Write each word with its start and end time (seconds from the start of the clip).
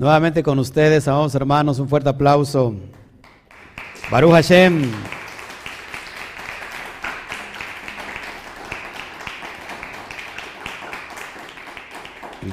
Nuevamente 0.00 0.42
con 0.42 0.58
ustedes, 0.58 1.06
amados 1.08 1.34
hermanos, 1.34 1.78
un 1.78 1.86
fuerte 1.86 2.08
aplauso. 2.08 2.74
Baruch 4.10 4.32
Hashem. 4.32 4.90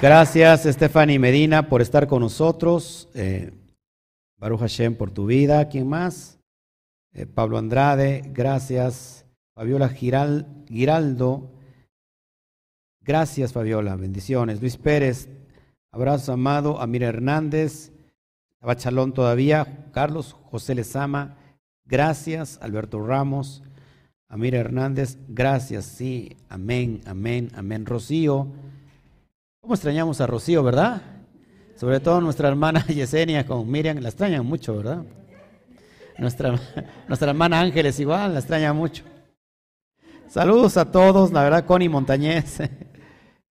Gracias, 0.01 0.63
Stephanie 0.63 1.19
Medina, 1.19 1.69
por 1.69 1.81
estar 1.81 2.05
con 2.05 2.19
nosotros. 2.19 3.07
Eh, 3.13 3.53
Baruch 4.35 4.59
Hashem 4.59 4.95
por 4.95 5.11
tu 5.11 5.25
vida. 5.25 5.69
¿Quién 5.69 5.87
más? 5.87 6.41
Eh, 7.13 7.25
Pablo 7.27 7.57
Andrade, 7.57 8.23
gracias. 8.25 9.25
Fabiola 9.55 9.87
Giraldo, 9.87 11.49
gracias 12.99 13.53
Fabiola, 13.53 13.95
bendiciones. 13.95 14.59
Luis 14.59 14.75
Pérez, 14.75 15.29
abrazo 15.91 16.33
amado. 16.33 16.79
Amir 16.81 17.03
Hernández, 17.03 17.91
Abachalón 18.61 19.13
todavía. 19.13 19.89
Carlos 19.91 20.35
José 20.51 20.75
Lezama, 20.75 21.37
gracias. 21.85 22.59
Alberto 22.61 23.05
Ramos, 23.05 23.63
Amir 24.29 24.55
Hernández, 24.55 25.17
gracias. 25.27 25.85
Sí, 25.85 26.37
amén, 26.49 27.01
amén, 27.05 27.49
amén. 27.55 27.85
Rocío. 27.85 28.47
¿Cómo 29.61 29.73
extrañamos 29.73 30.21
a 30.21 30.27
Rocío, 30.27 30.63
verdad? 30.63 31.01
Sobre 31.75 31.99
todo 31.99 32.21
nuestra 32.21 32.47
hermana 32.47 32.85
Yesenia 32.87 33.45
con 33.45 33.69
Miriam, 33.69 33.97
la 33.99 34.09
extrañan 34.09 34.45
mucho, 34.45 34.75
¿verdad? 34.75 35.03
Nuestra, 36.17 36.59
nuestra 37.07 37.29
hermana 37.29 37.59
Ángeles 37.61 37.99
igual, 37.99 38.33
la 38.33 38.39
extraña 38.39 38.73
mucho. 38.73 39.03
Saludos 40.27 40.75
a 40.77 40.91
todos, 40.91 41.31
la 41.31 41.43
verdad, 41.43 41.65
Connie 41.65 41.87
Montañez, 41.87 42.59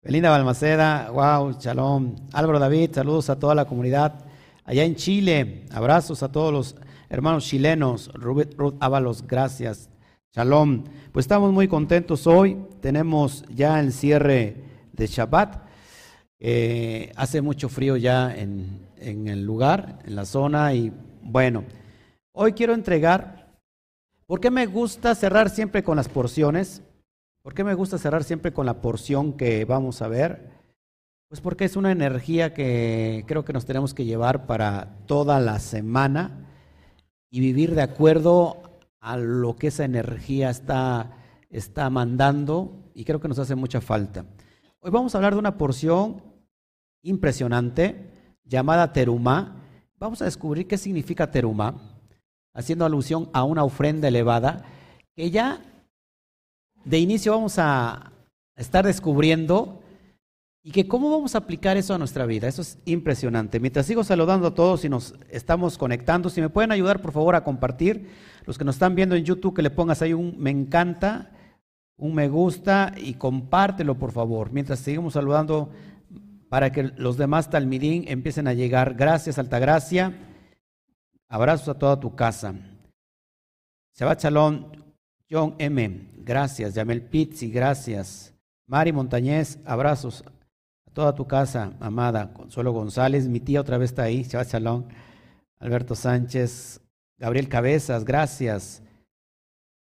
Belinda 0.03 0.29
Balmaceda, 0.29 1.11
wow, 1.11 1.57
shalom. 1.57 2.15
Álvaro 2.33 2.59
David, 2.59 2.91
saludos 2.93 3.29
a 3.29 3.39
toda 3.39 3.55
la 3.55 3.63
comunidad. 3.63 4.25
Allá 4.65 4.83
en 4.83 4.95
Chile, 4.95 5.63
abrazos 5.71 6.23
a 6.23 6.29
todos 6.29 6.51
los 6.51 6.75
hermanos 7.07 7.45
chilenos. 7.45 8.11
Ruth 8.13 8.75
Ábalos, 8.81 9.25
gracias. 9.25 9.89
Shalom. 10.35 10.83
Pues 11.13 11.23
estamos 11.23 11.53
muy 11.53 11.69
contentos 11.69 12.27
hoy. 12.27 12.57
Tenemos 12.81 13.45
ya 13.47 13.79
el 13.79 13.93
cierre 13.93 14.57
de 14.91 15.07
Shabbat. 15.07 15.63
Eh, 16.37 17.13
hace 17.15 17.41
mucho 17.41 17.69
frío 17.69 17.95
ya 17.95 18.35
en, 18.35 18.85
en 18.97 19.29
el 19.29 19.45
lugar, 19.45 19.99
en 20.03 20.17
la 20.17 20.25
zona, 20.25 20.73
y 20.73 20.91
bueno, 21.21 21.63
hoy 22.33 22.51
quiero 22.51 22.73
entregar, 22.73 23.53
¿por 24.25 24.41
qué 24.41 24.51
me 24.51 24.65
gusta 24.65 25.15
cerrar 25.15 25.49
siempre 25.49 25.81
con 25.81 25.95
las 25.95 26.09
porciones? 26.09 26.81
¿Por 27.43 27.53
qué 27.53 27.65
me 27.65 27.73
gusta 27.73 27.97
cerrar 27.97 28.23
siempre 28.23 28.53
con 28.53 28.65
la 28.65 28.79
porción 28.79 29.33
que 29.33 29.65
vamos 29.65 30.01
a 30.01 30.07
ver? 30.07 30.49
Pues 31.27 31.41
porque 31.41 31.65
es 31.65 31.75
una 31.75 31.91
energía 31.91 32.53
que 32.53 33.25
creo 33.27 33.43
que 33.43 33.51
nos 33.51 33.65
tenemos 33.65 33.93
que 33.93 34.05
llevar 34.05 34.45
para 34.45 34.95
toda 35.07 35.41
la 35.41 35.59
semana 35.59 36.47
y 37.29 37.41
vivir 37.41 37.75
de 37.75 37.81
acuerdo 37.81 38.63
a 39.01 39.17
lo 39.17 39.57
que 39.57 39.67
esa 39.67 39.83
energía 39.83 40.49
está, 40.49 41.17
está 41.49 41.89
mandando 41.89 42.89
y 42.93 43.03
creo 43.03 43.19
que 43.19 43.27
nos 43.27 43.39
hace 43.39 43.55
mucha 43.55 43.81
falta. 43.81 44.23
Hoy 44.79 44.91
vamos 44.91 45.13
a 45.13 45.17
hablar 45.17 45.33
de 45.33 45.39
una 45.39 45.57
porción 45.57 46.23
impresionante 47.01 48.09
llamada 48.45 48.93
terumá. 48.93 49.65
Vamos 49.99 50.21
a 50.21 50.25
descubrir 50.25 50.65
qué 50.65 50.77
significa 50.77 51.29
terumá, 51.29 51.75
haciendo 52.53 52.85
alusión 52.85 53.29
a 53.33 53.43
una 53.43 53.65
ofrenda 53.65 54.07
elevada 54.07 54.63
que 55.13 55.29
ya 55.29 55.72
de 56.85 56.99
inicio 56.99 57.33
vamos 57.33 57.55
a 57.57 58.11
estar 58.55 58.85
descubriendo 58.85 59.81
y 60.65 60.71
que 60.71 60.87
cómo 60.87 61.11
vamos 61.11 61.35
a 61.35 61.39
aplicar 61.39 61.75
eso 61.75 61.93
a 61.93 61.97
nuestra 61.97 62.25
vida. 62.25 62.47
Eso 62.47 62.61
es 62.61 62.77
impresionante. 62.85 63.59
Mientras 63.59 63.85
sigo 63.85 64.03
saludando 64.03 64.47
a 64.47 64.53
todos 64.53 64.85
y 64.85 64.89
nos 64.89 65.13
estamos 65.29 65.77
conectando, 65.77 66.29
si 66.29 66.39
me 66.39 66.49
pueden 66.49 66.71
ayudar 66.71 67.01
por 67.01 67.11
favor 67.11 67.35
a 67.35 67.43
compartir, 67.43 68.09
los 68.45 68.57
que 68.57 68.63
nos 68.63 68.75
están 68.75 68.95
viendo 68.95 69.15
en 69.15 69.25
YouTube, 69.25 69.55
que 69.55 69.61
le 69.61 69.69
pongas 69.69 70.01
ahí 70.01 70.13
un 70.13 70.35
me 70.37 70.49
encanta, 70.49 71.31
un 71.97 72.15
me 72.15 72.29
gusta 72.29 72.93
y 72.97 73.15
compártelo 73.15 73.95
por 73.95 74.13
favor. 74.13 74.51
Mientras 74.51 74.79
seguimos 74.79 75.13
saludando 75.13 75.69
para 76.47 76.71
que 76.71 76.83
los 76.83 77.17
demás 77.17 77.49
Talmidín 77.49 78.05
empiecen 78.07 78.47
a 78.47 78.53
llegar. 78.53 78.93
Gracias, 78.93 79.39
Altagracia. 79.39 80.13
Abrazos 81.27 81.67
a 81.67 81.77
toda 81.77 81.99
tu 81.99 82.15
casa. 82.15 82.53
Shabbat 83.95 84.23
Shalom, 84.23 84.71
John 85.29 85.55
M. 85.57 86.09
Gracias. 86.17 86.73
Yamel 86.73 87.01
Pizzi, 87.01 87.49
gracias. 87.49 88.33
Mari 88.67 88.91
Montañez, 88.91 89.59
abrazos 89.65 90.23
a 90.87 90.91
toda 90.91 91.15
tu 91.15 91.27
casa, 91.27 91.73
amada. 91.79 92.33
Consuelo 92.33 92.71
González, 92.71 93.27
mi 93.27 93.39
tía 93.39 93.61
otra 93.61 93.77
vez 93.77 93.91
está 93.91 94.03
ahí. 94.03 94.23
Shabbat 94.23 94.49
Shalom. 94.49 94.85
Alberto 95.59 95.95
Sánchez, 95.95 96.81
Gabriel 97.17 97.47
Cabezas, 97.47 98.03
gracias. 98.03 98.83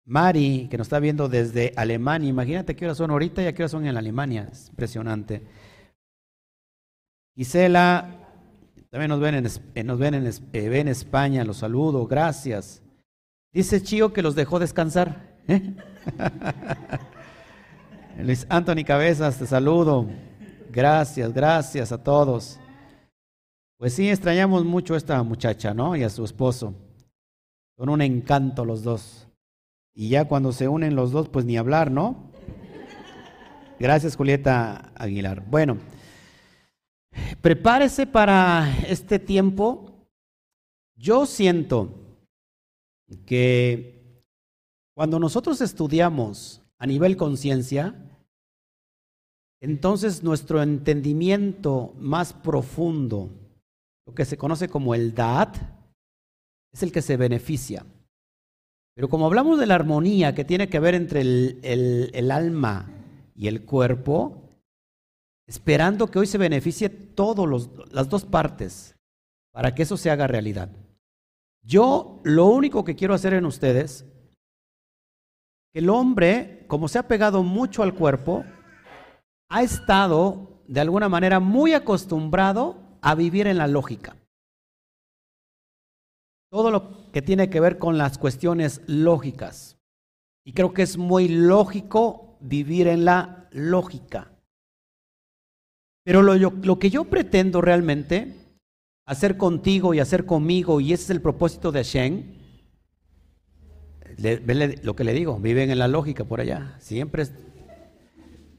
Mari, 0.06 0.68
que 0.72 0.78
nos 0.78 0.88
está 0.88 1.00
viendo 1.00 1.30
desde 1.30 1.74
Alemania. 1.75 2.30
Imagínate 2.30 2.75
qué 2.75 2.86
horas 2.86 2.98
son 2.98 3.12
ahorita 3.12 3.44
y 3.44 3.46
a 3.46 3.54
qué 3.54 3.62
horas 3.62 3.72
son 3.72 3.86
en 3.86 3.96
Alemania. 3.96 4.50
Es 4.52 4.69
impresionante. 4.69 5.46
Gisela, 7.36 8.28
también 8.90 9.09
nos 9.09 9.19
ven 9.19 9.36
en, 9.36 10.00
ven 10.00 10.14
en, 10.16 10.25
eh, 10.25 10.31
en 10.54 10.88
España, 10.88 11.44
los 11.44 11.58
saludo, 11.58 12.08
gracias. 12.08 12.81
Dice 13.53 13.81
Chío 13.81 14.13
que 14.13 14.22
los 14.22 14.35
dejó 14.35 14.59
descansar. 14.59 15.38
¿eh? 15.47 15.74
Luis 18.19 18.46
Anthony 18.50 18.84
Cabezas, 18.85 19.38
te 19.38 19.46
saludo. 19.46 20.08
Gracias, 20.72 21.34
gracias 21.34 21.91
a 21.91 22.03
todos. 22.03 22.59
Pues 23.78 23.94
sí, 23.94 24.09
extrañamos 24.09 24.66
mucho 24.66 24.96
a 24.96 24.97
esta 24.97 25.22
muchacha, 25.24 25.74
¿no? 25.74 25.96
Y 25.96 26.03
a 26.03 26.09
su 26.09 26.25
esposo. 26.25 26.74
Son 27.78 27.90
un 27.90 28.02
encanto 28.02 28.66
los 28.66 28.84
dos. 28.84 29.28
Y 29.94 30.09
ya 30.09 30.25
cuando 30.25 30.52
se 30.52 30.68
unen 30.68 30.96
los 30.96 31.12
dos, 31.12 31.30
pues 31.30 31.46
ni 31.46 31.57
hablar, 31.57 31.91
¿no? 31.91 32.31
Gracias, 33.80 34.16
Julieta 34.16 34.91
Aguilar. 34.96 35.44
Bueno. 35.46 35.78
Prepárese 37.41 38.07
para 38.07 38.78
este 38.88 39.19
tiempo. 39.19 40.07
Yo 40.96 41.25
siento 41.25 42.06
que 43.25 44.23
cuando 44.95 45.19
nosotros 45.19 45.62
estudiamos 45.62 46.62
a 46.79 46.88
nivel 46.88 47.18
conciencia, 47.18 47.95
entonces 49.62 50.23
nuestro 50.23 50.62
entendimiento 50.62 51.94
más 52.00 52.34
profundo, 52.34 53.29
lo 54.06 54.13
que 54.13 54.25
se 54.25 54.38
conoce 54.38 54.68
como 54.68 54.94
el 54.94 55.13
Da'at, 55.13 55.57
es 56.73 56.84
el 56.84 56.91
que 56.91 57.01
se 57.01 57.18
beneficia. 57.18 57.85
Pero 58.95 59.09
como 59.09 59.25
hablamos 59.25 59.59
de 59.59 59.68
la 59.68 59.75
armonía 59.75 60.35
que 60.35 60.45
tiene 60.45 60.69
que 60.69 60.79
ver 60.79 60.95
entre 60.95 61.22
el, 61.22 61.59
el 62.13 62.31
alma 62.31 62.89
y 63.35 63.47
el 63.47 63.63
cuerpo, 63.63 64.47
esperando 65.47 66.07
que 66.07 66.19
hoy 66.19 66.28
se 66.28 66.38
beneficie 66.38 66.89
todas 66.89 67.69
las 67.91 68.09
dos 68.09 68.25
partes 68.25 68.95
para 69.51 69.74
que 69.74 69.84
eso 69.84 69.97
se 69.97 70.09
haga 70.09 70.28
realidad. 70.28 70.69
Yo 71.68 72.22
lo 72.24 72.46
único 72.46 72.86
que 72.86 72.96
quiero 72.96 73.14
hacer 73.14 73.34
en 73.34 73.46
ustedes, 73.46 74.06
el 75.74 75.90
hombre, 75.90 76.64
como 76.68 76.88
se 76.88 76.98
ha 76.98 77.10
pegado 77.10 77.44
mucho 77.44 77.84
al 77.84 77.94
cuerpo, 77.94 78.46
ha 79.50 79.64
estado 79.64 80.64
de 80.70 80.80
alguna 80.80 81.10
manera 81.10 81.42
muy 81.42 81.74
acostumbrado 81.74 82.98
a 83.02 83.16
vivir 83.16 83.48
en 83.48 83.58
la 83.58 83.68
lógica. 83.68 84.16
Todo 86.50 86.72
lo 86.72 87.12
que 87.12 87.22
tiene 87.22 87.50
que 87.50 87.60
ver 87.60 87.78
con 87.78 87.98
las 87.98 88.18
cuestiones 88.18 88.82
lógicas. 88.88 89.78
Y 90.46 90.54
creo 90.54 90.74
que 90.74 90.84
es 90.84 90.98
muy 90.98 91.28
lógico 91.28 92.38
vivir 92.40 92.88
en 92.88 93.04
la 93.04 93.50
lógica. 93.52 94.31
Pero 96.06 96.22
lo, 96.22 96.80
que 96.80 96.90
yo 96.90 97.04
pretendo 97.04 97.60
realmente 97.60 98.47
hacer 99.07 99.38
contigo 99.38 99.95
y 99.95 100.00
hacer 100.00 100.25
conmigo, 100.25 100.81
y 100.81 100.92
ese 100.94 101.06
es 101.06 101.09
el 101.12 101.21
propósito 101.21 101.71
de 101.71 101.80
Hashem, 101.80 102.36
lo 104.83 104.95
que 104.95 105.04
le 105.04 105.13
digo, 105.13 105.39
viven 105.39 105.71
en 105.71 105.80
la 105.80 105.88
lógica 105.88 106.25
por 106.25 106.42
allá, 106.42 106.75
siempre. 106.80 107.24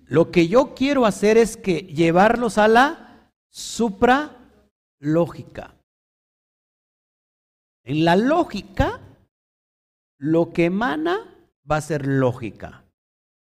Lo 0.07 0.31
que 0.31 0.49
yo 0.49 0.75
quiero 0.75 1.05
hacer 1.05 1.37
es 1.37 1.59
que 1.59 1.81
llevarlos 1.81 2.57
a 2.57 2.67
la 2.67 3.31
supralógica. 3.51 5.75
En 7.85 8.07
la 8.07 8.17
lógica, 8.17 9.01
lo 10.19 10.51
que 10.53 10.65
emana 10.65 11.19
va 11.71 11.77
a 11.77 11.83
ser 11.83 12.07
lógica, 12.07 12.87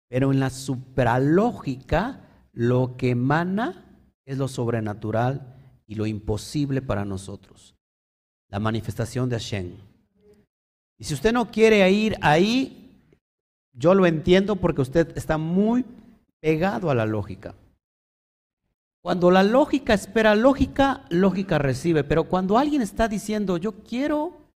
pero 0.09 0.33
en 0.33 0.41
la 0.41 0.49
supralógica, 0.49 2.25
lo 2.53 2.97
que 2.97 3.11
emana 3.11 3.85
es 4.25 4.39
lo 4.39 4.49
sobrenatural 4.49 5.57
y 5.89 5.95
lo 5.95 6.07
imposible 6.07 6.83
para 6.83 7.05
nosotros. 7.05 7.75
La 8.51 8.61
manifestación 8.61 9.29
de 9.29 9.37
Hashem. 9.37 9.73
Y 10.99 11.05
si 11.05 11.15
usted 11.15 11.33
no 11.33 11.51
quiere 11.51 11.91
ir 11.91 12.17
ahí, 12.21 12.93
yo 13.73 13.95
lo 13.95 14.07
entiendo 14.07 14.57
porque 14.57 14.83
usted 14.83 15.17
está 15.17 15.39
muy 15.39 15.85
pegado 16.41 16.91
a 16.91 16.95
la 16.95 17.07
lógica. 17.07 17.55
Cuando 19.03 19.31
la 19.31 19.43
lógica 19.43 19.95
espera 19.95 20.35
lógica, 20.35 21.05
lógica 21.09 21.59
recibe. 21.59 22.05
Pero 22.05 22.25
cuando 22.25 22.59
alguien 22.59 22.83
está 22.83 23.09
diciendo, 23.09 23.57
yo 23.57 23.83
quiero, 23.83 24.51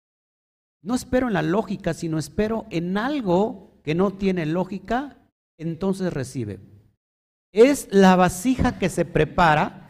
no 0.82 0.96
espero 0.96 1.28
en 1.28 1.34
la 1.34 1.44
lógica, 1.44 1.94
sino 1.94 2.18
espero 2.18 2.66
en 2.72 2.98
algo 2.98 3.80
que 3.84 3.94
no 3.94 4.12
tiene 4.12 4.46
lógica, 4.46 5.18
entonces 5.58 6.12
recibe. 6.12 6.60
Es 7.52 7.88
la 7.92 8.16
vasija 8.16 8.80
que 8.80 8.90
se 8.90 9.06
prepara 9.06 9.89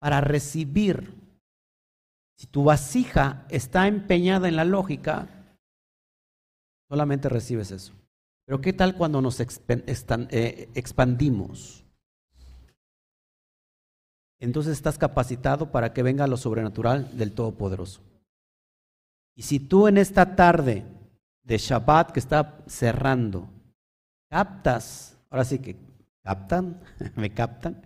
para 0.00 0.20
recibir. 0.20 1.14
Si 2.36 2.46
tu 2.46 2.64
vasija 2.64 3.46
está 3.50 3.86
empeñada 3.86 4.48
en 4.48 4.56
la 4.56 4.64
lógica, 4.64 5.28
solamente 6.88 7.28
recibes 7.28 7.70
eso. 7.70 7.92
Pero 8.46 8.60
¿qué 8.60 8.72
tal 8.72 8.96
cuando 8.96 9.20
nos 9.20 9.38
eh, 9.38 10.68
expandimos? 10.74 11.84
Entonces 14.40 14.72
estás 14.72 14.96
capacitado 14.98 15.70
para 15.70 15.92
que 15.92 16.02
venga 16.02 16.26
lo 16.26 16.38
sobrenatural 16.38 17.16
del 17.16 17.32
Todopoderoso. 17.32 18.00
Y 19.36 19.42
si 19.42 19.60
tú 19.60 19.86
en 19.86 19.98
esta 19.98 20.34
tarde 20.34 20.86
de 21.44 21.58
Shabbat 21.58 22.12
que 22.12 22.20
está 22.20 22.64
cerrando, 22.66 23.48
captas, 24.30 25.18
ahora 25.28 25.44
sí 25.44 25.58
que 25.58 25.76
captan, 26.22 26.80
me 27.16 27.32
captan, 27.32 27.82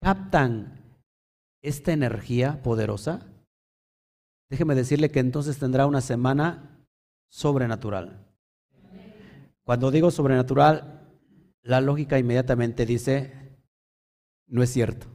captan 0.00 0.81
esta 1.62 1.92
energía 1.92 2.62
poderosa, 2.62 3.26
déjeme 4.50 4.74
decirle 4.74 5.10
que 5.10 5.20
entonces 5.20 5.58
tendrá 5.58 5.86
una 5.86 6.00
semana 6.00 6.84
sobrenatural. 7.30 8.26
Cuando 9.64 9.90
digo 9.90 10.10
sobrenatural, 10.10 11.08
la 11.62 11.80
lógica 11.80 12.18
inmediatamente 12.18 12.84
dice, 12.84 13.56
no 14.48 14.62
es 14.62 14.70
cierto, 14.70 15.06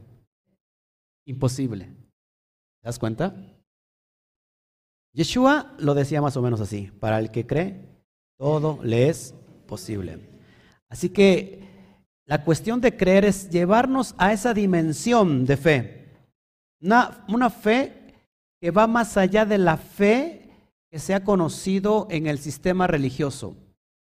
imposible. 1.26 1.84
¿Te 2.80 2.88
das 2.88 2.98
cuenta? 2.98 3.36
Yeshua 5.12 5.74
lo 5.78 5.94
decía 5.94 6.22
más 6.22 6.36
o 6.36 6.42
menos 6.42 6.60
así, 6.60 6.90
para 6.98 7.18
el 7.18 7.30
que 7.30 7.46
cree, 7.46 7.88
todo 8.38 8.82
le 8.82 9.08
es 9.08 9.34
posible. 9.66 10.28
Así 10.88 11.10
que 11.10 11.68
la 12.24 12.44
cuestión 12.44 12.80
de 12.80 12.96
creer 12.96 13.24
es 13.24 13.50
llevarnos 13.50 14.14
a 14.16 14.32
esa 14.32 14.54
dimensión 14.54 15.44
de 15.44 15.56
fe, 15.56 15.97
una, 16.80 17.50
fe 17.50 18.14
que 18.60 18.70
va 18.70 18.86
más 18.86 19.16
allá 19.16 19.44
de 19.44 19.58
la 19.58 19.76
fe 19.76 20.50
que 20.90 20.98
se 20.98 21.14
ha 21.14 21.24
conocido 21.24 22.06
en 22.10 22.26
el 22.26 22.38
sistema 22.38 22.86
religioso. 22.86 23.56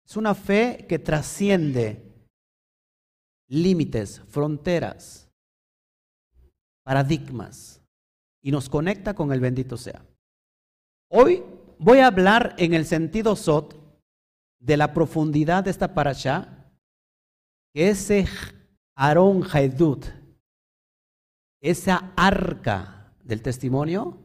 Es 0.05 0.17
una 0.17 0.35
fe 0.35 0.87
que 0.89 0.99
trasciende 0.99 2.03
límites, 3.49 4.21
fronteras, 4.29 5.29
paradigmas 6.85 7.81
y 8.43 8.51
nos 8.51 8.69
conecta 8.69 9.15
con 9.15 9.33
el 9.33 9.41
bendito 9.41 9.77
sea. 9.77 10.05
Hoy 11.09 11.43
voy 11.79 11.99
a 11.99 12.07
hablar 12.07 12.55
en 12.59 12.75
el 12.75 12.87
sentido 12.87 13.37
sot 13.37 13.77
de 14.61 14.77
la 14.77 14.93
profundidad 14.93 15.65
de 15.65 15.71
esta 15.71 15.95
parasha, 15.95 16.71
que 17.73 17.89
ese 17.89 18.27
Aarón 18.95 19.43
Haedut, 19.51 20.07
esa 21.61 22.13
arca 22.17 23.13
del 23.23 23.43
testimonio, 23.43 24.19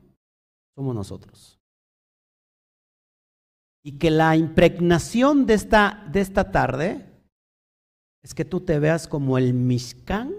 somos 0.75 0.95
nosotros. 0.95 1.59
Y 3.83 3.97
que 3.97 4.09
la 4.09 4.35
impregnación 4.35 5.45
de 5.45 5.53
esta, 5.53 6.07
de 6.11 6.21
esta 6.21 6.51
tarde 6.51 7.05
es 8.23 8.33
que 8.33 8.45
tú 8.45 8.61
te 8.61 8.79
veas 8.79 9.07
como 9.07 9.37
el 9.37 9.53
Mishkan 9.53 10.33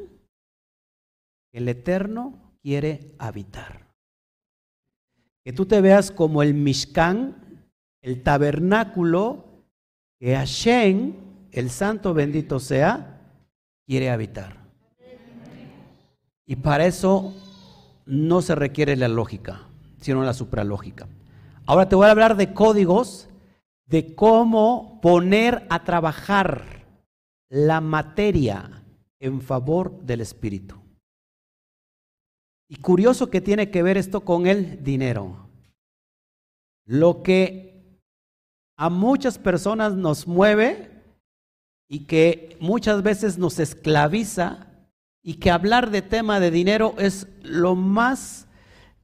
que 1.52 1.58
el 1.58 1.68
Eterno 1.68 2.56
quiere 2.60 3.14
habitar. 3.18 3.86
Que 5.44 5.52
tú 5.52 5.66
te 5.66 5.80
veas 5.80 6.10
como 6.10 6.42
el 6.42 6.54
Mishkan, 6.54 7.70
el 8.02 8.24
tabernáculo 8.24 9.44
que 10.18 10.34
Hashem, 10.34 11.14
el 11.52 11.70
santo 11.70 12.14
bendito 12.14 12.58
sea, 12.58 13.20
quiere 13.86 14.10
habitar. 14.10 14.65
Y 16.46 16.56
para 16.56 16.86
eso 16.86 17.34
no 18.06 18.40
se 18.40 18.54
requiere 18.54 18.96
la 18.96 19.08
lógica, 19.08 19.62
sino 20.00 20.22
la 20.22 20.32
supralógica. 20.32 21.08
Ahora 21.66 21.88
te 21.88 21.96
voy 21.96 22.06
a 22.06 22.12
hablar 22.12 22.36
de 22.36 22.54
códigos 22.54 23.28
de 23.86 24.14
cómo 24.14 25.00
poner 25.00 25.66
a 25.70 25.84
trabajar 25.84 26.86
la 27.48 27.80
materia 27.80 28.82
en 29.20 29.40
favor 29.40 30.00
del 30.02 30.20
espíritu. 30.20 30.76
Y 32.68 32.76
curioso 32.76 33.30
que 33.30 33.40
tiene 33.40 33.70
que 33.70 33.82
ver 33.82 33.96
esto 33.96 34.22
con 34.22 34.46
el 34.46 34.82
dinero. 34.82 35.48
Lo 36.84 37.22
que 37.22 38.00
a 38.76 38.90
muchas 38.90 39.38
personas 39.38 39.94
nos 39.94 40.26
mueve 40.26 40.90
y 41.88 42.06
que 42.06 42.56
muchas 42.60 43.02
veces 43.02 43.38
nos 43.38 43.58
esclaviza 43.60 44.66
y 45.26 45.34
que 45.34 45.50
hablar 45.50 45.90
de 45.90 46.02
tema 46.02 46.38
de 46.38 46.52
dinero 46.52 46.94
es 46.98 47.26
lo 47.42 47.74
más 47.74 48.46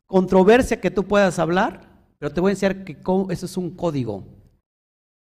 controversia 0.06 0.80
que 0.80 0.92
tú 0.92 1.08
puedas 1.08 1.40
hablar, 1.40 1.80
pero 2.20 2.32
te 2.32 2.40
voy 2.40 2.50
a 2.50 2.52
enseñar 2.52 2.84
que 2.84 2.96
eso 3.30 3.46
es 3.46 3.56
un 3.56 3.74
código 3.74 4.24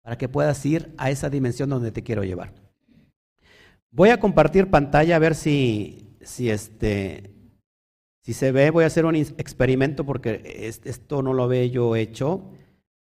para 0.04 0.18
que 0.18 0.28
puedas 0.28 0.66
ir 0.66 0.92
a 0.98 1.12
esa 1.12 1.30
dimensión 1.30 1.70
donde 1.70 1.92
te 1.92 2.02
quiero 2.02 2.24
llevar. 2.24 2.56
Voy 3.92 4.10
a 4.10 4.20
compartir 4.20 4.72
pantalla 4.72 5.16
a 5.16 5.20
ver 5.20 5.36
si, 5.36 6.18
si 6.22 6.50
este, 6.50 7.36
si 8.24 8.34
se 8.34 8.52
ve, 8.52 8.72
voy 8.72 8.84
a 8.84 8.88
hacer 8.88 9.06
un 9.06 9.16
experimento 9.16 10.08
porque 10.08 10.42
esto 10.86 11.22
no 11.22 11.34
lo 11.34 11.44
había 11.44 11.68
yo 11.68 11.96
hecho, 11.96 12.50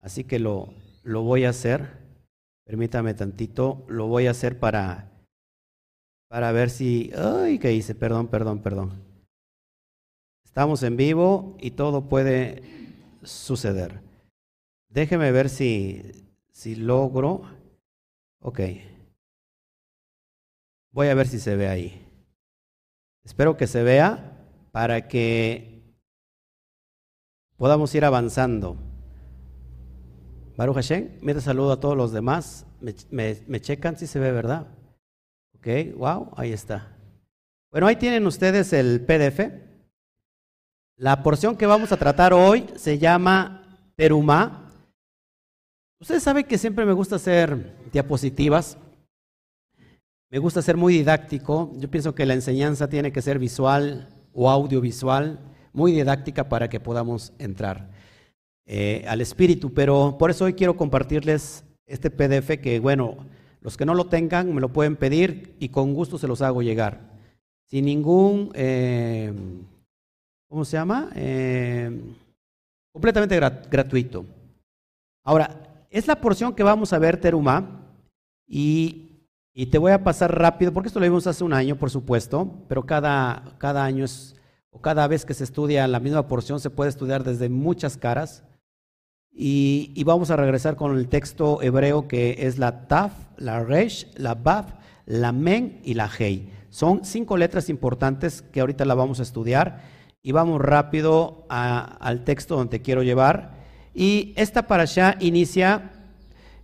así 0.01 0.25
que 0.25 0.41
lo, 0.41 0.75
lo 1.05 1.23
voy 1.23 1.45
a 1.45 1.51
hacer. 1.51 2.05
Permítame 2.65 3.15
tantito, 3.15 3.87
lo 3.87 4.09
voy 4.09 4.27
a 4.27 4.33
hacer 4.33 4.59
para, 4.59 5.16
para 6.29 6.53
ver 6.53 6.71
si... 6.71 7.11
Ay, 7.17 7.59
¿qué 7.59 7.73
hice? 7.73 7.95
Perdón, 7.95 8.29
perdón, 8.29 8.61
perdón. 8.61 9.03
Estamos 10.45 10.83
en 10.83 10.97
vivo 10.97 11.57
y 11.61 11.73
todo 11.73 12.09
puede 12.09 12.63
suceder. 13.23 14.01
Déjeme 14.89 15.31
ver 15.33 15.49
si, 15.49 16.03
si 16.51 16.77
logro. 16.77 17.43
Ok. 18.41 18.61
Voy 20.93 21.09
a 21.09 21.15
ver 21.15 21.29
si 21.29 21.39
se 21.39 21.57
ve 21.57 21.69
ahí. 21.69 22.07
Espero 23.25 23.57
que 23.57 23.67
se 23.67 23.83
vea 23.83 24.33
para 24.73 25.09
que 25.09 25.83
podamos 27.57 27.95
ir 27.95 28.05
avanzando. 28.05 28.77
Baruch 30.57 30.77
Hashem, 30.77 31.19
mira 31.21 31.41
saludo 31.41 31.73
a 31.73 31.81
todos 31.81 31.97
los 31.97 32.13
demás. 32.13 32.67
Me, 33.11 33.61
checan 33.61 33.99
si 33.99 34.07
se 34.07 34.19
ve, 34.19 34.33
¿verdad? 34.33 34.69
Ok, 35.67 35.97
wow, 35.97 36.31
ahí 36.37 36.53
está. 36.53 36.87
Bueno, 37.73 37.89
ahí 37.89 37.97
tienen 37.97 38.25
ustedes 38.25 38.73
el 38.73 39.01
PDF. 39.01 39.51
La 40.97 41.25
porción 41.25 41.57
que 41.57 41.67
vamos 41.67 41.91
a 41.91 41.97
tratar 41.97 42.33
hoy 42.33 42.67
se 42.77 42.99
llama 42.99 43.81
Terumá. 43.97 44.71
Ustedes 46.01 46.23
saben 46.23 46.45
que 46.45 46.57
siempre 46.57 46.87
me 46.87 46.93
gusta 46.93 47.17
hacer 47.17 47.75
diapositivas. 47.91 48.79
Me 50.31 50.39
gusta 50.39 50.63
ser 50.63 50.77
muy 50.77 50.99
didáctico. 50.99 51.73
Yo 51.79 51.91
pienso 51.91 52.15
que 52.15 52.27
la 52.27 52.35
enseñanza 52.35 52.89
tiene 52.89 53.11
que 53.11 53.21
ser 53.21 53.41
visual, 53.41 54.09
o 54.33 54.49
audiovisual, 54.49 55.41
muy 55.73 55.91
didáctica 55.91 56.49
para 56.49 56.69
que 56.69 56.79
podamos 56.79 57.33
entrar 57.41 57.91
eh, 58.67 59.05
al 59.09 59.21
espíritu. 59.21 59.75
Pero 59.75 60.15
por 60.17 60.31
eso 60.31 60.45
hoy 60.45 60.55
quiero 60.55 60.77
compartirles 60.77 61.65
este 61.87 62.09
PDF 62.09 62.63
que, 62.63 62.79
bueno, 62.79 63.27
los 63.67 63.77
que 63.77 63.85
no 63.85 63.95
lo 63.95 64.07
tengan 64.07 64.55
me 64.55 64.61
lo 64.61 64.73
pueden 64.73 64.95
pedir 64.95 65.57
y 65.59 65.71
con 65.71 65.93
gusto 65.93 66.19
se 66.19 66.29
los 66.29 66.41
hago 66.41 66.63
llegar. 66.63 67.01
Sin 67.67 67.87
ningún, 67.87 68.53
eh, 68.55 69.33
¿cómo 70.49 70.65
se 70.65 70.77
llama? 70.77 71.11
Eh, 71.17 71.91
completamente 72.93 73.41
gratuito. 73.69 74.25
Ahora, 75.25 75.85
es 75.91 76.07
la 76.07 76.21
porción 76.21 76.55
que 76.55 76.63
vamos 76.63 76.93
a 76.93 77.01
ver, 77.01 77.21
Teruma, 77.21 77.91
y 78.47 79.07
y 79.59 79.67
te 79.67 79.79
voy 79.79 79.91
a 79.91 80.05
pasar 80.05 80.39
rápido, 80.39 80.71
porque 80.71 80.89
esto 80.89 81.01
lo 81.01 81.07
vimos 81.07 81.27
hace 81.27 81.43
un 81.43 81.55
año, 81.55 81.77
por 81.77 81.91
supuesto, 81.91 82.47
pero 82.69 82.85
cada, 82.85 83.57
cada 83.57 83.83
año 83.85 84.05
es, 84.05 84.37
o 84.71 84.83
cada 84.83 85.09
vez 85.09 85.25
que 85.25 85.33
se 85.33 85.45
estudia 85.45 85.89
la 85.89 85.99
misma 85.99 86.29
porción, 86.29 86.61
se 86.61 86.69
puede 86.69 86.91
estudiar 86.91 87.25
desde 87.25 87.49
muchas 87.49 87.97
caras. 87.97 88.45
Y, 89.39 90.03
vamos 90.05 90.31
a 90.31 90.37
regresar 90.37 90.77
con 90.77 90.97
el 90.97 91.09
texto 91.09 91.61
hebreo 91.61 92.09
que 92.09 92.37
es 92.39 92.59
la 92.59 92.89
Taf, 92.89 93.13
la 93.37 93.63
Resh, 93.63 94.07
la 94.17 94.35
Baf, 94.35 94.73
la 95.05 95.33
Men 95.33 95.81
y 95.85 95.93
la 95.93 96.09
Hei. 96.19 96.49
Son 96.71 97.05
cinco 97.05 97.37
letras 97.37 97.69
importantes 97.69 98.41
que 98.41 98.61
ahorita 98.61 98.87
la 98.87 98.95
vamos 98.95 99.21
a 99.21 99.25
estudiar. 99.25 99.83
Y 100.23 100.33
vamos 100.33 100.61
rápido 100.61 101.45
al 101.49 102.25
texto 102.25 102.57
donde 102.57 102.83
quiero 102.83 103.03
llevar. 103.03 103.55
Y 103.95 104.33
esta 104.37 104.67
parasha 104.67 105.17
inicia 105.21 105.93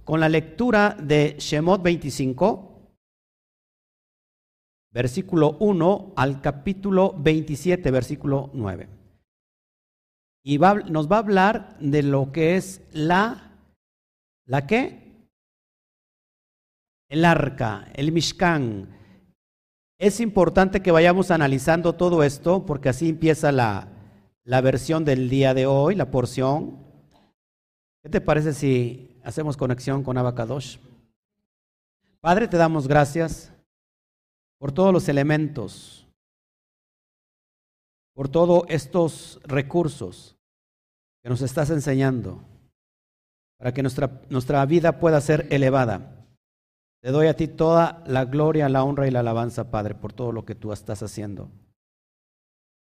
con 0.04 0.18
la 0.18 0.28
lectura 0.28 0.96
de 1.00 1.36
Shemot 1.38 1.82
25 1.82 2.72
versículo 4.92 5.56
1 5.60 6.12
al 6.16 6.40
capítulo 6.40 7.14
27, 7.18 7.90
versículo 7.90 8.50
9. 8.52 9.01
Y 10.44 10.58
nos 10.58 11.10
va 11.10 11.16
a 11.16 11.20
hablar 11.20 11.78
de 11.78 12.02
lo 12.02 12.32
que 12.32 12.56
es 12.56 12.82
la, 12.92 13.52
¿la 14.44 14.66
qué? 14.66 15.28
El 17.08 17.24
arca, 17.24 17.88
el 17.94 18.10
Mishkan. 18.10 18.88
Es 19.98 20.18
importante 20.18 20.82
que 20.82 20.90
vayamos 20.90 21.30
analizando 21.30 21.92
todo 21.92 22.24
esto 22.24 22.66
porque 22.66 22.88
así 22.88 23.08
empieza 23.08 23.52
la, 23.52 23.86
la 24.42 24.60
versión 24.60 25.04
del 25.04 25.28
día 25.28 25.54
de 25.54 25.66
hoy, 25.66 25.94
la 25.94 26.10
porción. 26.10 26.84
¿Qué 28.02 28.08
te 28.08 28.20
parece 28.20 28.52
si 28.52 29.20
hacemos 29.22 29.56
conexión 29.56 30.02
con 30.02 30.18
Abacadosh? 30.18 30.78
Padre, 32.20 32.48
te 32.48 32.56
damos 32.56 32.88
gracias 32.88 33.52
por 34.58 34.72
todos 34.72 34.92
los 34.92 35.08
elementos, 35.08 36.04
por 38.12 38.28
todos 38.28 38.64
estos 38.68 39.40
recursos 39.44 40.31
que 41.22 41.28
nos 41.28 41.40
estás 41.40 41.70
enseñando, 41.70 42.42
para 43.58 43.72
que 43.72 43.82
nuestra, 43.82 44.22
nuestra 44.28 44.64
vida 44.66 44.98
pueda 44.98 45.20
ser 45.20 45.46
elevada. 45.50 46.26
Te 47.00 47.10
doy 47.10 47.28
a 47.28 47.36
ti 47.36 47.48
toda 47.48 48.02
la 48.06 48.24
gloria, 48.24 48.68
la 48.68 48.84
honra 48.84 49.06
y 49.06 49.10
la 49.10 49.20
alabanza, 49.20 49.70
Padre, 49.70 49.94
por 49.94 50.12
todo 50.12 50.32
lo 50.32 50.44
que 50.44 50.54
tú 50.54 50.72
estás 50.72 51.02
haciendo. 51.02 51.50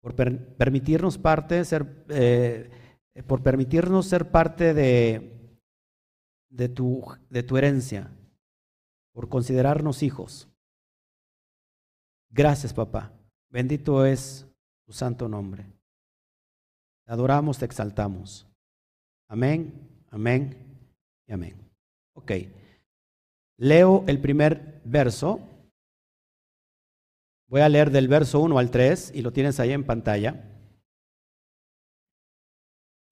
Por 0.02 0.14
permitirnos 0.14 1.18
parte, 1.18 1.64
ser, 1.64 2.04
eh, 2.08 2.70
por 3.26 3.42
permitirnos 3.42 4.06
ser 4.06 4.30
parte 4.30 4.74
de, 4.74 5.58
de, 6.50 6.68
tu, 6.68 7.02
de 7.30 7.42
tu 7.42 7.56
herencia, 7.56 8.10
por 9.12 9.28
considerarnos 9.28 10.02
hijos. 10.02 10.48
Gracias, 12.30 12.74
papá. 12.74 13.12
Bendito 13.48 14.04
es 14.04 14.46
tu 14.84 14.92
santo 14.92 15.28
nombre. 15.28 15.66
Te 17.06 17.12
adoramos, 17.12 17.58
te 17.58 17.64
exaltamos. 17.64 18.46
Amén, 19.28 19.72
amén 20.10 20.56
y 21.26 21.32
amén. 21.32 21.54
Ok. 22.14 22.32
Leo 23.58 24.04
el 24.06 24.20
primer 24.20 24.80
verso. 24.84 25.40
Voy 27.48 27.60
a 27.60 27.68
leer 27.68 27.90
del 27.90 28.08
verso 28.08 28.40
1 28.40 28.58
al 28.58 28.70
3 28.70 29.12
y 29.14 29.22
lo 29.22 29.32
tienes 29.32 29.60
ahí 29.60 29.72
en 29.72 29.84
pantalla. 29.84 30.50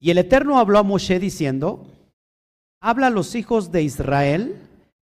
Y 0.01 0.11
el 0.11 0.19
Eterno 0.19 0.59
habló 0.59 0.79
a 0.79 0.83
Moshe 0.83 1.21
diciendo, 1.21 1.87
habla 2.81 3.07
a 3.07 3.11
los 3.11 3.37
hijos 3.37 3.71
de 3.71 3.83
Israel 3.83 4.57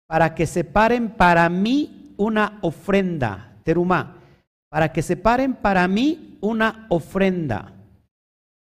para 0.08 0.34
que 0.34 0.48
separen 0.48 1.10
para 1.10 1.50
mí 1.50 2.16
una 2.18 2.58
ofrenda, 2.62 3.60
terumá, 3.64 4.18
para 4.70 4.92
que 4.92 5.04
separen 5.04 5.54
para 5.54 5.88
mí 5.88 6.40
una 6.42 6.88
ofrenda. 6.90 7.77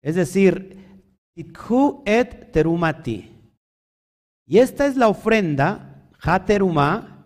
Es 0.01 0.15
decir, 0.15 1.03
tikhu 1.35 2.03
et 2.05 2.51
terumati. 2.51 3.31
Y 4.47 4.57
esta 4.57 4.85
es 4.85 4.97
la 4.97 5.07
ofrenda 5.07 6.09
Haterumá, 6.19 7.25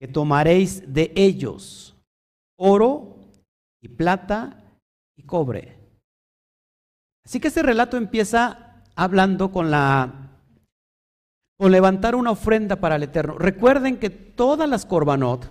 que 0.00 0.08
tomaréis 0.08 0.92
de 0.92 1.12
ellos 1.16 1.96
oro 2.58 3.16
y 3.80 3.88
plata 3.88 4.62
y 5.16 5.22
cobre. 5.22 5.78
Así 7.24 7.40
que 7.40 7.48
este 7.48 7.62
relato 7.62 7.96
empieza 7.96 8.82
hablando 8.96 9.52
con 9.52 9.70
la 9.70 10.24
con 11.60 11.72
levantar 11.72 12.14
una 12.14 12.30
ofrenda 12.30 12.76
para 12.76 12.96
el 12.96 13.02
Eterno. 13.02 13.36
Recuerden 13.36 13.98
que 13.98 14.10
todas 14.10 14.68
las 14.68 14.86
korbanot, 14.86 15.50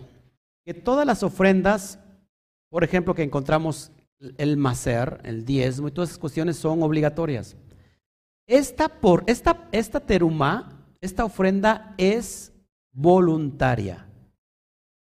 que 0.66 0.74
todas 0.74 1.06
las 1.06 1.22
ofrendas, 1.22 2.00
por 2.70 2.86
ejemplo, 2.86 3.14
que 3.14 3.24
encontramos 3.24 3.92
el 4.20 4.58
macer, 4.58 5.20
el 5.24 5.46
diezmo 5.46 5.88
y 5.88 5.92
todas 5.92 6.10
esas 6.10 6.20
cuestiones 6.20 6.58
son 6.58 6.82
obligatorias. 6.84 7.56
Esta 8.48 8.88
por 8.88 9.24
esta 9.28 9.68
esta 9.72 10.00
terumá, 10.00 10.86
esta 11.02 11.26
ofrenda 11.26 11.94
es 11.98 12.54
voluntaria. 12.94 14.06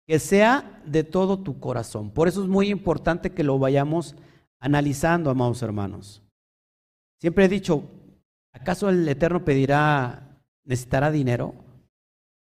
Que 0.06 0.20
sea 0.20 0.82
de 0.86 1.04
todo 1.04 1.40
tu 1.40 1.60
corazón. 1.60 2.12
Por 2.12 2.28
eso 2.28 2.42
es 2.42 2.48
muy 2.48 2.70
importante 2.70 3.34
que 3.34 3.44
lo 3.44 3.60
vayamos 3.60 4.16
analizando, 4.60 5.30
amados 5.30 5.62
hermanos. 5.62 6.24
Siempre 7.20 7.46
he 7.46 7.50
dicho, 7.50 7.84
¿acaso 8.54 8.90
el 8.90 9.08
Eterno 9.08 9.44
pedirá, 9.44 10.40
necesitará 10.64 11.12
dinero? 11.12 11.56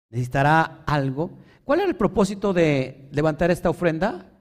¿Necesitará 0.10 0.84
algo? 0.86 1.32
¿Cuál 1.64 1.80
era 1.80 1.90
el 1.90 1.96
propósito 1.96 2.54
de 2.54 3.08
levantar 3.12 3.50
esta 3.50 3.70
ofrenda? 3.70 4.33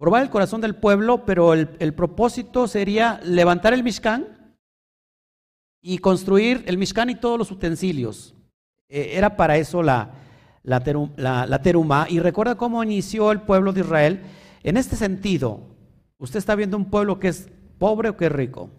Probar 0.00 0.22
el 0.22 0.30
corazón 0.30 0.62
del 0.62 0.76
pueblo, 0.76 1.26
pero 1.26 1.52
el, 1.52 1.94
propósito 1.94 2.66
sería 2.66 3.20
levantar 3.22 3.74
el 3.74 3.82
Mishkan 3.82 4.56
y 5.82 5.98
construir 5.98 6.64
el 6.68 6.78
Mishkan 6.78 7.10
y 7.10 7.16
todos 7.16 7.38
los 7.38 7.50
utensilios. 7.50 8.34
Eh, 8.88 9.10
era 9.12 9.36
para 9.36 9.58
eso 9.58 9.82
la, 9.82 10.14
la, 10.62 11.60
teruma. 11.60 12.06
Y 12.08 12.18
recuerda 12.18 12.54
cómo 12.54 12.82
inició 12.82 13.30
el 13.30 13.42
pueblo 13.42 13.74
de 13.74 13.80
Israel. 13.82 14.22
En 14.62 14.78
este 14.78 14.96
sentido, 14.96 15.60
usted 16.16 16.38
está 16.38 16.54
viendo 16.54 16.78
un 16.78 16.88
pueblo 16.88 17.18
que 17.18 17.28
es 17.28 17.50
pobre 17.78 18.08
o 18.08 18.16
que 18.16 18.24
es 18.24 18.32
rico. 18.32 18.70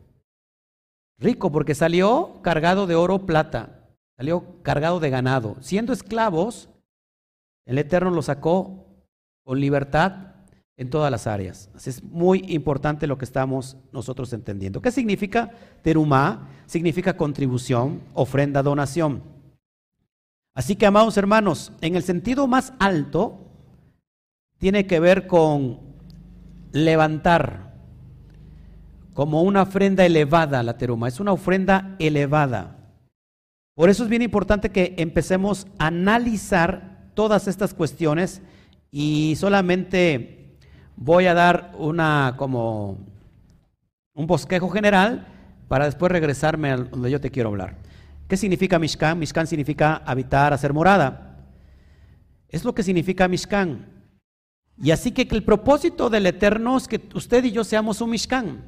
Rico 1.20 1.51
porque 1.51 1.75
salió 1.75 2.42
cargado 2.42 2.88
de 2.88 2.96
oro, 2.96 3.28
plata, 3.28 3.92
salió 4.18 4.60
cargado 4.63 5.00
de 5.00 5.12
ganado. 5.12 5.58
Siendo 5.62 5.94
esclavos, 5.94 6.68
el 7.68 7.78
Eterno 7.78 8.10
lo 8.10 8.24
sacó 8.24 8.88
con 9.44 9.60
libertad 9.60 10.31
en 10.82 10.90
todas 10.90 11.12
las 11.12 11.28
áreas. 11.28 11.70
Así 11.76 11.92
es 11.92 12.04
muy 12.04 12.44
importante 12.48 13.06
lo 13.06 13.20
que 13.20 13.26
estamos 13.26 13.78
nosotros 13.92 14.34
entendiendo. 14.34 14.82
¿Qué 14.82 14.92
significa 14.92 15.52
terumá? 15.84 16.50
Significa 16.66 17.16
contribución, 17.16 18.02
ofrenda, 18.16 18.64
donación. 18.64 19.22
Así 20.56 20.76
que, 20.76 20.88
amados 20.88 21.18
hermanos, 21.18 21.72
en 21.82 21.96
el 21.96 22.02
sentido 22.02 22.48
más 22.48 22.74
alto, 22.80 23.46
tiene 24.58 24.88
que 24.88 25.00
ver 25.00 25.28
con 25.28 25.82
levantar 26.72 27.76
como 29.14 29.44
una 29.44 29.62
ofrenda 29.62 30.04
elevada 30.04 30.64
la 30.64 30.80
teruma. 30.80 31.10
Es 31.10 31.20
una 31.20 31.32
ofrenda 31.32 31.96
elevada. 32.00 32.90
Por 33.76 33.92
eso 33.92 34.02
es 34.04 34.10
bien 34.10 34.24
importante 34.24 34.72
que 34.72 34.96
empecemos 34.98 35.68
a 35.78 35.88
analizar 35.88 37.12
todas 37.14 37.48
estas 37.48 37.76
cuestiones 37.76 38.42
y 38.90 39.36
solamente 39.38 40.40
voy 40.95 41.25
a 41.25 41.33
dar 41.33 41.74
una 41.77 42.36
como 42.38 42.98
un 44.13 44.27
bosquejo 44.27 44.69
general 44.69 45.27
para 45.67 45.86
después 45.86 46.12
regresarme 46.12 46.71
a 46.71 46.77
donde 46.77 47.10
yo 47.10 47.21
te 47.21 47.31
quiero 47.31 47.50
hablar. 47.50 47.77
¿Qué 48.27 48.38
significa 48.38 48.79
Mishkan? 48.79 49.19
Mishkan 49.19 49.48
significa 49.48 50.01
habitar, 50.05 50.53
hacer 50.53 50.74
morada. 50.74 51.38
Es 52.48 52.63
lo 52.63 52.74
que 52.74 52.83
significa 52.83 53.27
Mishkan. 53.27 53.88
Y 54.81 54.91
así 54.91 55.12
que 55.12 55.27
el 55.29 55.43
propósito 55.43 56.10
del 56.10 56.25
Eterno 56.25 56.77
es 56.77 56.88
que 56.88 57.01
usted 57.13 57.43
y 57.43 57.51
yo 57.51 57.63
seamos 57.63 58.01
un 58.01 58.10
Mishkan. 58.10 58.63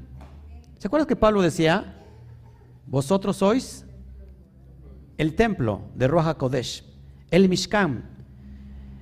¿Se 0.77 0.87
acuerdan 0.87 1.07
que 1.07 1.15
Pablo 1.15 1.41
decía, 1.41 2.01
vosotros 2.85 3.37
sois 3.37 3.85
el 5.17 5.35
templo 5.35 5.81
de 5.95 6.07
Roja 6.07 6.35
Kodesh, 6.35 6.83
el 7.31 7.47
Mishkan? 7.47 8.03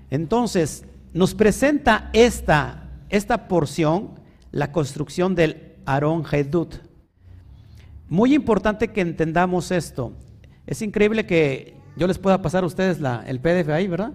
Entonces, 0.10 0.86
nos 1.14 1.34
presenta 1.34 2.10
esta, 2.14 2.81
esta 3.12 3.48
porción, 3.48 4.20
la 4.52 4.72
construcción 4.72 5.36
del 5.36 5.76
Aarón 5.86 6.24
Hedut. 6.30 6.76
Muy 8.08 8.34
importante 8.34 8.88
que 8.88 9.02
entendamos 9.02 9.72
esto. 9.72 10.14
Es 10.66 10.82
increíble 10.82 11.26
que 11.26 11.78
yo 11.96 12.08
les 12.08 12.18
pueda 12.18 12.42
pasar 12.42 12.64
a 12.64 12.68
ustedes 12.68 13.00
el 13.28 13.40
PDF 13.40 13.70
ahí, 13.70 13.88
¿verdad? 13.88 14.14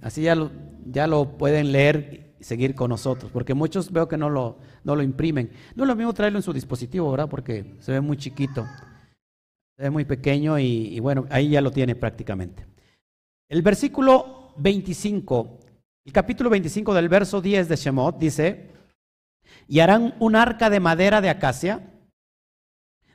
Así 0.00 0.22
ya 0.22 0.34
lo, 0.34 0.50
ya 0.86 1.06
lo 1.06 1.36
pueden 1.36 1.72
leer 1.72 2.34
y 2.38 2.44
seguir 2.44 2.74
con 2.74 2.90
nosotros, 2.90 3.30
porque 3.32 3.54
muchos 3.54 3.90
veo 3.90 4.06
que 4.06 4.18
no 4.18 4.28
lo, 4.28 4.58
no 4.84 4.94
lo 4.94 5.02
imprimen. 5.02 5.50
No 5.74 5.84
es 5.84 5.88
lo 5.88 5.96
mismo 5.96 6.12
traerlo 6.12 6.38
en 6.38 6.42
su 6.42 6.52
dispositivo, 6.52 7.10
¿verdad? 7.10 7.28
Porque 7.28 7.76
se 7.80 7.92
ve 7.92 8.00
muy 8.00 8.18
chiquito, 8.18 8.66
se 9.76 9.84
ve 9.84 9.90
muy 9.90 10.04
pequeño 10.04 10.58
y, 10.58 10.94
y 10.94 11.00
bueno, 11.00 11.24
ahí 11.30 11.48
ya 11.48 11.62
lo 11.62 11.70
tiene 11.70 11.94
prácticamente. 11.94 12.66
El 13.48 13.62
versículo 13.62 14.52
25, 14.58 15.60
el 16.04 16.12
capítulo 16.12 16.50
25 16.50 16.92
del 16.92 17.08
verso 17.08 17.40
10 17.40 17.68
de 17.68 17.76
Shemot 17.76 18.18
dice, 18.18 18.70
y 19.66 19.80
harán 19.80 20.14
un 20.20 20.36
arca 20.36 20.68
de 20.68 20.80
madera 20.80 21.20
de 21.20 21.30
acacia 21.30 21.90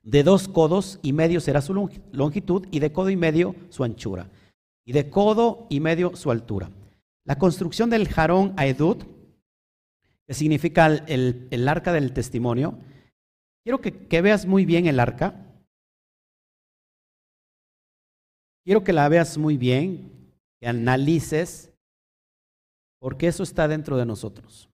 de 0.04 0.24
dos 0.24 0.48
codos 0.48 1.00
y 1.04 1.14
medio 1.14 1.40
será 1.40 1.62
su 1.62 1.74
longitud 2.12 2.68
y 2.72 2.80
de 2.80 2.92
codo 2.92 3.10
y 3.10 3.16
medio 3.16 3.56
su 3.70 3.84
anchura. 3.84 4.32
Y 4.86 4.94
de 4.94 5.10
codo 5.12 5.68
y 5.70 5.82
medio 5.82 6.16
su 6.16 6.32
altura. 6.32 6.72
La 7.26 7.38
construcción 7.38 7.92
del 7.92 8.08
jarón 8.08 8.54
Aedut, 8.58 9.04
que 10.26 10.34
significa 10.34 10.88
el, 10.88 11.68
arca 11.68 11.94
del 11.94 12.12
testimonio, 12.12 12.80
quiero 13.64 13.82
que, 13.82 14.08
que 14.08 14.22
veas 14.24 14.48
muy 14.48 14.66
bien 14.66 14.88
el 14.88 15.00
arca. 15.00 15.46
Quiero 18.66 18.84
que 18.84 18.94
la 18.94 19.08
veas 19.10 19.38
muy 19.38 19.58
bien, 19.58 20.34
que 20.60 20.68
analices 20.68 21.69
porque 23.00 23.28
eso 23.28 23.44
está 23.44 23.68
dentro 23.68 23.98
de 23.98 24.06
nosotros. 24.06 24.70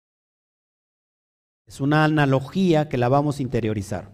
Es 1.68 1.80
una 1.82 2.04
analogía 2.04 2.90
que 2.90 2.98
la 2.98 3.10
vamos 3.10 3.40
a 3.40 3.42
interiorizar. 3.42 4.10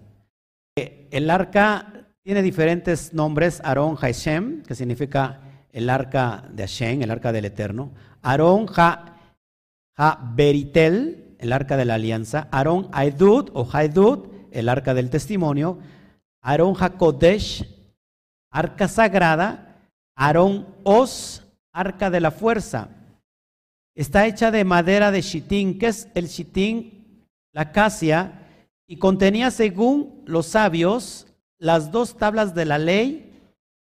El 0.75 1.29
arca 1.29 2.07
tiene 2.23 2.41
diferentes 2.41 3.13
nombres, 3.13 3.61
Aarón 3.63 3.95
Hashem, 3.95 4.63
que 4.63 4.75
significa 4.75 5.41
el 5.71 5.89
arca 5.89 6.47
de 6.51 6.63
Hashem, 6.63 7.01
el 7.01 7.11
arca 7.11 7.31
del 7.31 7.45
Eterno. 7.45 7.93
Aarón 8.21 8.67
Ha, 8.75 9.15
ha 9.95 10.33
Beritel, 10.35 11.35
el 11.39 11.53
arca 11.53 11.77
de 11.77 11.85
la 11.85 11.95
alianza. 11.95 12.47
Aarón 12.51 12.89
Aedud 12.91 13.49
o 13.53 13.67
Haedud, 13.71 14.27
el 14.51 14.69
arca 14.69 14.93
del 14.93 15.09
testimonio. 15.09 15.79
Aarón 16.41 16.75
HaKodesh, 16.79 17.65
arca 18.51 18.87
sagrada. 18.87 19.79
Aarón 20.15 20.67
Os, 20.83 21.43
arca 21.71 22.09
de 22.09 22.19
la 22.19 22.31
fuerza. 22.31 22.89
Está 23.97 24.27
hecha 24.27 24.51
de 24.51 24.63
madera 24.63 25.09
de 25.09 25.23
chitín. 25.23 25.79
¿Qué 25.79 25.87
es 25.87 26.07
el 26.13 26.29
chitín? 26.29 27.25
La 27.51 27.61
acacia. 27.63 28.47
Y 28.87 28.97
contenía, 28.97 29.49
según 29.49 30.21
los 30.27 30.45
sabios, 30.45 31.25
las 31.57 31.91
dos 31.91 32.15
tablas 32.15 32.53
de 32.53 32.65
la 32.65 32.77
ley 32.77 33.41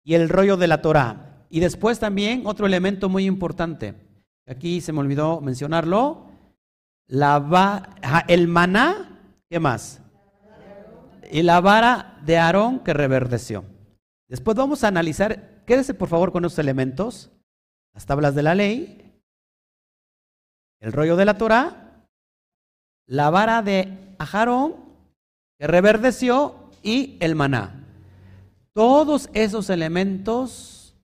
y 0.02 0.14
el 0.14 0.30
rollo 0.30 0.57
de 0.57 0.69
la 0.69 0.80
Torah. 0.80 1.45
Y 1.50 1.61
después 1.61 1.99
también 1.99 2.47
otro 2.47 2.66
elemento 2.66 3.11
muy 3.11 3.26
importante. 3.26 3.95
Aquí 4.47 4.80
se 4.80 4.95
me 4.95 5.00
olvidó 5.00 5.42
mencionarlo. 5.42 6.28
La 7.07 8.25
el 8.26 8.49
maná, 8.49 9.21
¿qué 9.50 9.61
más? 9.61 10.00
Y 11.30 11.42
la 11.42 11.61
vara 11.61 12.19
de 12.25 12.38
Aarón 12.38 12.78
que 12.80 12.95
reverdeció. 12.95 13.64
Después 14.28 14.57
vamos 14.57 14.83
a 14.83 14.88
analizar, 14.88 15.62
quédese 15.66 15.92
por 15.92 16.09
favor 16.09 16.33
con 16.33 16.47
esos 16.47 16.59
elementos, 16.59 17.30
las 17.92 18.07
tablas 18.07 18.35
de 18.35 18.42
la 18.42 18.54
ley, 18.54 19.10
el 20.81 20.93
rollo 20.93 21.17
de 21.17 21.25
la 21.25 21.39
Torah, 21.39 22.05
la 23.07 23.31
vara 23.31 23.63
de 23.63 24.15
Ajarón 24.19 24.77
que 25.59 25.67
reverdeció 25.67 26.71
y 26.83 27.17
el 27.21 27.35
maná. 27.35 27.85
Todos 28.73 29.29
esos 29.35 29.69
elementos 29.69 30.97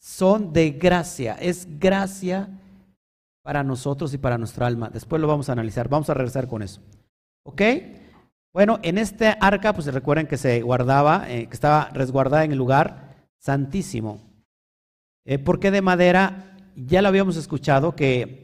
son 0.00 0.52
de 0.52 0.70
gracia, 0.70 1.34
es 1.34 1.78
gracia 1.78 2.48
para 3.42 3.62
nosotros 3.62 4.12
y 4.14 4.18
para 4.18 4.38
nuestra 4.38 4.66
alma. 4.66 4.90
Después 4.90 5.20
lo 5.20 5.28
vamos 5.28 5.48
a 5.48 5.52
analizar, 5.52 5.88
vamos 5.88 6.10
a 6.10 6.14
regresar 6.14 6.48
con 6.48 6.62
eso. 6.62 6.80
¿Ok? 7.44 7.62
Bueno, 8.52 8.78
en 8.82 8.98
este 8.98 9.36
arca, 9.40 9.72
pues 9.72 9.86
recuerden 9.92 10.26
que 10.26 10.36
se 10.36 10.62
guardaba, 10.62 11.30
eh, 11.30 11.46
que 11.46 11.54
estaba 11.54 11.90
resguardada 11.90 12.44
en 12.44 12.52
el 12.52 12.58
lugar 12.58 13.14
santísimo. 13.38 14.20
Eh, 15.26 15.38
¿Por 15.38 15.60
qué 15.60 15.70
de 15.70 15.82
madera? 15.82 16.56
Ya 16.76 17.02
lo 17.02 17.08
habíamos 17.08 17.36
escuchado 17.36 17.94
que 17.94 18.43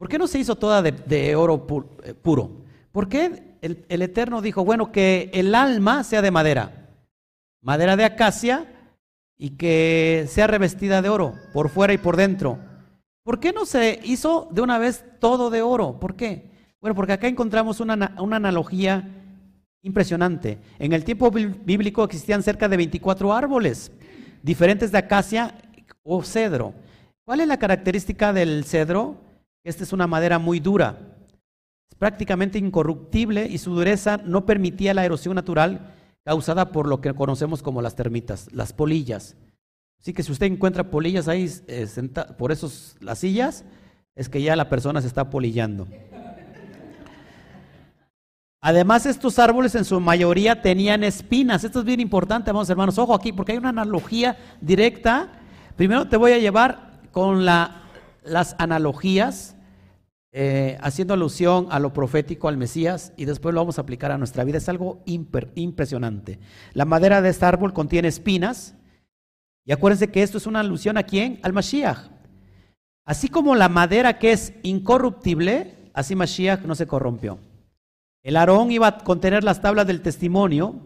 ¿Por 0.00 0.08
qué 0.08 0.16
no 0.16 0.26
se 0.26 0.38
hizo 0.38 0.56
toda 0.56 0.80
de, 0.80 1.36
oro 1.36 1.66
eh, 2.04 2.14
puro? 2.14 2.62
¿Por 2.90 3.06
qué 3.06 3.58
el, 3.60 3.84
el, 3.86 4.00
Eterno 4.00 4.40
dijo, 4.40 4.64
bueno, 4.64 4.92
que 4.92 5.28
el 5.34 5.54
alma 5.54 6.04
sea 6.04 6.22
de 6.22 6.30
madera, 6.30 6.88
madera 7.60 7.96
de 7.98 8.06
acacia 8.06 8.64
y 9.36 9.50
que 9.50 10.24
sea 10.26 10.46
revestida 10.46 11.02
de 11.02 11.10
oro, 11.10 11.34
por 11.52 11.68
fuera 11.68 11.92
y 11.92 11.98
por 11.98 12.16
dentro? 12.16 12.58
¿Por 13.24 13.40
qué 13.40 13.52
no 13.52 13.66
se 13.66 14.00
hizo 14.02 14.48
de 14.50 14.62
una 14.62 14.78
vez 14.78 15.04
todo 15.18 15.50
de 15.50 15.60
oro? 15.60 16.00
¿Por 16.00 16.16
qué? 16.16 16.50
Bueno, 16.80 16.94
porque 16.94 17.12
acá 17.12 17.28
encontramos 17.28 17.78
una, 17.78 18.14
una 18.20 18.36
analogía 18.36 19.06
impresionante. 19.82 20.60
En 20.78 20.94
el 20.94 21.04
tiempo 21.04 21.30
bíblico 21.30 22.04
existían 22.04 22.42
cerca 22.42 22.70
de 22.70 22.78
24 22.78 23.34
árboles, 23.34 23.92
diferentes 24.42 24.92
de 24.92 24.96
acacia 24.96 25.54
o 26.02 26.22
cedro. 26.22 26.72
¿Cuál 27.26 27.40
es 27.40 27.48
la 27.48 27.58
característica 27.58 28.32
del 28.32 28.64
cedro? 28.64 29.28
Esta 29.64 29.84
es 29.84 29.92
una 29.92 30.06
madera 30.06 30.38
muy 30.38 30.58
dura, 30.58 30.98
es 31.90 31.94
prácticamente 31.96 32.58
incorruptible 32.58 33.46
y 33.46 33.58
su 33.58 33.74
dureza 33.74 34.18
no 34.24 34.46
permitía 34.46 34.94
la 34.94 35.04
erosión 35.04 35.34
natural 35.34 35.94
causada 36.24 36.72
por 36.72 36.88
lo 36.88 37.00
que 37.00 37.12
conocemos 37.14 37.62
como 37.62 37.82
las 37.82 37.94
termitas, 37.94 38.48
las 38.52 38.72
polillas. 38.72 39.36
Así 40.00 40.14
que 40.14 40.22
si 40.22 40.32
usted 40.32 40.46
encuentra 40.46 40.90
polillas 40.90 41.28
ahí 41.28 41.50
eh, 41.66 41.86
por 42.38 42.52
esos 42.52 42.96
las 43.00 43.18
sillas, 43.18 43.64
es 44.14 44.28
que 44.28 44.40
ya 44.40 44.56
la 44.56 44.68
persona 44.70 45.02
se 45.02 45.08
está 45.08 45.28
polillando. 45.28 45.86
Además, 48.62 49.06
estos 49.06 49.38
árboles 49.38 49.74
en 49.74 49.86
su 49.86 49.98
mayoría 50.00 50.60
tenían 50.60 51.02
espinas. 51.02 51.64
Esto 51.64 51.80
es 51.80 51.84
bien 51.84 52.00
importante, 52.00 52.52
vamos 52.52 52.68
hermanos. 52.68 52.98
Ojo 52.98 53.14
aquí, 53.14 53.32
porque 53.32 53.52
hay 53.52 53.58
una 53.58 53.70
analogía 53.70 54.36
directa. 54.60 55.32
Primero 55.76 56.08
te 56.08 56.18
voy 56.18 56.32
a 56.32 56.38
llevar 56.38 57.00
con 57.10 57.46
la 57.46 57.79
las 58.22 58.56
analogías, 58.58 59.56
eh, 60.32 60.78
haciendo 60.80 61.14
alusión 61.14 61.66
a 61.70 61.78
lo 61.78 61.92
profético, 61.92 62.48
al 62.48 62.56
Mesías, 62.56 63.12
y 63.16 63.24
después 63.24 63.54
lo 63.54 63.60
vamos 63.60 63.78
a 63.78 63.82
aplicar 63.82 64.12
a 64.12 64.18
nuestra 64.18 64.44
vida. 64.44 64.58
Es 64.58 64.68
algo 64.68 65.02
impresionante. 65.04 66.38
La 66.72 66.84
madera 66.84 67.20
de 67.20 67.30
este 67.30 67.44
árbol 67.44 67.72
contiene 67.72 68.08
espinas, 68.08 68.74
y 69.64 69.72
acuérdense 69.72 70.10
que 70.10 70.22
esto 70.22 70.38
es 70.38 70.46
una 70.46 70.60
alusión 70.60 70.96
a 70.96 71.02
quién? 71.02 71.38
Al 71.42 71.52
Mashiach. 71.52 72.08
Así 73.04 73.28
como 73.28 73.54
la 73.54 73.68
madera 73.68 74.18
que 74.18 74.32
es 74.32 74.52
incorruptible, 74.62 75.76
así 75.94 76.14
Mashiach 76.14 76.62
no 76.62 76.74
se 76.74 76.86
corrompió. 76.86 77.38
El 78.22 78.36
Aarón 78.36 78.70
iba 78.70 78.86
a 78.86 78.98
contener 78.98 79.44
las 79.44 79.60
tablas 79.60 79.86
del 79.86 80.02
testimonio. 80.02 80.76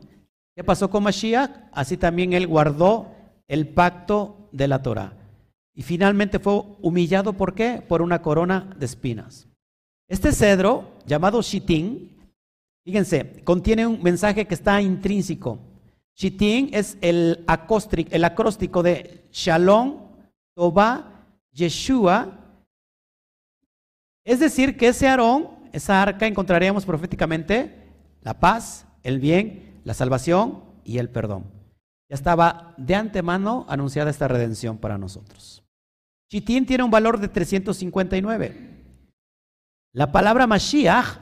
¿Qué 0.54 0.64
pasó 0.64 0.88
con 0.88 1.02
Mashiach? 1.02 1.50
Así 1.72 1.96
también 1.96 2.32
él 2.32 2.46
guardó 2.46 3.12
el 3.48 3.68
pacto 3.68 4.48
de 4.52 4.68
la 4.68 4.82
Torah. 4.82 5.23
Y 5.74 5.82
finalmente 5.82 6.38
fue 6.38 6.62
humillado, 6.80 7.32
¿por 7.32 7.54
qué? 7.54 7.82
Por 7.86 8.00
una 8.00 8.22
corona 8.22 8.74
de 8.78 8.86
espinas. 8.86 9.48
Este 10.08 10.32
cedro, 10.32 10.92
llamado 11.06 11.42
Shitín, 11.42 12.16
fíjense, 12.84 13.42
contiene 13.42 13.86
un 13.86 14.02
mensaje 14.02 14.46
que 14.46 14.54
está 14.54 14.80
intrínseco. 14.80 15.58
Shitín 16.14 16.70
es 16.72 16.96
el, 17.00 17.44
el 18.10 18.24
acróstico 18.24 18.82
de 18.82 19.24
Shalom, 19.32 20.10
Toba, 20.54 21.26
Yeshua. 21.52 22.38
Es 24.24 24.38
decir, 24.38 24.76
que 24.76 24.88
ese 24.88 25.08
Aarón, 25.08 25.48
esa 25.72 26.00
arca, 26.00 26.26
encontraríamos 26.26 26.86
proféticamente 26.86 27.90
la 28.22 28.38
paz, 28.38 28.86
el 29.02 29.18
bien, 29.18 29.80
la 29.82 29.94
salvación 29.94 30.62
y 30.84 30.98
el 30.98 31.10
perdón. 31.10 31.44
Ya 32.08 32.14
estaba 32.14 32.74
de 32.76 32.94
antemano 32.94 33.66
anunciada 33.68 34.10
esta 34.10 34.28
redención 34.28 34.78
para 34.78 34.98
nosotros. 34.98 35.63
Chitín 36.34 36.66
tiene 36.66 36.82
un 36.82 36.90
valor 36.90 37.20
de 37.20 37.28
359. 37.28 38.56
La 39.92 40.10
palabra 40.10 40.48
Mashiach 40.48 41.20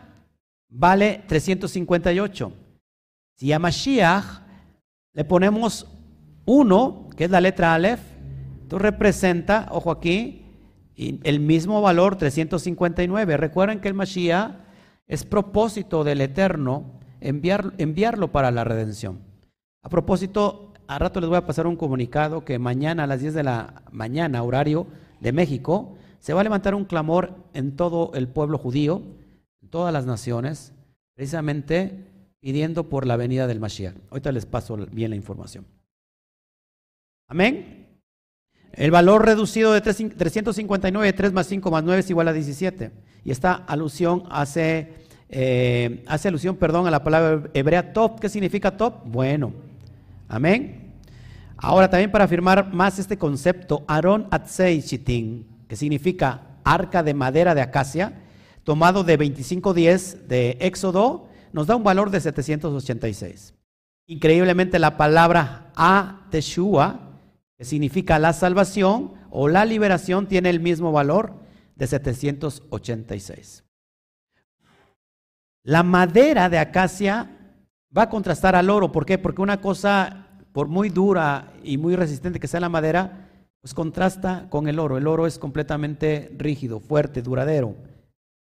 vale 0.71 1.23
358. 1.27 2.51
Si 3.37 3.53
a 3.53 3.59
Mashiach 3.59 4.25
le 5.13 5.25
ponemos 5.27 5.87
1, 6.47 7.11
que 7.15 7.25
es 7.25 7.31
la 7.31 7.43
letra 7.43 7.75
Aleph, 7.75 8.01
esto 8.63 8.79
representa, 8.79 9.69
ojo 9.71 9.91
aquí, 9.91 10.47
el 10.97 11.41
mismo 11.41 11.83
valor 11.83 12.17
359. 12.17 13.37
Recuerden 13.37 13.81
que 13.83 13.89
el 13.89 13.95
Mashiach 13.95 14.53
es 15.07 15.27
propósito 15.27 16.05
del 16.05 16.23
Eterno 16.23 17.01
enviar, 17.21 17.75
enviarlo 17.77 18.33
para 18.33 18.51
la 18.51 18.65
redención. 18.65 19.19
A 19.83 19.91
propósito, 19.91 20.73
a 20.87 20.99
rato 20.99 21.21
les 21.21 21.29
voy 21.29 21.37
a 21.37 21.45
pasar 21.45 21.67
un 21.67 21.77
comunicado 21.77 22.47
que 22.47 22.59
mañana 22.59 23.05
a 23.05 23.07
las 23.07 23.21
10 23.21 23.35
de 23.35 23.43
la 23.43 23.83
mañana, 23.93 24.43
horario 24.43 24.87
de 25.23 25.33
México, 25.33 25.97
se 26.19 26.35
va 26.35 26.41
a 26.41 26.45
levantar 26.45 26.75
un 26.75 26.85
clamor 26.85 27.35
en 27.55 27.77
todo 27.77 28.11
el 28.15 28.29
pueblo 28.29 28.59
judío, 28.59 29.03
en 29.63 29.69
todas 29.69 29.93
las 29.93 30.05
naciones, 30.05 30.73
precisamente 31.15 32.05
pidiendo 32.41 32.89
por 32.89 33.07
la 33.07 33.17
venida 33.17 33.47
del 33.47 33.61
Mashiach. 33.61 33.95
Ahorita 34.11 34.33
les 34.33 34.47
paso 34.47 34.77
bien 34.91 35.11
la 35.11 35.17
información. 35.17 35.65
Amén. 37.29 38.01
El 38.73 38.91
valor 38.91 39.25
reducido 39.25 39.73
de 39.73 39.81
359, 39.81 41.13
3 41.13 41.33
más 41.33 41.47
5 41.47 41.71
más 41.71 41.85
9 41.85 42.01
es 42.01 42.11
igual 42.11 42.29
a 42.29 42.33
17. 42.33 42.91
Y 43.25 43.31
esta 43.31 43.53
alusión 43.55 44.25
hace, 44.31 44.93
eh, 45.29 46.03
hace 46.07 46.29
alusión, 46.29 46.57
perdón, 46.57 46.87
a 46.87 46.91
la 46.91 47.05
palabra 47.05 47.49
hebrea 47.55 47.93
top. 47.93 48.19
¿Qué 48.19 48.29
significa 48.29 48.77
top? 48.77 49.05
Bueno. 49.05 49.53
Amén. 50.29 50.82
Ahora 51.63 51.89
también 51.89 52.11
para 52.11 52.25
afirmar 52.25 52.73
más 52.75 52.99
este 52.99 53.17
concepto, 53.17 53.85
Aaron 53.87 54.27
Atzei 54.33 54.81
Shitin, 54.81 55.47
que 55.69 55.77
significa 55.77 56.59
arca 56.65 57.05
de 57.05 57.15
madera 57.15 57.55
de 57.55 57.61
acacia, 57.61 58.21
tomado 58.65 59.05
de 59.05 59.17
25.10 59.17 60.27
de 60.27 60.57
Éxodo, 60.59 61.29
nos 61.53 61.69
da 61.69 61.77
un 61.77 61.85
valor 61.85 62.11
de 62.11 62.21
786. 62.21 63.55
Increíblemente 64.09 64.81
la 64.81 64.97
palabra 64.97 65.71
A 65.77 66.27
Teshua, 66.31 67.13
que 67.57 67.65
significa 67.65 68.19
la 68.19 68.33
salvación 68.33 69.15
o 69.31 69.47
la 69.47 69.65
liberación, 69.65 70.27
tiene 70.27 70.51
el 70.51 70.59
mismo 70.59 70.91
valor 70.91 71.35
de 71.77 71.87
786. 71.87 73.63
La 75.63 75.85
madera 75.85 76.49
de 76.49 76.59
acacia 76.59 77.31
va 77.97 78.03
a 78.03 78.11
contrastar 78.11 78.57
al 78.57 78.69
oro. 78.69 78.91
¿Por 78.91 79.07
qué? 79.07 79.17
Porque 79.17 79.43
una 79.43 79.61
cosa, 79.61 80.22
por 80.53 80.69
muy 80.69 80.89
dura 80.89 81.53
y 81.63 81.79
muy 81.79 81.97
resistente 81.97 82.41
que 82.41 82.49
sea 82.49 82.61
la 82.61 82.69
madera, 82.69 83.29
pues 83.61 83.75
contrasta 83.75 84.47
con 84.51 84.69
el 84.69 84.79
oro. 84.79 84.99
El 84.99 85.07
oro 85.07 85.27
es 85.27 85.39
completamente 85.39 86.33
rígido, 86.37 86.81
fuerte, 86.81 87.23
duradero. 87.23 87.75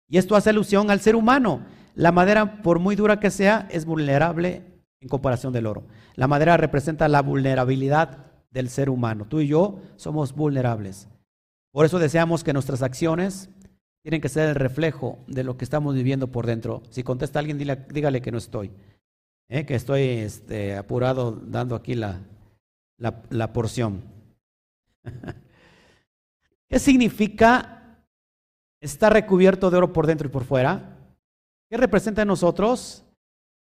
Y 0.07 0.17
esto 0.17 0.35
hace 0.35 0.49
alusión 0.51 0.91
al 0.91 1.01
ser 1.01 1.15
humano. 1.15 1.61
La 1.95 2.11
madera, 2.11 2.61
por 2.61 2.79
muy 2.79 2.95
dura 2.95 3.19
que 3.19 3.31
sea, 3.31 3.67
es 3.71 3.85
vulnerable 3.85 4.63
en 5.01 5.09
comparación 5.09 5.53
del 5.53 5.67
oro. 5.67 5.83
La 6.15 6.27
madera 6.27 6.57
representa 6.57 7.07
la 7.07 7.21
vulnerabilidad 7.21 8.25
del 8.51 8.69
ser 8.69 8.89
humano. 8.89 9.25
Tú 9.27 9.41
y 9.41 9.47
yo 9.47 9.79
somos 9.95 10.33
vulnerables. 10.33 11.07
Por 11.71 11.85
eso 11.85 11.99
deseamos 11.99 12.43
que 12.43 12.53
nuestras 12.53 12.81
acciones 12.81 13.49
tienen 14.01 14.21
que 14.21 14.29
ser 14.29 14.49
el 14.49 14.55
reflejo 14.55 15.19
de 15.27 15.43
lo 15.43 15.57
que 15.57 15.65
estamos 15.65 15.93
viviendo 15.93 16.27
por 16.27 16.45
dentro. 16.45 16.81
Si 16.89 17.03
contesta 17.03 17.39
alguien, 17.39 17.57
dígale 17.57 18.21
que 18.21 18.31
no 18.31 18.37
estoy, 18.37 18.71
¿eh? 19.49 19.65
que 19.65 19.75
estoy 19.75 20.03
este, 20.03 20.77
apurado 20.77 21.31
dando 21.31 21.75
aquí 21.75 21.95
la, 21.95 22.21
la 22.97 23.53
porción. 23.53 24.01
¿Qué 26.69 26.79
significa 26.79 28.05
estar 28.79 29.11
recubierto 29.11 29.69
de 29.69 29.77
oro 29.77 29.91
por 29.91 30.07
dentro 30.07 30.27
y 30.27 30.31
por 30.31 30.45
fuera? 30.45 30.97
¿Qué 31.69 31.77
representa 31.77 32.21
en 32.21 32.27
nosotros? 32.27 33.03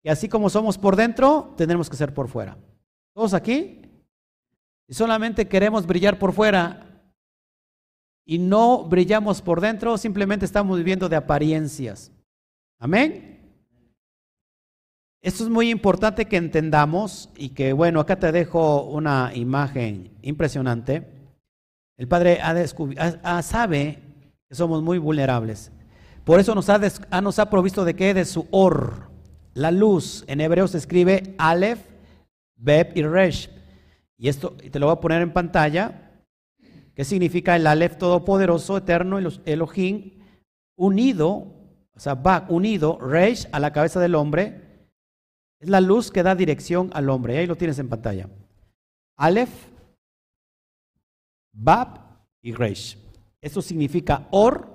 Que 0.03 0.11
así 0.11 0.29
como 0.29 0.51
somos 0.51 0.79
por 0.79 0.97
dentro, 0.97 1.55
tenemos 1.57 1.89
que 1.89 1.97
ser 1.97 2.15
por 2.15 2.29
fuera. 2.29 2.57
¿Todos 3.15 3.35
aquí? 3.35 3.83
Si 4.89 4.95
solamente 4.95 5.49
queremos 5.49 5.87
brillar 5.87 6.19
por 6.19 6.33
fuera 6.33 7.03
y 8.25 8.39
no 8.39 8.85
brillamos 8.85 9.43
por 9.43 9.61
dentro, 9.61 9.99
simplemente 9.99 10.45
estamos 10.45 10.79
viviendo 10.79 11.09
de 11.09 11.17
apariencias. 11.17 12.13
Amén. 12.79 13.36
Esto 15.27 15.43
es 15.43 15.51
muy 15.51 15.71
importante 15.71 16.27
que 16.27 16.37
entendamos 16.37 17.31
y 17.37 17.49
que, 17.49 17.73
bueno, 17.73 17.99
acá 17.99 18.17
te 18.17 18.31
dejo 18.31 18.85
una 18.85 19.33
imagen 19.35 20.13
impresionante. 20.23 21.05
El 21.97 22.07
Padre 22.07 22.39
sabe 23.43 23.99
que 24.49 24.55
somos 24.55 24.85
muy 24.85 24.99
vulnerables. 24.99 25.73
Por 26.23 26.39
eso 26.39 26.55
nos 26.55 26.69
ha, 26.71 26.79
nos 27.21 27.41
ha 27.41 27.51
provisto 27.51 27.85
de 27.85 27.97
qué? 27.97 28.15
De 28.15 28.25
su 28.25 28.47
or. 28.53 29.11
La 29.53 29.73
luz. 29.73 30.25
En 30.29 30.41
hebreo 30.41 30.69
se 30.69 30.79
escribe 30.79 31.35
Aleph, 31.39 31.81
Beb 32.55 32.93
y 32.95 33.03
Resh. 33.03 33.51
Y 34.17 34.29
esto 34.29 34.53
te 34.53 34.79
lo 34.79 34.87
voy 34.87 34.93
a 34.93 35.01
poner 35.01 35.23
en 35.23 35.33
pantalla. 35.33 36.21
¿Qué 36.95 37.05
significa 37.05 37.57
el 37.57 37.67
Aleph 37.67 37.99
todopoderoso, 37.99 38.77
eterno, 38.77 39.19
Elohim, 39.45 40.21
unido, 40.77 41.53
o 41.97 41.99
sea, 41.99 42.15
Bak, 42.15 42.49
unido, 42.49 42.97
Resh 43.01 43.49
a 43.51 43.59
la 43.59 43.73
cabeza 43.73 43.99
del 43.99 44.15
hombre? 44.15 44.66
Es 45.59 45.69
la 45.69 45.81
luz 45.81 46.11
que 46.11 46.23
da 46.23 46.35
dirección 46.35 46.91
al 46.93 47.09
hombre. 47.09 47.35
Y 47.35 47.39
ahí 47.39 47.47
lo 47.47 47.57
tienes 47.57 47.79
en 47.79 47.89
pantalla. 47.89 48.29
Aleph, 49.17 49.51
Bab 51.53 52.01
y 52.43 52.53
Resh. 52.53 52.99
Eso 53.41 53.63
significa 53.63 54.29
Or, 54.31 54.69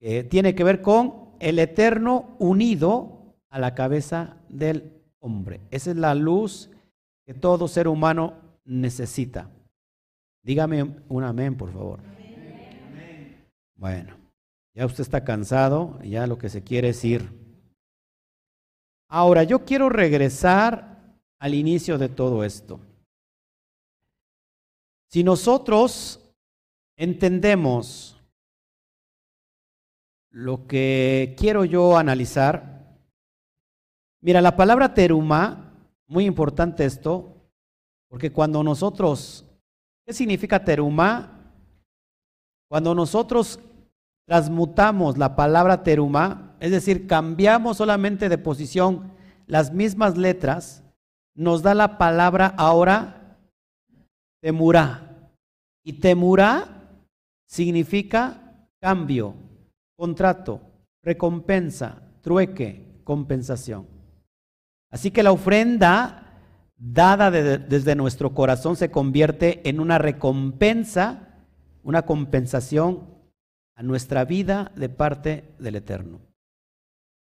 que 0.00 0.24
tiene 0.24 0.54
que 0.54 0.64
ver 0.64 0.82
con 0.82 1.30
el 1.38 1.58
eterno 1.58 2.36
unido 2.38 3.34
a 3.50 3.58
la 3.58 3.74
cabeza 3.74 4.36
del 4.48 4.92
hombre. 5.20 5.60
Esa 5.70 5.90
es 5.90 5.96
la 5.96 6.14
luz 6.14 6.70
que 7.24 7.34
todo 7.34 7.68
ser 7.68 7.86
humano 7.88 8.34
necesita. 8.64 9.50
Dígame 10.42 10.96
un 11.08 11.24
amén, 11.24 11.56
por 11.56 11.72
favor. 11.72 12.00
Bueno, 13.76 14.16
ya 14.74 14.86
usted 14.86 15.02
está 15.02 15.24
cansado, 15.24 16.00
ya 16.02 16.26
lo 16.26 16.38
que 16.38 16.48
se 16.48 16.62
quiere 16.62 16.90
es 16.90 17.04
ir. 17.04 17.41
Ahora, 19.14 19.42
yo 19.42 19.66
quiero 19.66 19.90
regresar 19.90 20.98
al 21.38 21.52
inicio 21.52 21.98
de 21.98 22.08
todo 22.08 22.44
esto. 22.44 22.80
Si 25.10 25.22
nosotros 25.22 26.18
entendemos 26.96 28.16
lo 30.30 30.66
que 30.66 31.34
quiero 31.36 31.66
yo 31.66 31.98
analizar, 31.98 32.96
mira, 34.22 34.40
la 34.40 34.56
palabra 34.56 34.94
teruma, 34.94 35.74
muy 36.06 36.24
importante 36.24 36.86
esto, 36.86 37.36
porque 38.08 38.32
cuando 38.32 38.62
nosotros, 38.62 39.44
¿qué 40.06 40.14
significa 40.14 40.64
teruma? 40.64 41.52
Cuando 42.66 42.94
nosotros 42.94 43.60
transmutamos 44.26 45.18
la 45.18 45.36
palabra 45.36 45.82
teruma, 45.82 46.56
es 46.60 46.70
decir, 46.70 47.06
cambiamos 47.06 47.78
solamente 47.78 48.28
de 48.28 48.38
posición 48.38 49.12
las 49.46 49.72
mismas 49.72 50.16
letras, 50.16 50.82
nos 51.34 51.62
da 51.62 51.74
la 51.74 51.98
palabra 51.98 52.54
ahora 52.56 53.38
temurá. 54.40 55.30
Y 55.84 55.94
temurá 55.94 56.98
significa 57.48 58.68
cambio, 58.80 59.34
contrato, 59.96 60.60
recompensa, 61.02 62.02
trueque, 62.22 63.00
compensación. 63.04 63.86
Así 64.90 65.10
que 65.10 65.22
la 65.22 65.32
ofrenda 65.32 66.40
dada 66.76 67.30
desde 67.30 67.94
nuestro 67.94 68.34
corazón 68.34 68.76
se 68.76 68.90
convierte 68.90 69.68
en 69.68 69.80
una 69.80 69.98
recompensa, 69.98 71.28
una 71.82 72.02
compensación 72.02 73.08
a 73.74 73.82
nuestra 73.82 74.24
vida 74.24 74.72
de 74.76 74.88
parte 74.88 75.54
del 75.58 75.76
Eterno. 75.76 76.20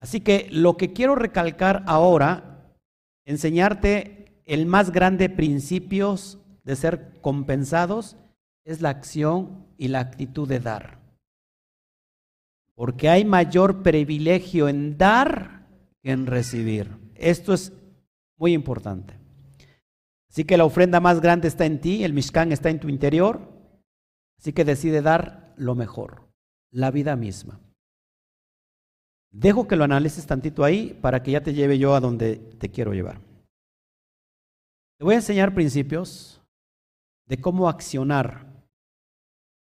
Así 0.01 0.21
que 0.21 0.49
lo 0.51 0.77
que 0.77 0.93
quiero 0.93 1.15
recalcar 1.15 1.83
ahora, 1.87 2.73
enseñarte 3.25 4.43
el 4.47 4.67
más 4.67 4.93
grande 4.93 5.29
principios 5.29 6.39
de 6.65 6.77
ser 6.77 7.21
compensados, 7.21 8.17
es 8.65 8.81
la 8.81 8.91
acción 8.91 9.67
y 9.77 9.89
la 9.89 10.01
actitud 10.01 10.49
de 10.49 10.61
dar. 10.61 10.99
Porque 12.75 13.09
hay 13.09 13.25
mayor 13.25 13.83
privilegio 13.83 14.69
en 14.69 14.97
dar 14.97 15.67
que 16.03 16.13
en 16.13 16.27
recibir. 16.27 16.97
Esto 17.17 17.53
es 17.53 17.73
muy 18.37 18.53
importante. 18.53 19.15
Así 20.31 20.45
que 20.45 20.57
la 20.57 20.65
ofrenda 20.65 21.01
más 21.01 21.21
grande 21.21 21.49
está 21.49 21.67
en 21.67 21.81
ti, 21.81 22.05
el 22.05 22.13
Mishkan 22.13 22.53
está 22.53 22.71
en 22.71 22.79
tu 22.79 22.89
interior. 22.89 23.41
Así 24.39 24.53
que 24.53 24.65
decide 24.65 25.03
dar 25.03 25.53
lo 25.57 25.75
mejor 25.75 26.28
la 26.71 26.91
vida 26.91 27.17
misma. 27.17 27.61
Dejo 29.31 29.69
que 29.69 29.77
lo 29.77 29.85
analices 29.85 30.27
tantito 30.27 30.65
ahí 30.65 30.99
para 31.01 31.23
que 31.23 31.33
ya 31.33 31.43
te 31.43 31.53
lleve 31.53 31.79
yo 31.79 31.95
a 31.95 32.01
donde 32.01 32.37
te 32.37 32.71
quiero 32.71 32.93
llevar. 32.93 33.21
Te 34.99 35.05
voy 35.05 35.15
a 35.15 35.19
enseñar 35.19 35.55
principios 35.55 36.41
de 37.27 37.41
cómo 37.41 37.69
accionar 37.69 38.47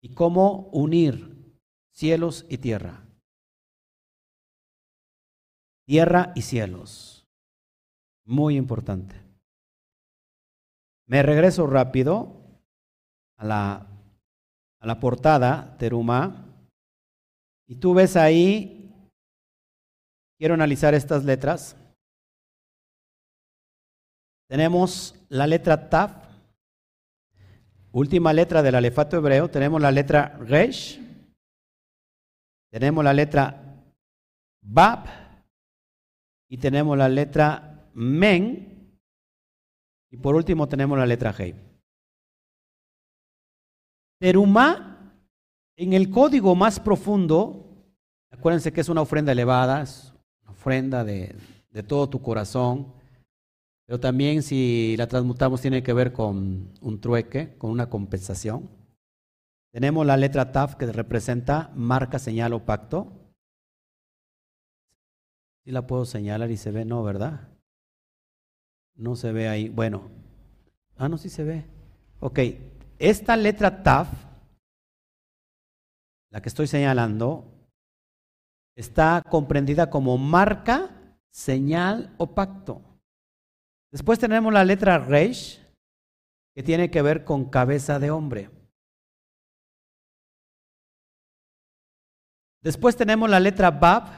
y 0.03 0.13
cómo 0.13 0.69
unir 0.73 1.35
cielos 1.93 2.45
y 2.49 2.59
tierra. 2.59 3.07
Tierra 5.87 6.33
y 6.35 6.43
cielos. 6.43 7.27
Muy 8.27 8.57
importante. 8.57 9.15
Me 11.07 11.23
regreso 11.23 11.67
rápido 11.67 12.43
a 13.37 13.45
la, 13.45 13.87
a 14.81 14.87
la 14.87 15.01
portada, 15.01 15.77
Teruma. 15.79 16.44
Y 17.67 17.77
tú 17.77 17.95
ves 17.95 18.17
ahí, 18.17 18.93
quiero 20.39 20.55
analizar 20.55 20.95
estas 20.95 21.25
letras. 21.25 21.77
Tenemos 24.49 25.15
la 25.29 25.47
letra 25.47 25.89
Taf, 25.89 26.13
última 27.93 28.33
letra 28.33 28.63
del 28.63 28.75
alefato 28.75 29.17
hebreo. 29.17 29.51
Tenemos 29.51 29.81
la 29.81 29.91
letra 29.91 30.37
Resh. 30.41 31.01
Tenemos 32.71 33.03
la 33.03 33.13
letra 33.13 33.83
Bab. 34.61 35.07
Y 36.49 36.59
tenemos 36.59 36.99
la 36.99 37.09
letra 37.09 37.89
Men. 37.95 38.99
Y 40.11 40.17
por 40.19 40.35
último 40.35 40.69
tenemos 40.69 40.99
la 40.99 41.07
letra 41.07 41.35
Hei. 41.37 41.55
Terumá 44.21 44.94
en 45.77 45.93
el 45.93 46.11
código 46.11 46.55
más 46.55 46.81
profundo, 46.81 47.67
acuérdense 48.31 48.73
que 48.73 48.81
es 48.81 48.89
una 48.89 49.01
ofrenda 49.01 49.33
elevada, 49.33 49.83
es 49.83 50.13
una 50.43 50.53
ofrenda 50.53 51.05
de, 51.05 51.35
todo 51.87 52.09
tu 52.09 52.23
corazón, 52.23 52.93
pero 53.87 53.99
también 53.99 54.43
si 54.43 54.95
la 54.97 55.09
transmutamos 55.09 55.61
tiene 55.61 55.83
que 55.83 55.93
ver 55.93 56.13
con 56.13 56.71
un 56.81 57.01
trueque, 57.01 57.57
con 57.59 57.71
una 57.71 57.91
compensación. 57.91 58.71
Tenemos 59.73 60.07
la 60.07 60.17
letra 60.17 60.53
TAF 60.53 60.77
que 60.77 60.87
representa 60.87 61.73
marca, 61.75 62.21
señal 62.21 62.53
o 62.53 62.65
pacto. 62.65 63.13
Si 65.65 65.73
la 65.73 65.87
puedo 65.87 66.05
señalar 66.05 66.51
y 66.51 66.57
se 66.57 66.71
ve, 66.71 66.85
no, 66.85 67.03
¿verdad? 67.03 67.49
No 68.95 69.17
se 69.17 69.33
ve 69.33 69.49
ahí. 69.49 69.69
Bueno, 69.69 70.11
ah, 70.97 71.09
no, 71.09 71.19
sí 71.19 71.29
se 71.29 71.43
ve. 71.43 71.65
Ok, 72.21 72.39
esta 73.01 73.37
letra 73.37 73.83
TAF 73.83 74.09
la 76.35 76.43
que 76.43 76.49
estoy 76.49 76.67
señalando, 76.67 77.45
está 78.77 79.23
comprendida 79.31 79.89
como 79.89 80.19
marca, 80.19 80.91
señal 81.31 82.13
o 82.19 82.35
pacto. 82.35 82.83
Después 83.93 84.19
tenemos 84.19 84.53
la 84.53 84.65
letra 84.65 84.99
Reish, 84.99 85.65
que 86.57 86.65
tiene 86.65 86.91
que 86.91 87.03
ver 87.03 87.25
con 87.25 87.45
cabeza 87.45 88.01
de 88.01 88.11
hombre. 88.11 88.51
Después 92.63 92.97
tenemos 92.97 93.31
la 93.31 93.39
letra 93.39 93.71
Bab, 93.71 94.09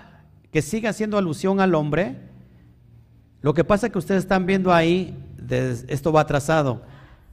que 0.51 0.63
sigue 0.63 0.89
haciendo 0.89 1.19
alusión 1.19 1.61
al 1.61 1.75
hombre. 1.75 2.17
Lo 3.43 3.53
que 3.53 3.63
pasa 3.65 3.89
es 3.89 3.93
que 3.93 3.99
ustedes 3.99 4.23
están 4.23 4.47
viendo 4.47 4.73
ahí, 4.73 5.23
esto 5.87 6.13
va 6.13 6.23
atrasado. 6.23 6.83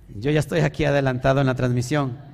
Yo 0.10 0.30
ya 0.30 0.42
estoy 0.42 0.60
aquí 0.60 0.84
adelantado 0.84 1.40
en 1.40 1.48
la 1.48 1.56
transmisión. 1.56 2.33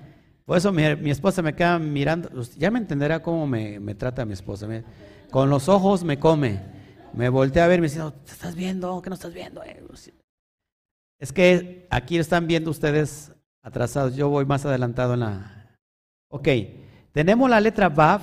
Por 0.49 0.57
eso 0.57 0.71
mi, 0.71 1.11
esposa 1.11 1.43
me 1.43 1.53
queda 1.53 1.77
mirando. 1.77 2.27
Ya 2.57 2.71
me 2.71 2.79
entenderá 2.79 3.21
cómo 3.21 3.45
me, 3.45 3.93
trata 3.93 4.25
mi 4.25 4.33
esposa. 4.33 4.67
Con 5.29 5.47
los 5.47 5.69
ojos 5.69 6.03
me 6.03 6.17
come. 6.17 6.59
Me 7.13 7.29
voltea 7.29 7.65
a 7.65 7.67
ver 7.67 7.77
y 7.77 7.81
me 7.81 7.87
dice, 7.87 8.01
¿te 8.25 8.31
estás 8.31 8.55
viendo? 8.55 8.99
¿Qué 8.99 9.11
no 9.11 9.13
estás 9.13 9.31
viendo? 9.31 9.63
Eh, 9.63 9.83
pues, 9.85 10.11
es 11.19 11.31
que 11.31 11.85
aquí 11.91 12.17
están 12.17 12.47
viendo 12.47 12.71
ustedes 12.71 13.31
atrasados. 13.61 14.15
Yo 14.15 14.29
voy 14.29 14.43
más 14.45 14.65
adelantado 14.65 15.13
en 15.13 15.19
la... 15.19 15.77
Ok, 16.31 16.47
tenemos 17.11 17.47
la 17.47 17.61
letra 17.61 17.89
Vav 17.89 18.21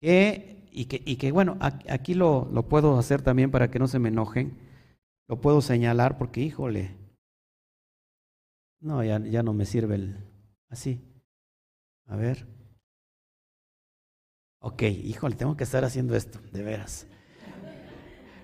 que, 0.00 0.68
y, 0.72 0.86
que, 0.86 1.00
y 1.06 1.14
que 1.14 1.30
bueno, 1.30 1.58
aquí 1.60 2.14
lo, 2.14 2.50
lo 2.52 2.64
puedo 2.64 2.98
hacer 2.98 3.22
también 3.22 3.52
para 3.52 3.70
que 3.70 3.78
no 3.78 3.86
se 3.86 4.00
me 4.00 4.08
enojen. 4.08 4.58
Lo 5.28 5.40
puedo 5.40 5.60
señalar 5.60 6.18
porque, 6.18 6.40
híjole, 6.40 6.96
no, 8.80 9.04
ya, 9.04 9.20
ya 9.20 9.44
no 9.44 9.52
me 9.52 9.64
sirve 9.64 9.94
el... 9.94 10.16
Así. 10.68 11.12
A 12.06 12.16
ver. 12.16 12.46
Ok, 14.60 14.82
híjole, 14.82 15.36
tengo 15.36 15.56
que 15.56 15.64
estar 15.64 15.84
haciendo 15.84 16.16
esto, 16.16 16.40
de 16.52 16.62
veras. 16.62 17.06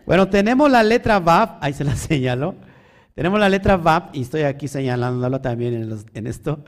Bueno, 0.05 0.29
tenemos 0.29 0.71
la 0.71 0.83
letra 0.83 1.21
Vav, 1.21 1.59
ahí 1.61 1.73
se 1.73 1.85
la 1.85 1.97
señaló. 1.97 2.55
Tenemos 3.15 3.39
la 3.39 3.49
letra 3.49 3.77
Vav 3.77 4.11
y 4.13 4.23
estoy 4.23 4.43
aquí 4.43 4.69
señalándolo 4.69 5.41
también 5.41 5.75
en, 6.15 6.27
esto. 6.27 6.65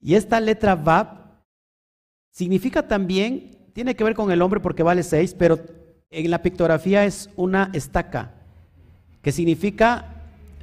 Y 0.00 0.14
esta 0.14 0.40
letra 0.40 0.74
Vav 0.74 1.42
significa 2.30 2.86
también, 2.86 3.70
tiene 3.72 3.94
que 3.94 4.04
ver 4.04 4.14
con 4.14 4.30
el 4.30 4.42
hombre 4.42 4.60
porque 4.60 4.82
vale 4.82 5.02
seis, 5.02 5.34
pero 5.34 5.58
en 6.10 6.30
la 6.30 6.42
pictografía 6.42 7.04
es 7.04 7.30
una 7.36 7.70
estaca, 7.72 8.34
que 9.22 9.32
significa 9.32 10.14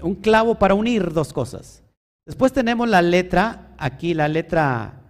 un 0.01 0.15
clavo 0.15 0.55
para 0.55 0.73
unir 0.73 1.13
dos 1.13 1.33
cosas. 1.33 1.83
Después 2.25 2.53
tenemos 2.53 2.89
la 2.89 3.01
letra, 3.01 3.75
aquí 3.77 4.13
la 4.13 4.27
letra 4.27 5.04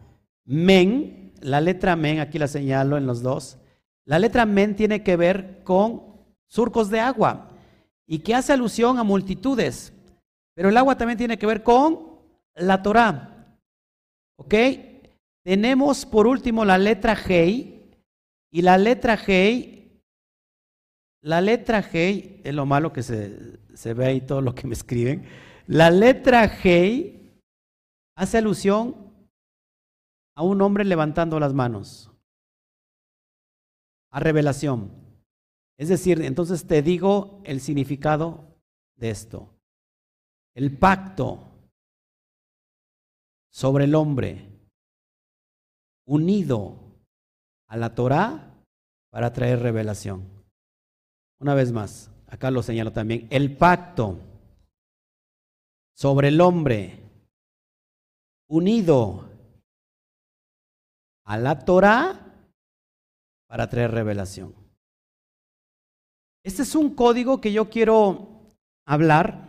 Men, 0.45 1.33
la 1.41 1.59
letra 1.59 1.95
Men, 1.95 2.19
aquí 2.19 2.39
la 2.39 2.47
señalo 2.47 2.97
en 2.97 3.07
los 3.07 3.21
dos. 3.21 3.57
La 4.05 4.19
letra 4.19 4.45
Men 4.45 4.75
tiene 4.75 5.03
que 5.03 5.15
ver 5.15 5.63
con 5.63 6.03
surcos 6.47 6.89
de 6.89 6.99
agua 6.99 7.49
y 8.07 8.19
que 8.19 8.35
hace 8.35 8.53
alusión 8.53 8.99
a 8.99 9.03
multitudes. 9.03 9.93
Pero 10.55 10.69
el 10.69 10.77
agua 10.77 10.97
también 10.97 11.17
tiene 11.17 11.37
que 11.37 11.47
ver 11.47 11.63
con 11.63 12.19
la 12.55 12.81
Torah. 12.81 13.57
¿Ok? 14.37 14.53
Tenemos 15.43 16.05
por 16.05 16.27
último 16.27 16.63
la 16.65 16.77
letra 16.77 17.15
G 17.15 17.75
y 18.51 18.61
la 18.61 18.77
letra 18.77 19.17
G, 19.17 20.01
la 21.21 21.41
letra 21.41 21.83
G, 21.83 22.41
es 22.43 22.53
lo 22.53 22.65
malo 22.65 22.93
que 22.93 23.03
se, 23.03 23.59
se 23.73 23.93
ve 23.93 24.05
ahí 24.05 24.21
todo 24.21 24.41
lo 24.41 24.55
que 24.55 24.67
me 24.67 24.73
escriben. 24.73 25.25
La 25.67 25.89
letra 25.89 26.49
G 26.49 27.19
hace 28.15 28.37
alusión 28.37 29.04
a 30.35 30.43
un 30.43 30.61
hombre 30.61 30.83
levantando 30.85 31.39
las 31.39 31.53
manos, 31.53 32.11
a 34.11 34.19
revelación. 34.19 34.91
Es 35.77 35.89
decir, 35.89 36.21
entonces 36.21 36.67
te 36.67 36.81
digo 36.81 37.41
el 37.43 37.59
significado 37.61 38.45
de 38.95 39.09
esto 39.09 39.55
el 40.55 40.75
pacto 40.77 41.51
sobre 43.51 43.83
el 43.83 43.93
hombre 43.93 44.49
unido 46.07 46.77
a 47.67 47.77
la 47.77 47.93
Torah 47.93 48.53
para 49.11 49.33
traer 49.33 49.59
revelación. 49.59 50.23
Una 51.39 51.53
vez 51.53 51.71
más, 51.71 52.09
acá 52.27 52.51
lo 52.51 52.63
señalo 52.63 52.91
también, 52.91 53.27
el 53.29 53.55
pacto 53.57 54.17
sobre 55.93 56.29
el 56.29 56.39
hombre 56.39 57.03
unido 58.47 59.29
a 61.25 61.37
la 61.37 61.59
Torah 61.59 62.21
para 63.47 63.69
traer 63.69 63.91
revelación. 63.91 64.53
Este 66.43 66.61
es 66.61 66.75
un 66.75 66.93
código 66.93 67.41
que 67.41 67.51
yo 67.51 67.69
quiero 67.69 68.29
hablar 68.85 69.45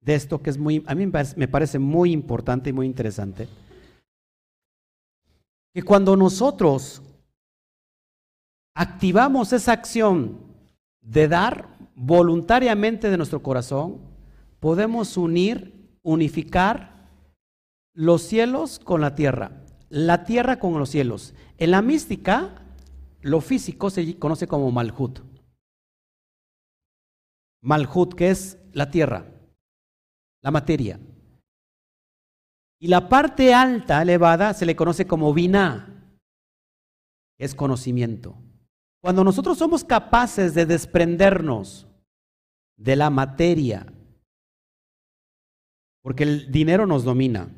de 0.00 0.14
esto 0.14 0.42
que 0.42 0.50
es 0.50 0.58
muy, 0.58 0.82
a 0.86 0.94
mí 0.94 1.06
me 1.06 1.48
parece 1.48 1.78
muy 1.78 2.12
importante 2.12 2.70
y 2.70 2.72
muy 2.72 2.86
interesante, 2.86 3.48
que 5.74 5.82
cuando 5.82 6.16
nosotros 6.16 7.02
activamos 8.74 9.52
esa 9.52 9.72
acción 9.72 10.38
de 11.00 11.28
dar 11.28 11.68
voluntariamente 11.94 13.10
de 13.10 13.16
nuestro 13.16 13.42
corazón, 13.42 14.00
podemos 14.60 15.16
unir, 15.16 15.98
unificar 16.02 17.08
los 17.94 18.22
cielos 18.22 18.78
con 18.78 19.00
la 19.00 19.14
tierra, 19.14 19.63
la 19.88 20.24
tierra 20.24 20.58
con 20.58 20.78
los 20.78 20.90
cielos. 20.90 21.34
En 21.58 21.70
la 21.70 21.82
mística, 21.82 22.62
lo 23.20 23.40
físico 23.40 23.90
se 23.90 24.18
conoce 24.18 24.46
como 24.46 24.70
Malhut. 24.70 25.20
Malhut, 27.62 28.14
que 28.14 28.30
es 28.30 28.58
la 28.72 28.90
tierra 28.90 29.34
la 30.44 30.50
materia. 30.50 31.00
Y 32.78 32.88
la 32.88 33.08
parte 33.08 33.54
alta, 33.54 34.02
elevada, 34.02 34.52
se 34.52 34.66
le 34.66 34.76
conoce 34.76 35.06
como 35.06 35.32
vina, 35.32 36.20
es 37.38 37.54
conocimiento. 37.54 38.36
Cuando 39.02 39.24
nosotros 39.24 39.56
somos 39.56 39.84
capaces 39.84 40.54
de 40.54 40.66
desprendernos 40.66 41.88
de 42.76 42.94
la 42.94 43.08
materia, 43.08 43.90
porque 46.02 46.24
el 46.24 46.52
dinero 46.52 46.86
nos 46.86 47.04
domina, 47.04 47.48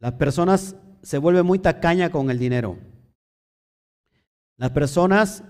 las 0.00 0.14
personas 0.14 0.76
se 1.02 1.18
vuelven 1.18 1.46
muy 1.46 1.58
tacaña 1.58 2.10
con 2.10 2.30
el 2.30 2.38
dinero. 2.38 2.78
Las 4.56 4.70
personas 4.70 5.44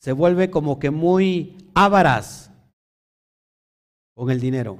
se 0.00 0.12
vuelven 0.12 0.50
como 0.50 0.78
que 0.78 0.90
muy 0.90 1.70
ávaras 1.74 2.50
con 4.14 4.30
el 4.30 4.40
dinero. 4.40 4.78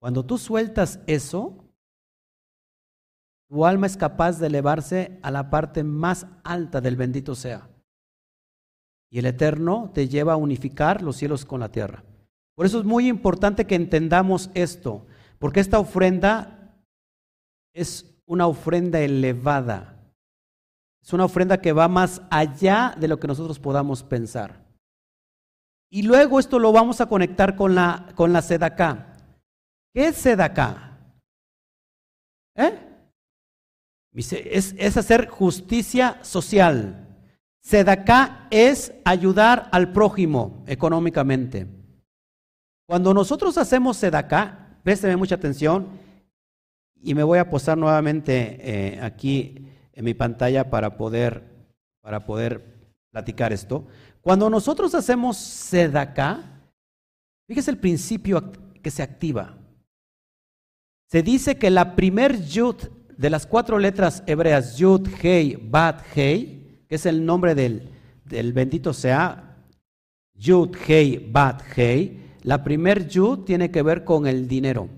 Cuando 0.00 0.24
tú 0.24 0.38
sueltas 0.38 1.00
eso, 1.06 1.62
tu 3.48 3.66
alma 3.66 3.86
es 3.86 3.96
capaz 3.96 4.38
de 4.38 4.46
elevarse 4.46 5.18
a 5.22 5.30
la 5.30 5.50
parte 5.50 5.84
más 5.84 6.26
alta 6.42 6.80
del 6.80 6.96
bendito 6.96 7.34
sea. 7.34 7.68
Y 9.10 9.18
el 9.18 9.26
Eterno 9.26 9.90
te 9.92 10.08
lleva 10.08 10.32
a 10.32 10.36
unificar 10.36 11.02
los 11.02 11.16
cielos 11.16 11.44
con 11.44 11.60
la 11.60 11.70
tierra. 11.70 12.04
Por 12.54 12.64
eso 12.64 12.78
es 12.78 12.84
muy 12.86 13.08
importante 13.08 13.66
que 13.66 13.74
entendamos 13.74 14.50
esto, 14.54 15.06
porque 15.38 15.60
esta 15.60 15.78
ofrenda 15.78 16.61
es 17.72 18.12
una 18.26 18.46
ofrenda 18.46 19.00
elevada. 19.00 19.98
Es 21.02 21.12
una 21.12 21.24
ofrenda 21.24 21.60
que 21.60 21.72
va 21.72 21.88
más 21.88 22.22
allá 22.30 22.94
de 22.98 23.08
lo 23.08 23.18
que 23.18 23.26
nosotros 23.26 23.58
podamos 23.58 24.02
pensar. 24.02 24.64
Y 25.90 26.02
luego 26.02 26.38
esto 26.38 26.58
lo 26.58 26.72
vamos 26.72 27.00
a 27.00 27.06
conectar 27.06 27.56
con 27.56 27.74
la, 27.74 28.12
con 28.14 28.32
la 28.32 28.40
sedacá. 28.40 29.16
¿Qué 29.92 30.06
es 30.06 30.16
sedacá? 30.16 30.96
¿Eh? 32.56 32.78
Es, 34.14 34.32
es 34.78 34.96
hacer 34.96 35.28
justicia 35.28 36.18
social. 36.22 37.08
Sedacá 37.60 38.46
es 38.50 38.92
ayudar 39.04 39.68
al 39.72 39.92
prójimo 39.92 40.64
económicamente. 40.66 41.66
Cuando 42.86 43.12
nosotros 43.12 43.58
hacemos 43.58 43.96
sedacá, 43.96 44.78
présteme 44.82 45.16
mucha 45.16 45.34
atención 45.34 45.88
y 47.02 47.14
me 47.14 47.24
voy 47.24 47.38
a 47.38 47.50
posar 47.50 47.76
nuevamente 47.76 48.58
eh, 48.60 49.00
aquí 49.02 49.66
en 49.92 50.04
mi 50.04 50.14
pantalla 50.14 50.70
para 50.70 50.96
poder, 50.96 51.44
para 52.00 52.24
poder 52.24 52.90
platicar 53.10 53.52
esto. 53.52 53.86
Cuando 54.20 54.48
nosotros 54.48 54.94
hacemos 54.94 55.36
sedacá, 55.36 56.62
fíjese 57.48 57.72
el 57.72 57.78
principio 57.78 58.52
que 58.80 58.90
se 58.90 59.02
activa. 59.02 59.58
Se 61.10 61.22
dice 61.22 61.58
que 61.58 61.70
la 61.70 61.96
primer 61.96 62.44
yud 62.46 62.76
de 63.18 63.30
las 63.30 63.46
cuatro 63.46 63.78
letras 63.78 64.22
hebreas, 64.26 64.78
yud, 64.78 65.08
hei, 65.22 65.56
bat, 65.56 66.02
hei, 66.14 66.84
que 66.88 66.94
es 66.94 67.04
el 67.04 67.26
nombre 67.26 67.54
del, 67.54 67.90
del 68.24 68.52
bendito 68.52 68.92
sea, 68.92 69.58
yud, 70.34 70.74
hei, 70.88 71.18
bat, 71.30 71.62
hei, 71.76 72.20
la 72.42 72.64
primer 72.64 73.08
yud 73.08 73.40
tiene 73.40 73.70
que 73.70 73.82
ver 73.82 74.04
con 74.04 74.26
el 74.26 74.48
dinero. 74.48 74.88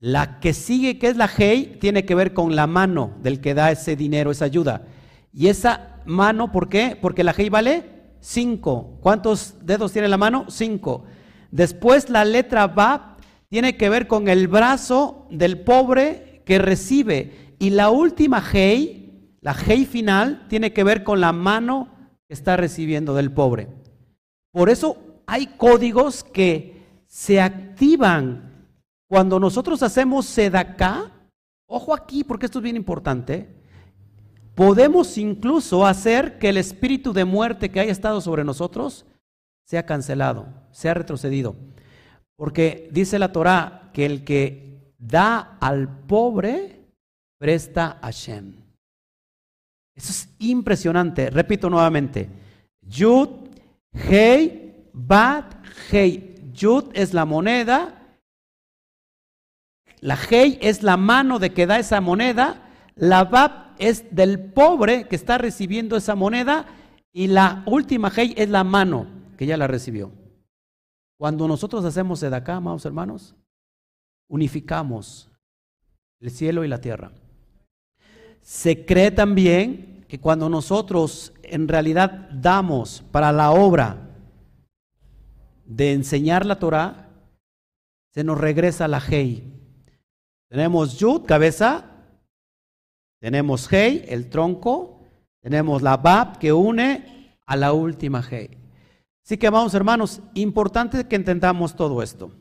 La 0.00 0.38
que 0.40 0.52
sigue, 0.52 0.98
que 0.98 1.08
es 1.08 1.16
la 1.16 1.28
hei, 1.36 1.78
tiene 1.80 2.04
que 2.04 2.14
ver 2.14 2.32
con 2.32 2.54
la 2.54 2.66
mano 2.66 3.12
del 3.20 3.40
que 3.40 3.54
da 3.54 3.70
ese 3.72 3.96
dinero, 3.96 4.30
esa 4.30 4.44
ayuda. 4.44 4.86
Y 5.32 5.48
esa 5.48 6.00
mano, 6.04 6.52
¿por 6.52 6.68
qué? 6.68 6.96
Porque 7.00 7.24
la 7.24 7.34
Hei 7.36 7.48
vale 7.48 7.84
5. 8.20 8.98
¿Cuántos 9.00 9.54
dedos 9.62 9.92
tiene 9.92 10.08
la 10.08 10.16
mano? 10.16 10.46
5. 10.48 11.04
Después 11.50 12.10
la 12.10 12.24
letra 12.24 12.66
va 12.66 13.16
tiene 13.48 13.76
que 13.76 13.88
ver 13.88 14.06
con 14.06 14.28
el 14.28 14.46
brazo 14.46 15.26
del 15.30 15.60
pobre 15.60 16.42
que 16.44 16.58
recibe. 16.58 17.54
Y 17.58 17.70
la 17.70 17.90
última 17.90 18.42
Hei, 18.52 19.36
la 19.40 19.52
Hei 19.54 19.86
final, 19.86 20.46
tiene 20.48 20.72
que 20.72 20.84
ver 20.84 21.02
con 21.02 21.20
la 21.20 21.32
mano 21.32 21.88
que 22.26 22.34
está 22.34 22.56
recibiendo 22.56 23.14
del 23.14 23.32
pobre. 23.32 23.68
Por 24.52 24.70
eso 24.70 25.22
hay 25.26 25.46
códigos 25.46 26.24
que 26.24 27.02
se 27.06 27.40
activan 27.40 28.47
cuando 29.08 29.40
nosotros 29.40 29.82
hacemos 29.82 30.26
sedaká. 30.26 31.10
Ojo 31.66 31.94
aquí, 31.94 32.24
porque 32.24 32.46
esto 32.46 32.58
es 32.58 32.62
bien 32.62 32.76
importante. 32.76 33.48
Podemos 34.54 35.16
incluso 35.18 35.86
hacer 35.86 36.38
que 36.38 36.48
el 36.48 36.56
espíritu 36.56 37.12
de 37.12 37.24
muerte 37.24 37.70
que 37.70 37.80
haya 37.80 37.92
estado 37.92 38.20
sobre 38.20 38.44
nosotros 38.44 39.06
sea 39.64 39.86
cancelado, 39.86 40.48
sea 40.70 40.94
retrocedido. 40.94 41.56
Porque 42.36 42.88
dice 42.92 43.18
la 43.18 43.32
Torah 43.32 43.90
que 43.92 44.06
el 44.06 44.24
que 44.24 44.94
da 44.98 45.58
al 45.60 45.88
pobre 46.06 46.86
presta 47.38 47.98
a 48.02 48.10
Shem. 48.10 48.56
Eso 49.94 50.12
es 50.12 50.28
impresionante. 50.38 51.30
Repito 51.30 51.68
nuevamente. 51.68 52.28
Yud, 52.82 53.28
Hei, 53.92 54.90
Bat, 54.92 55.56
Hei. 55.90 56.52
Yud 56.52 56.90
es 56.94 57.14
la 57.14 57.24
moneda. 57.24 57.97
La 60.00 60.16
Hei 60.16 60.58
es 60.60 60.82
la 60.82 60.96
mano 60.96 61.38
de 61.38 61.52
que 61.52 61.66
da 61.66 61.78
esa 61.78 62.00
moneda. 62.00 62.70
La 62.94 63.24
Bat 63.24 63.74
es 63.78 64.14
del 64.14 64.38
pobre 64.38 65.08
que 65.08 65.16
está 65.16 65.38
recibiendo 65.38 65.96
esa 65.96 66.14
moneda. 66.14 66.66
Y 67.12 67.28
la 67.28 67.62
última 67.66 68.12
Hei 68.14 68.34
es 68.36 68.48
la 68.48 68.64
mano 68.64 69.06
que 69.36 69.46
ya 69.46 69.56
la 69.56 69.66
recibió. 69.66 70.12
Cuando 71.16 71.48
nosotros 71.48 71.84
hacemos 71.84 72.22
acá, 72.22 72.56
amados 72.56 72.84
hermanos, 72.84 73.34
unificamos 74.28 75.30
el 76.20 76.30
cielo 76.30 76.64
y 76.64 76.68
la 76.68 76.80
tierra. 76.80 77.10
Se 78.40 78.84
cree 78.86 79.10
también 79.10 80.04
que 80.08 80.20
cuando 80.20 80.48
nosotros 80.48 81.32
en 81.42 81.68
realidad 81.68 82.30
damos 82.32 83.02
para 83.10 83.32
la 83.32 83.50
obra 83.50 84.08
de 85.66 85.92
enseñar 85.92 86.46
la 86.46 86.58
Torah, 86.58 87.10
se 88.14 88.24
nos 88.24 88.38
regresa 88.38 88.88
la 88.88 88.98
Hei. 88.98 89.57
Tenemos 90.48 90.98
Yud, 90.98 91.26
cabeza, 91.26 91.84
tenemos 93.20 93.70
Hei, 93.70 94.04
el 94.08 94.30
tronco, 94.30 95.02
tenemos 95.42 95.82
la 95.82 95.98
Bab 95.98 96.38
que 96.38 96.52
une 96.52 97.36
a 97.46 97.56
la 97.56 97.72
última 97.74 98.22
Hei. 98.28 98.56
Así 99.24 99.36
que, 99.36 99.50
vamos 99.50 99.74
hermanos, 99.74 100.22
importante 100.32 101.06
que 101.06 101.16
entendamos 101.16 101.76
todo 101.76 102.02
esto. 102.02 102.32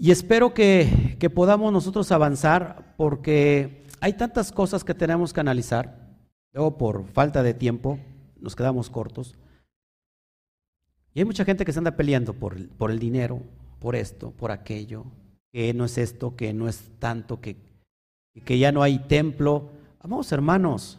Y 0.00 0.10
espero 0.10 0.54
que, 0.54 1.16
que, 1.20 1.28
podamos 1.28 1.70
nosotros 1.70 2.10
avanzar 2.10 2.94
porque 2.96 3.84
hay 4.00 4.14
tantas 4.14 4.52
cosas 4.52 4.84
que 4.84 4.94
tenemos 4.94 5.34
que 5.34 5.40
analizar. 5.40 6.16
Luego, 6.54 6.78
por 6.78 7.06
falta 7.08 7.42
de 7.42 7.52
tiempo, 7.52 7.98
nos 8.40 8.56
quedamos 8.56 8.88
cortos. 8.88 9.36
Y 11.12 11.18
hay 11.18 11.26
mucha 11.26 11.44
gente 11.44 11.66
que 11.66 11.72
se 11.72 11.78
anda 11.78 11.96
peleando 11.96 12.32
por, 12.32 12.68
por 12.76 12.90
el 12.90 12.98
dinero, 12.98 13.42
por 13.80 13.96
esto, 13.96 14.30
por 14.30 14.50
aquello, 14.50 15.04
que 15.56 15.72
no 15.72 15.86
es 15.86 15.96
esto, 15.96 16.36
que 16.36 16.52
no 16.52 16.68
es 16.68 16.90
tanto, 16.98 17.40
que, 17.40 17.56
que 18.44 18.58
ya 18.58 18.72
no 18.72 18.82
hay 18.82 18.98
templo. 18.98 19.70
Vamos, 20.02 20.30
hermanos, 20.30 20.98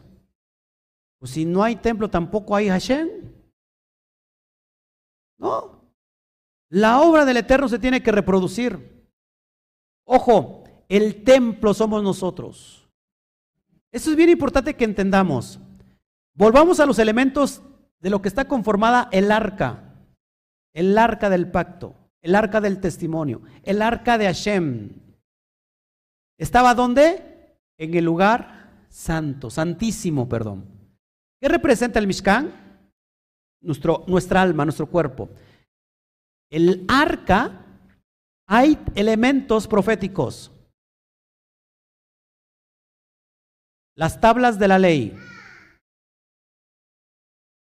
pues 1.20 1.30
si 1.34 1.46
no 1.46 1.62
hay 1.62 1.76
templo, 1.76 2.10
tampoco 2.10 2.56
hay 2.56 2.68
Hashem. 2.68 3.08
No. 5.38 5.80
La 6.70 7.02
obra 7.02 7.24
del 7.24 7.38
Eterno 7.38 7.70
se 7.70 7.78
tiene 7.78 8.02
que 8.02 8.12
reproducir. 8.12 9.08
Ojo, 10.06 10.64
el 10.90 11.24
templo 11.24 11.76
somos 11.76 12.02
nosotros. 12.02 12.90
Eso 13.92 14.10
es 14.10 14.16
bien 14.16 14.32
importante 14.32 14.76
que 14.76 14.86
entendamos. 14.86 15.60
Volvamos 16.34 16.80
a 16.80 16.88
los 16.88 16.98
elementos 16.98 17.62
de 18.00 18.10
lo 18.10 18.24
que 18.24 18.28
está 18.28 18.48
conformada 18.48 19.08
el 19.12 19.32
arca, 19.32 19.94
el 20.74 20.98
arca 20.98 21.30
del 21.30 21.52
pacto, 21.52 21.94
el 22.22 22.36
arca 22.36 22.62
del 22.62 22.80
testimonio, 22.80 23.42
el 23.64 23.82
arca 23.82 24.18
de 24.18 24.26
Hashem. 24.26 24.90
¿Estaba 26.38 26.76
dónde? 26.76 27.58
En 27.78 27.94
el 27.94 28.06
lugar 28.06 28.86
santo, 28.90 29.50
santísimo, 29.50 30.28
perdón. 30.28 30.66
¿Qué 31.40 31.48
representa 31.48 32.00
el 32.00 32.08
Mishkan? 32.08 32.68
nuestro, 33.62 34.04
nuestra 34.08 34.42
alma, 34.42 34.66
nuestro 34.66 34.88
cuerpo. 34.88 35.30
El 36.50 36.86
arca, 36.88 37.66
hay 38.48 38.80
elementos 38.96 39.68
proféticos. 39.68 40.52
Las 43.96 44.22
tablas 44.22 44.60
de 44.60 44.68
la 44.68 44.80
ley. 44.80 45.18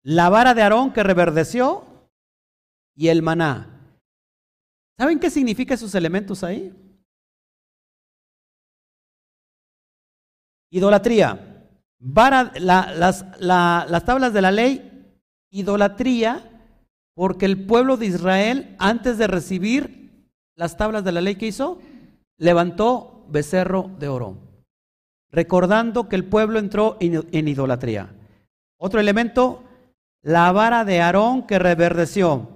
La 0.04 0.30
vara 0.30 0.54
de 0.54 0.62
Aarón 0.62 0.92
que 0.92 1.04
reverdeció 1.04 2.10
y 2.96 3.08
el 3.08 3.22
maná. 3.22 3.75
¿Saben 4.98 5.20
qué 5.20 5.30
significa 5.30 5.74
esos 5.74 5.94
elementos 5.96 6.44
ahí? 6.44 6.74
Idolatría. 10.72 11.52
Vara, 12.00 12.52
las, 12.60 13.26
las 13.40 14.06
tablas 14.06 14.34
de 14.34 14.42
la 14.42 14.52
ley 14.52 14.92
idolatría 15.52 16.52
porque 17.16 17.46
el 17.46 17.66
pueblo 17.66 17.98
de 17.98 18.08
Israel, 18.08 18.76
antes 18.78 19.18
de 19.18 19.28
recibir 19.28 20.30
las 20.56 20.78
tablas 20.78 21.04
de 21.04 21.14
la 21.14 21.22
ley 21.22 21.36
que 21.36 21.48
hizo, 21.48 21.80
levantó 22.38 23.26
becerro 23.30 23.90
de 23.98 24.10
oro, 24.10 24.38
recordando 25.32 26.10
que 26.10 26.18
el 26.18 26.26
pueblo 26.26 26.60
entró 26.60 26.98
en 27.00 27.48
idolatría. 27.48 28.14
Otro 28.78 29.00
elemento, 29.00 29.64
la 30.22 30.52
vara 30.52 30.84
de 30.84 31.02
Aarón 31.02 31.48
que 31.48 31.58
reverdeció. 31.58 32.50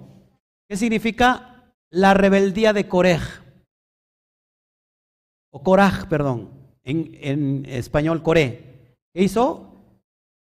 ¿Qué 0.67 0.75
significa? 0.75 1.58
La 1.91 2.13
rebeldía 2.13 2.73
de 2.73 2.87
Corej. 2.87 3.21
O 5.51 5.63
Coraj, 5.63 6.07
perdón, 6.07 6.51
en, 6.83 7.65
español 7.65 8.21
Coré. 8.21 8.95
¿Qué 9.13 9.23
hizo? 9.23 9.73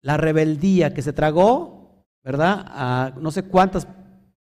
La 0.02 0.16
rebeldía 0.16 0.92
que 0.92 1.02
se 1.02 1.12
tragó 1.12 1.80
¿verdad? 2.22 2.64
A 2.66 3.12
no 3.18 3.30
sé 3.30 3.44
cuántas, 3.44 3.86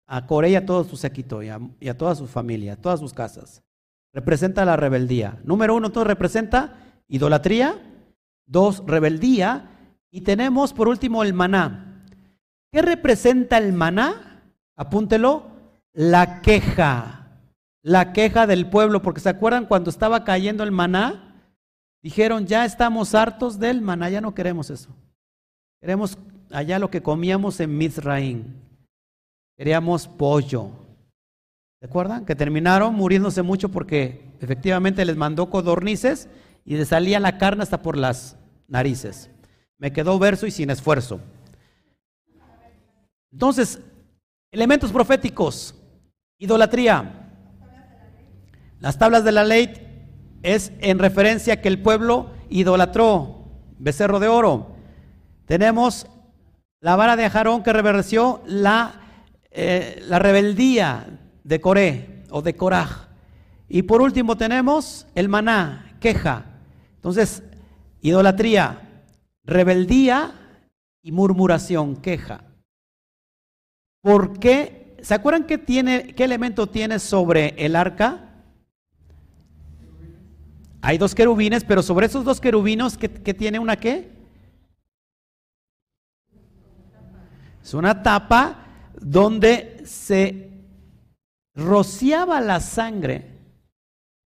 a 0.08 0.26
Corea 0.26 0.52
y 0.52 0.56
a 0.56 0.66
todo 0.66 0.84
su 0.84 0.98
séquito 0.98 1.44
y 1.44 1.50
a, 1.50 1.98
toda 1.98 2.16
su 2.16 2.28
familia, 2.28 2.74
a 2.74 2.78
todas 2.78 3.00
sus 3.00 3.14
casas. 3.14 3.64
Representa 4.14 4.66
la 4.66 4.76
rebeldía. 4.76 5.40
Número 5.44 5.76
uno, 5.76 5.92
todo 5.92 6.04
representa 6.06 6.78
idolatría. 7.08 7.76
Dos, 8.46 8.84
rebeldía. 8.86 9.72
Y 10.10 10.22
tenemos 10.22 10.74
por 10.74 10.88
último 10.88 11.24
el 11.24 11.34
maná. 11.34 12.04
¿Qué 12.72 12.82
representa 12.82 13.58
el 13.58 13.74
maná? 13.74 14.44
Apúntelo. 14.76 15.57
La 15.98 16.42
queja. 16.44 17.40
La 17.82 18.14
queja 18.14 18.46
del 18.46 18.70
pueblo. 18.70 19.02
Porque 19.02 19.20
se 19.20 19.30
acuerdan 19.30 19.66
cuando 19.66 19.90
estaba 19.90 20.24
cayendo 20.24 20.64
el 20.64 20.72
maná. 20.72 21.42
Dijeron, 22.04 22.46
ya 22.46 22.66
estamos 22.66 23.16
hartos 23.16 23.58
del 23.58 23.82
maná, 23.82 24.08
ya 24.12 24.22
no 24.22 24.36
queremos 24.36 24.70
eso. 24.70 24.96
Queremos 25.82 26.20
allá 26.52 26.78
lo 26.78 26.92
que 26.92 27.02
comíamos 27.02 27.60
en 27.60 27.76
Mizraim. 27.76 28.44
Queríamos 29.58 30.08
pollo. 30.08 30.70
¿Se 31.80 31.88
acuerdan? 31.88 32.26
Que 32.26 32.36
terminaron 32.36 32.94
muriéndose 32.94 33.42
mucho 33.42 33.70
porque 33.70 34.24
efectivamente 34.40 35.04
les 35.04 35.18
mandó 35.18 35.50
codornices 35.50 36.30
y 36.64 36.76
les 36.76 36.90
salía 36.90 37.20
la 37.20 37.40
carne 37.40 37.64
hasta 37.64 37.82
por 37.82 37.98
las 37.98 38.38
narices. 38.68 39.32
Me 39.80 39.92
quedó 39.92 40.20
verso 40.20 40.46
y 40.46 40.52
sin 40.52 40.70
esfuerzo. 40.70 41.20
Entonces, 43.32 43.82
elementos 44.52 44.92
proféticos, 44.92 45.74
idolatría. 46.38 47.30
Las 48.80 48.98
tablas 48.98 49.24
de 49.24 49.32
la 49.32 49.44
ley 49.44 49.74
es 50.44 50.72
en 50.80 51.00
referencia 51.00 51.62
que 51.62 51.68
el 51.68 51.82
pueblo 51.82 52.32
idolatró 52.50 53.38
becerro 53.80 54.20
de 54.20 54.28
oro. 54.28 54.76
Tenemos 55.46 56.08
la 56.80 56.96
vara 56.96 57.16
de 57.16 57.26
Aarón 57.26 57.64
que 57.64 57.74
reverdeció 57.74 58.42
la, 58.46 59.02
eh, 59.52 60.04
la 60.08 60.20
rebeldía 60.20 61.20
de 61.44 61.62
Coré 61.62 62.24
o 62.30 62.42
de 62.42 62.56
Coraj. 62.56 63.08
Y 63.68 63.84
por 63.84 64.02
último 64.02 64.38
tenemos 64.38 65.08
el 65.16 65.28
maná, 65.30 65.98
queja. 66.00 66.46
Entonces, 66.96 67.44
idolatría, 68.02 69.04
rebeldía 69.44 70.34
y 71.02 71.12
murmuración, 71.12 71.98
queja. 71.98 72.44
¿Por 74.02 74.40
qué? 74.40 74.87
¿Se 75.02 75.14
acuerdan 75.14 75.46
qué, 75.46 75.58
tiene, 75.58 76.14
qué 76.16 76.24
elemento 76.24 76.68
tiene 76.68 77.00
sobre 77.00 77.54
el 77.58 77.76
arca? 77.76 78.28
Hay 80.82 80.98
dos 80.98 81.14
querubines, 81.14 81.64
pero 81.64 81.84
sobre 81.84 82.06
esos 82.06 82.24
dos 82.24 82.40
querubinos, 82.40 82.98
¿qué, 82.98 83.10
tiene 83.10 83.60
una 83.60 83.76
qué? 83.76 84.10
Es 87.62 87.74
una 87.74 88.02
tapa 88.02 88.66
donde 89.00 89.82
se 89.86 90.50
rociaba 91.54 92.40
la 92.40 92.60
sangre. 92.60 93.38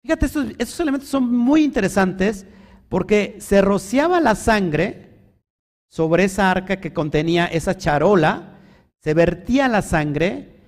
Fíjate, 0.02 0.26
estos, 0.26 0.80
elementos 0.80 1.08
son 1.10 1.30
muy 1.30 1.62
interesantes 1.62 2.46
Porque 2.88 3.36
se 3.38 3.60
rociaba 3.60 4.18
la 4.20 4.34
sangre 4.34 5.10
sobre 5.88 6.24
esa 6.24 6.50
arca 6.50 6.80
que 6.80 6.92
contenía 6.92 7.46
esa 7.46 7.76
charola, 7.76 8.58
se 8.98 9.14
vertía 9.14 9.68
la 9.68 9.82
sangre 9.82 10.59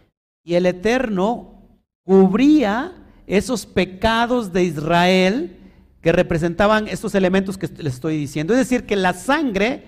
y 0.42 0.54
el 0.54 0.66
Eterno 0.66 1.80
cubría 2.04 2.92
esos 3.26 3.66
pecados 3.66 4.52
de 4.52 4.64
Israel 4.64 5.58
que 6.00 6.12
representaban 6.12 6.88
estos 6.88 7.14
elementos 7.14 7.56
que 7.56 7.68
les 7.68 7.94
estoy 7.94 8.18
diciendo. 8.18 8.52
Es 8.52 8.58
decir, 8.58 8.86
que 8.86 8.96
la 8.96 9.12
sangre 9.12 9.84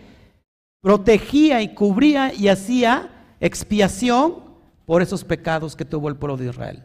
protegía 0.80 1.60
y 1.60 1.74
cubría 1.74 2.32
y 2.32 2.48
hacía 2.48 3.36
expiación 3.40 4.44
por 4.86 5.02
esos 5.02 5.24
pecados 5.24 5.74
que 5.74 5.84
tuvo 5.84 6.08
el 6.08 6.16
pueblo 6.16 6.36
de 6.36 6.50
Israel. 6.50 6.84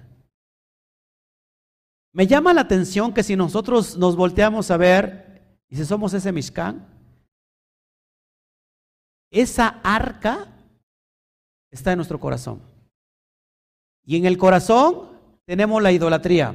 Me 2.12 2.26
llama 2.26 2.54
la 2.54 2.62
atención 2.62 3.14
que 3.14 3.24
si 3.24 3.36
nosotros 3.36 3.98
nos 3.98 4.16
volteamos 4.16 4.72
a 4.72 4.78
ver, 4.78 5.30
y 5.70 5.76
si 5.76 5.86
somos 5.86 6.14
ese 6.14 6.32
Mishkan, 6.32 6.88
esa 9.32 9.80
arca 9.84 10.48
está 11.70 11.92
en 11.92 11.98
nuestro 11.98 12.20
corazón. 12.20 12.62
Y 14.06 14.18
en 14.18 14.26
el 14.26 14.38
corazón 14.38 15.10
tenemos 15.46 15.82
la 15.82 15.92
idolatría. 15.92 16.50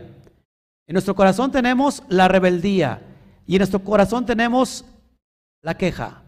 En 0.87 0.93
nuestro 0.93 1.15
corazón 1.15 1.51
tenemos 1.51 2.03
la 2.09 2.29
rebeldía. 2.29 3.03
Y 3.47 3.57
en 3.57 3.61
nuestro 3.61 3.83
corazón 3.83 4.27
tenemos 4.27 4.85
la 5.63 5.77
queja, 5.77 6.23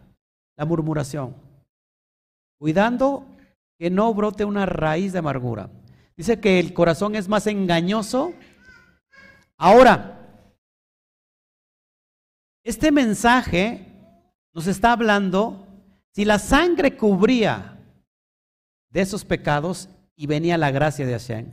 la 0.57 0.65
murmuración. 0.65 1.35
Cuidando 2.59 3.27
que 3.79 3.91
no 3.91 4.13
brote 4.15 4.45
una 4.45 4.67
raíz 4.67 5.13
de 5.13 5.19
amargura. 5.19 5.69
Dice 6.17 6.41
que 6.41 6.59
el 6.59 6.73
corazón 6.73 7.15
es 7.15 7.29
más 7.29 7.47
engañoso. 7.47 8.33
Ahora, 9.59 10.17
este 12.65 12.91
mensaje 12.91 13.93
nos 14.55 14.67
está 14.67 14.93
hablando, 14.93 15.67
si 16.13 16.25
la 16.25 16.39
sangre 16.39 16.97
cubría 16.97 17.79
de 18.91 19.03
esos 19.03 19.25
pecados 19.25 19.91
y 20.17 20.27
venía 20.27 20.59
la 20.59 20.71
gracia 20.71 21.07
de 21.07 21.13
Hashem, 21.13 21.53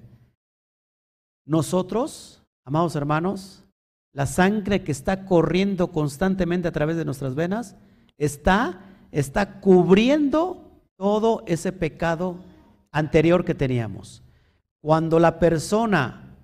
nosotros, 1.45 2.41
amados 2.63 2.95
hermanos, 2.95 3.63
la 4.13 4.25
sangre 4.25 4.83
que 4.83 4.91
está 4.91 5.25
corriendo 5.25 5.91
constantemente 5.91 6.67
a 6.67 6.71
través 6.71 6.95
de 6.95 7.05
nuestras 7.05 7.35
venas, 7.35 7.75
está, 8.17 8.79
está 9.11 9.59
cubriendo 9.59 10.71
todo 10.95 11.43
ese 11.47 11.71
pecado 11.71 12.37
anterior 12.91 13.43
que 13.43 13.55
teníamos. 13.55 14.23
Cuando 14.81 15.19
la 15.19 15.39
persona 15.39 16.37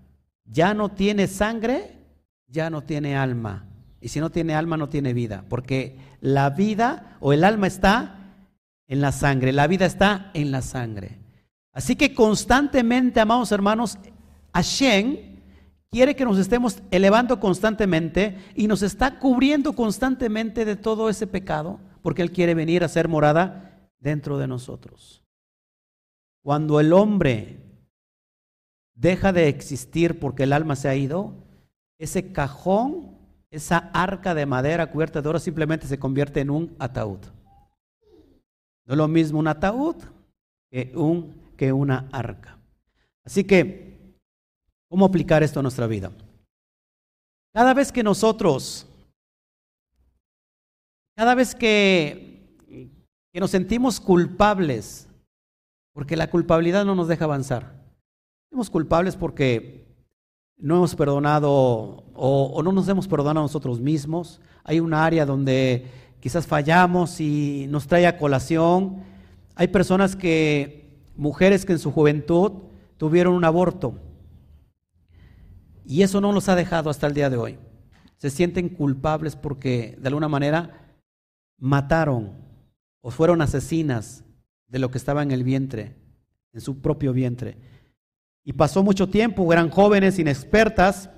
ya 0.46 0.74
no 0.74 0.90
tiene 0.90 1.28
sangre, 1.28 1.96
ya 2.48 2.70
no 2.70 2.82
tiene 2.82 3.16
alma. 3.16 3.66
Y 4.02 4.10
si 4.10 4.20
no 4.20 4.30
tiene 4.32 4.56
alma, 4.56 4.78
no 4.78 4.90
tiene 4.90 5.14
vida. 5.14 5.46
Porque 5.48 5.98
la 6.22 6.50
vida 6.50 7.18
o 7.20 7.34
el 7.34 7.44
alma 7.44 7.68
está 7.68 8.34
en 8.88 9.02
la 9.02 9.12
sangre. 9.12 9.52
La 9.54 9.68
vida 9.68 9.86
está 9.86 10.32
en 10.34 10.52
la 10.52 10.62
sangre. 10.62 11.20
Así 11.74 11.96
que 11.96 12.14
constantemente, 12.14 13.20
amados 13.20 13.52
hermanos, 13.52 13.98
Hashem 14.54 15.18
quiere 15.90 16.16
que 16.16 16.26
nos 16.26 16.38
estemos 16.38 16.82
elevando 16.92 17.40
constantemente 17.40 18.38
y 18.56 18.68
nos 18.68 18.82
está 18.82 19.20
cubriendo 19.20 19.74
constantemente 19.74 20.66
de 20.66 20.76
todo 20.76 21.10
ese 21.10 21.28
pecado, 21.28 21.80
porque 22.02 22.22
Él 22.22 22.32
quiere 22.32 22.54
venir 22.54 22.84
a 22.84 22.90
ser 22.90 23.08
morada 23.08 23.90
dentro 24.00 24.38
de 24.38 24.48
nosotros. 24.48 25.24
Cuando 26.44 26.80
el 26.80 26.94
hombre 26.94 27.60
deja 28.96 29.32
de 29.32 29.48
existir 29.48 30.20
porque 30.20 30.44
el 30.44 30.54
alma 30.54 30.76
se 30.76 30.90
ha 30.90 30.96
ido, 30.96 31.34
ese 32.00 32.32
cajón, 32.32 33.18
esa 33.52 33.90
arca 33.94 34.34
de 34.34 34.46
madera 34.46 34.92
cubierta 34.92 35.22
de 35.22 35.30
oro 35.30 35.40
simplemente 35.40 35.88
se 35.88 36.00
convierte 36.00 36.42
en 36.42 36.50
un 36.50 36.76
ataúd. 36.80 37.20
No 38.86 38.94
es 38.94 38.98
lo 38.98 39.08
mismo 39.08 39.40
un 39.40 39.48
ataúd 39.48 39.98
que, 40.72 40.92
un, 40.96 41.36
que 41.60 41.74
una 41.74 42.08
arca. 42.14 42.58
Así 43.26 43.44
que, 43.44 44.16
¿cómo 44.90 45.06
aplicar 45.06 45.44
esto 45.44 45.60
a 45.60 45.64
nuestra 45.64 45.88
vida? 45.88 46.10
Cada 47.54 47.74
vez 47.74 47.92
que 47.92 48.02
nosotros, 48.02 48.88
cada 51.18 51.36
vez 51.36 51.54
que 51.54 52.96
nos 53.34 53.52
sentimos 53.52 54.00
culpables, 54.00 55.10
porque 55.94 56.16
la 56.16 56.30
culpabilidad 56.30 56.86
no 56.86 56.96
nos 56.96 57.10
deja 57.10 57.26
avanzar. 57.26 57.74
Somos 58.50 58.70
culpables 58.70 59.18
porque 59.18 59.86
no 60.58 60.78
hemos 60.78 60.96
perdonado 60.96 62.06
o, 62.14 62.62
no 62.64 62.72
nos 62.72 62.88
hemos 62.88 63.06
perdonado 63.06 63.42
a 63.42 63.44
nosotros 63.44 63.82
mismos. 63.82 64.40
Hay 64.64 64.80
un 64.80 64.94
área 64.94 65.26
donde 65.26 65.92
quizás 66.22 66.48
fallamos 66.48 67.20
y 67.20 67.68
nos 67.68 67.86
trae 67.86 68.08
a 68.08 68.18
colación. 68.18 69.04
Hay 69.56 69.68
personas 69.68 70.16
que, 70.16 70.79
mujeres 71.20 71.66
que 71.66 71.74
en 71.74 71.80
su 71.80 71.92
juventud 71.92 72.54
tuvieron 72.98 73.34
un 73.34 73.44
aborto 73.44 73.94
y 75.86 76.02
eso 76.02 76.22
no 76.22 76.32
los 76.32 76.48
ha 76.48 76.56
dejado 76.56 76.90
hasta 76.90 77.08
el 77.08 77.14
día 77.14 77.30
de 77.30 77.38
hoy. 77.38 77.60
Se 78.18 78.30
sienten 78.30 78.70
culpables 78.70 79.36
porque 79.36 79.98
de 80.00 80.08
alguna 80.08 80.30
manera 80.30 80.96
mataron 81.58 82.34
o 83.02 83.12
fueron 83.12 83.42
asesinas 83.42 84.24
de 84.68 84.80
lo 84.80 84.92
que 84.92 84.98
estaba 84.98 85.22
en 85.22 85.32
el 85.32 85.44
vientre, 85.44 85.96
en 86.54 86.62
su 86.62 86.80
propio 86.82 87.12
vientre. 87.12 87.58
Y 88.46 88.54
pasó 88.54 88.82
mucho 88.82 89.10
tiempo, 89.10 89.52
eran 89.52 89.70
jóvenes, 89.70 90.20
inexpertas, 90.20 91.10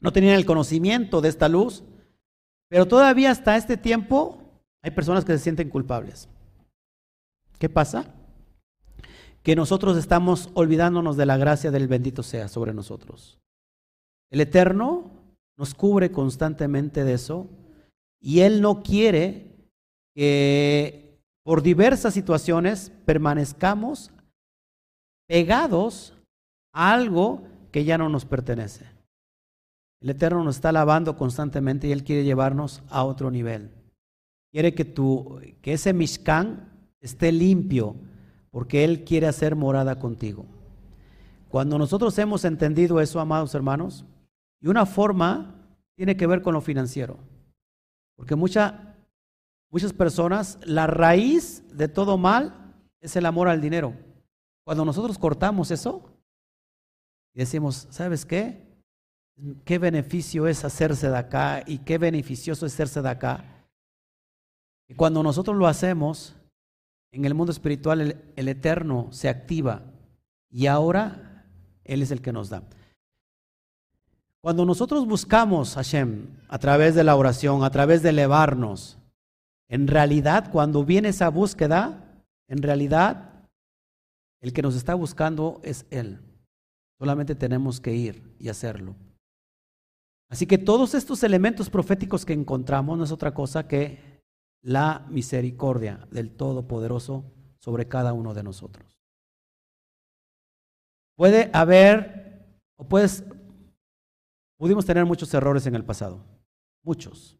no 0.00 0.12
tenían 0.12 0.36
el 0.36 0.46
conocimiento 0.46 1.20
de 1.20 1.28
esta 1.28 1.48
luz, 1.48 1.84
pero 2.68 2.86
todavía 2.86 3.30
hasta 3.30 3.56
este 3.56 3.76
tiempo 3.76 4.62
hay 4.80 4.90
personas 4.92 5.24
que 5.24 5.32
se 5.32 5.40
sienten 5.40 5.68
culpables. 5.68 6.28
¿Qué 7.58 7.68
pasa? 7.68 8.14
Que 9.42 9.56
nosotros 9.56 9.96
estamos 9.96 10.50
olvidándonos 10.54 11.16
de 11.16 11.26
la 11.26 11.36
gracia 11.36 11.70
del 11.70 11.88
bendito 11.88 12.22
sea 12.22 12.48
sobre 12.48 12.74
nosotros. 12.74 13.38
El 14.30 14.40
Eterno 14.40 15.10
nos 15.56 15.74
cubre 15.74 16.12
constantemente 16.12 17.04
de 17.04 17.14
eso 17.14 17.48
y 18.20 18.40
Él 18.40 18.60
no 18.60 18.82
quiere 18.82 19.56
que 20.14 21.20
por 21.44 21.62
diversas 21.62 22.14
situaciones 22.14 22.92
permanezcamos 23.06 24.10
pegados 25.26 26.14
a 26.72 26.92
algo 26.92 27.42
que 27.72 27.84
ya 27.84 27.98
no 27.98 28.08
nos 28.08 28.24
pertenece. 28.24 28.86
El 30.00 30.10
Eterno 30.10 30.44
nos 30.44 30.56
está 30.56 30.72
lavando 30.72 31.16
constantemente 31.16 31.88
y 31.88 31.92
Él 31.92 32.04
quiere 32.04 32.24
llevarnos 32.24 32.82
a 32.88 33.04
otro 33.04 33.30
nivel. 33.30 33.70
Quiere 34.52 34.74
que, 34.74 34.84
tu, 34.84 35.40
que 35.60 35.72
ese 35.72 35.92
Mishkan 35.92 36.70
esté 37.00 37.32
limpio, 37.32 37.96
porque 38.50 38.84
Él 38.84 39.04
quiere 39.04 39.26
hacer 39.26 39.56
morada 39.56 39.98
contigo. 39.98 40.46
Cuando 41.48 41.78
nosotros 41.78 42.18
hemos 42.18 42.44
entendido 42.44 43.00
eso, 43.00 43.20
amados 43.20 43.54
hermanos, 43.54 44.04
y 44.60 44.68
una 44.68 44.86
forma 44.86 45.54
tiene 45.96 46.16
que 46.16 46.26
ver 46.26 46.42
con 46.42 46.54
lo 46.54 46.60
financiero, 46.60 47.16
porque 48.16 48.34
mucha, 48.34 48.88
Muchas 49.70 49.92
personas, 49.92 50.58
la 50.64 50.86
raíz 50.86 51.62
de 51.76 51.88
todo 51.88 52.16
mal 52.16 52.74
es 53.00 53.16
el 53.16 53.26
amor 53.26 53.48
al 53.48 53.60
dinero. 53.60 53.94
Cuando 54.64 54.84
nosotros 54.84 55.18
cortamos 55.18 55.70
eso 55.70 56.02
y 57.34 57.40
decimos, 57.40 57.86
¿sabes 57.90 58.24
qué? 58.24 58.66
¿Qué 59.64 59.78
beneficio 59.78 60.48
es 60.48 60.64
hacerse 60.64 61.10
de 61.10 61.16
acá 61.16 61.62
y 61.66 61.78
qué 61.78 61.98
beneficioso 61.98 62.64
es 62.64 62.72
hacerse 62.72 63.02
de 63.02 63.10
acá? 63.10 63.44
Y 64.88 64.94
cuando 64.94 65.22
nosotros 65.22 65.54
lo 65.54 65.66
hacemos, 65.66 66.34
en 67.12 67.24
el 67.24 67.34
mundo 67.34 67.52
espiritual 67.52 68.32
el, 68.36 68.48
eterno 68.48 69.08
se 69.10 69.28
activa 69.28 69.82
y 70.50 70.66
ahora 70.66 71.46
Él 71.84 72.02
es 72.02 72.10
el 72.10 72.20
que 72.20 72.32
nos 72.32 72.48
da. 72.48 72.62
Cuando 74.40 74.64
nosotros 74.64 75.06
buscamos 75.06 75.76
a 75.76 75.80
Hashem 75.80 76.26
a 76.48 76.58
través 76.58 76.94
de 76.94 77.04
la 77.04 77.16
oración, 77.16 77.64
a 77.64 77.70
través 77.70 78.02
de 78.02 78.10
elevarnos, 78.10 78.98
en 79.68 79.86
realidad, 79.86 80.50
cuando 80.50 80.84
viene 80.84 81.08
esa 81.08 81.28
búsqueda, 81.28 82.22
en 82.46 82.62
realidad, 82.62 83.44
el 84.40 84.52
que 84.52 84.62
nos 84.62 84.74
está 84.76 84.94
buscando 84.94 85.60
es 85.62 85.84
Él. 85.90 86.20
Solamente 86.98 87.34
tenemos 87.34 87.80
que 87.80 87.94
ir 87.94 88.34
y 88.38 88.48
hacerlo. 88.48 88.94
Así 90.30 90.46
que 90.46 90.58
todos 90.58 90.94
estos 90.94 91.22
elementos 91.22 91.70
proféticos 91.70 92.24
que 92.24 92.32
encontramos 92.32 92.96
no 92.96 93.04
es 93.04 93.12
otra 93.12 93.32
cosa 93.32 93.66
que 93.66 93.98
la 94.62 95.06
misericordia 95.08 96.06
del 96.10 96.30
Todopoderoso 96.34 97.24
sobre 97.58 97.88
cada 97.88 98.12
uno 98.12 98.34
de 98.34 98.42
nosotros. 98.42 98.98
Puede 101.16 101.50
haber, 101.52 102.46
o 102.76 102.88
puedes, 102.88 103.24
pudimos 104.56 104.86
tener 104.86 105.04
muchos 105.04 105.32
errores 105.34 105.66
en 105.66 105.74
el 105.74 105.84
pasado, 105.84 106.24
muchos. 106.84 107.38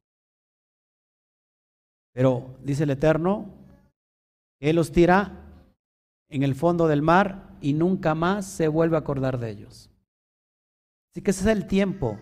Pero 2.13 2.57
dice 2.63 2.83
el 2.83 2.91
Eterno, 2.91 3.47
Él 4.61 4.77
los 4.77 4.91
tira 4.91 5.45
en 6.29 6.43
el 6.43 6.55
fondo 6.55 6.89
del 6.89 7.03
mar 7.03 7.57
y 7.61 7.73
nunca 7.73 8.15
más 8.15 8.47
se 8.47 8.69
vuelve 8.69 8.97
a 8.97 9.01
acordar 9.01 9.39
de 9.39 9.51
ellos. 9.51 9.91
Así 11.13 11.23
que 11.23 11.31
ese 11.31 11.43
es 11.43 11.57
el 11.57 11.67
tiempo 11.67 12.19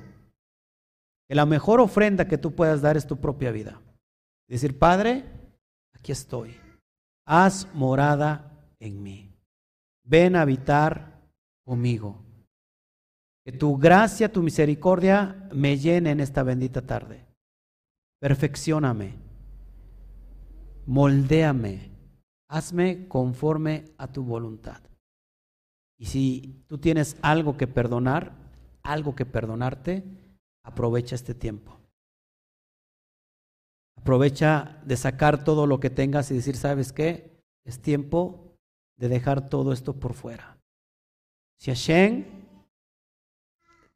que 1.28 1.34
la 1.34 1.47
mejor 1.47 1.80
ofrenda 1.80 2.28
que 2.28 2.38
tú 2.38 2.55
puedas 2.55 2.82
dar 2.82 2.97
es 2.97 3.07
tu 3.07 3.16
propia 3.16 3.51
vida. 3.51 3.80
Decir, 4.49 4.78
Padre, 4.78 5.24
aquí 5.92 6.12
estoy. 6.12 6.57
Haz 7.26 7.66
morada 7.74 8.53
en 8.78 9.03
mí. 9.03 9.32
Ven 10.05 10.36
a 10.36 10.42
habitar 10.42 11.20
conmigo. 11.64 12.22
Que 13.44 13.53
tu 13.53 13.76
gracia, 13.76 14.32
tu 14.32 14.42
misericordia 14.42 15.49
me 15.53 15.78
llene 15.78 16.11
en 16.11 16.20
esta 16.20 16.42
bendita 16.42 16.82
tarde. 16.82 17.24
Perfeccioname. 18.20 19.14
Moldéame. 20.86 21.90
Hazme 22.49 23.09
conforme 23.09 23.84
a 23.99 24.07
tu 24.07 24.22
voluntad. 24.22 24.80
Y 25.99 26.07
si 26.07 26.64
tú 26.68 26.78
tienes 26.78 27.16
algo 27.22 27.57
que 27.57 27.66
perdonar, 27.66 28.32
algo 28.82 29.16
que 29.16 29.26
perdonarte, 29.26 30.05
aprovecha 30.62 31.14
este 31.14 31.34
tiempo. 31.34 31.76
Aprovecha 34.07 34.81
de 34.85 34.97
sacar 34.97 35.43
todo 35.43 35.67
lo 35.67 35.81
que 35.81 35.91
tengas 35.91 36.31
y 36.31 36.35
decir, 36.35 36.55
¿sabes 36.57 36.93
qué? 36.93 37.43
Es 37.65 37.83
tiempo 37.83 38.57
de 38.97 39.09
dejar 39.09 39.49
todo 39.49 39.73
esto 39.73 39.99
por 39.99 40.15
fuera. 40.15 40.63
Si 41.59 41.73
Hashem 41.73 42.25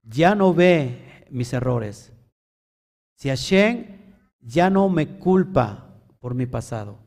ya 0.03 0.35
no 0.35 0.53
ve 0.53 1.29
mis 1.31 1.53
errores. 1.53 2.13
Si 3.15 3.29
Hashem 3.29 3.87
ya 4.41 4.69
no 4.69 4.89
me 4.89 5.17
culpa 5.21 6.03
por 6.19 6.35
mi 6.35 6.47
pasado, 6.47 6.99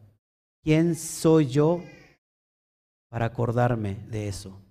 ¿quién 0.61 0.95
soy 0.95 1.47
yo 1.47 1.83
para 3.09 3.25
acordarme 3.25 3.95
de 4.07 4.29
eso? 4.29 4.61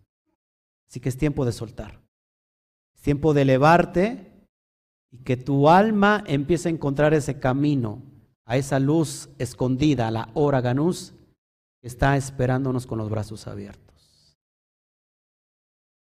Así 0.88 1.00
que 1.00 1.10
es 1.10 1.18
tiempo 1.18 1.44
de 1.44 1.52
soltar. 1.52 2.00
Es 2.94 3.02
tiempo 3.02 3.34
de 3.34 3.42
elevarte 3.42 4.48
y 5.10 5.18
que 5.18 5.36
tu 5.36 5.68
alma 5.68 6.24
empiece 6.26 6.70
a 6.70 6.72
encontrar 6.72 7.12
ese 7.12 7.38
camino, 7.38 8.10
a 8.44 8.56
esa 8.56 8.78
luz 8.78 9.28
escondida, 9.38 10.08
a 10.08 10.10
la 10.10 10.30
hora 10.34 10.60
ganús, 10.60 11.14
que 11.80 11.88
está 11.88 12.16
esperándonos 12.16 12.86
con 12.86 12.98
los 12.98 13.10
brazos 13.10 13.46
abiertos. 13.46 14.36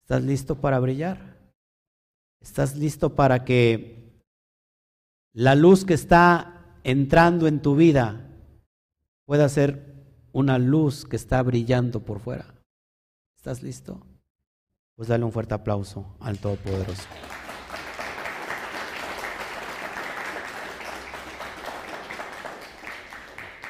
¿Estás 0.02 0.22
listo 0.22 0.56
para 0.56 0.80
brillar? 0.80 1.38
¿Estás 2.40 2.76
listo 2.76 3.14
para 3.14 3.44
que 3.44 4.22
la 5.34 5.54
luz 5.54 5.84
que 5.84 5.94
está 5.94 6.80
entrando 6.82 7.46
en 7.46 7.60
tu 7.60 7.76
vida 7.76 8.28
pueda 9.26 9.48
ser 9.48 9.88
una 10.32 10.58
luz 10.58 11.04
que 11.04 11.16
está 11.16 11.42
brillando 11.42 12.00
por 12.00 12.20
fuera? 12.20 12.54
¿Estás 13.36 13.62
listo? 13.62 14.00
Pues 14.96 15.08
dale 15.08 15.24
un 15.24 15.32
fuerte 15.32 15.54
aplauso 15.54 16.16
al 16.20 16.38
Todopoderoso. 16.38 17.04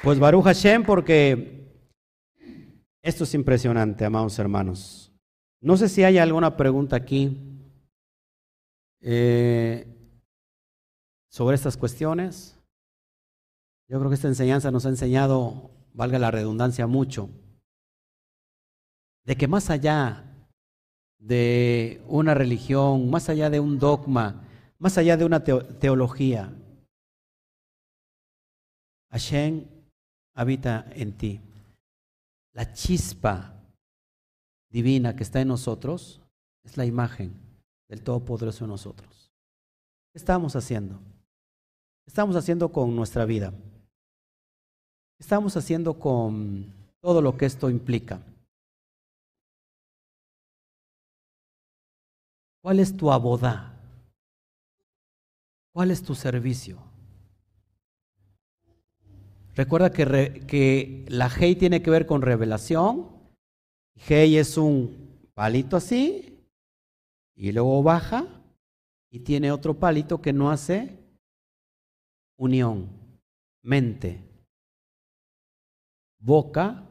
Pues 0.03 0.19
Baruch 0.19 0.45
Hashem, 0.45 0.85
porque 0.85 1.73
esto 3.03 3.25
es 3.25 3.35
impresionante, 3.35 4.05
amados 4.05 4.39
hermanos. 4.39 5.13
No 5.61 5.77
sé 5.77 5.89
si 5.89 6.05
hay 6.05 6.19
alguna 6.19 6.57
pregunta 6.57 6.97
aquí. 6.97 7.37
Eh, 9.01 9.87
sobre 11.31 11.57
estas 11.57 11.77
cuestiones. 11.77 12.59
Yo 13.89 13.99
creo 13.99 14.11
que 14.11 14.17
esta 14.17 14.29
enseñanza 14.29 14.71
nos 14.71 14.87
ha 14.87 14.91
enseñado, 14.91 15.71
valga 15.95 16.19
la 16.19 16.31
redundancia, 16.31 16.87
mucho, 16.87 17.31
de 19.25 19.37
que 19.37 19.49
más 19.49 19.71
allá 19.71 20.25
de 21.19 22.03
una 22.07 22.35
religión, 22.35 23.11
más 23.11 23.29
allá 23.29 23.51
de 23.51 23.61
un 23.61 23.79
dogma, 23.79 24.47
más 24.79 24.99
allá 24.99 25.17
de 25.17 25.25
una 25.25 25.43
teología, 25.43 26.55
Hashem 29.11 29.78
habita 30.39 30.87
en 30.93 31.19
ti. 31.19 31.41
La 32.55 32.73
chispa 32.73 33.61
divina 34.71 35.17
que 35.17 35.25
está 35.25 35.41
en 35.41 35.49
nosotros 35.49 36.21
es 36.63 36.77
la 36.77 36.87
imagen 36.87 37.35
del 37.89 38.03
Todopoderoso 38.05 38.65
en 38.65 38.71
nosotros. 38.71 39.33
¿Qué 40.13 40.19
estamos 40.19 40.55
haciendo? 40.55 40.97
¿Qué 42.05 42.11
estamos 42.11 42.37
haciendo 42.37 42.71
con 42.71 42.95
nuestra 42.95 43.25
vida? 43.25 43.51
¿Qué 43.51 45.25
estamos 45.25 45.57
haciendo 45.57 45.99
con 45.99 46.73
todo 47.01 47.21
lo 47.21 47.37
que 47.37 47.47
esto 47.47 47.69
implica? 47.69 48.23
¿Cuál 52.63 52.79
es 52.79 52.97
tu 52.97 53.11
abodá? 53.11 53.75
¿Cuál 55.73 55.91
es 55.91 56.01
tu 56.01 56.15
servicio? 56.15 56.88
Recuerda 59.59 59.91
que, 59.91 61.05
la 61.09 61.27
Hei 61.27 61.57
tiene 61.57 61.83
que 61.83 61.91
ver 61.91 62.07
con 62.07 62.23
revelación. 62.23 63.09
Hei 64.09 64.37
es 64.37 64.57
un 64.57 65.29
palito 65.35 65.77
así 65.77 66.47
y 67.35 67.51
luego 67.51 67.83
baja 67.83 68.25
y 69.11 69.19
tiene 69.19 69.51
otro 69.51 69.75
palito 69.75 70.23
que 70.23 70.33
no 70.33 70.53
hace 70.53 70.97
unión, 72.37 72.89
mente, 73.65 74.23
boca 76.21 76.89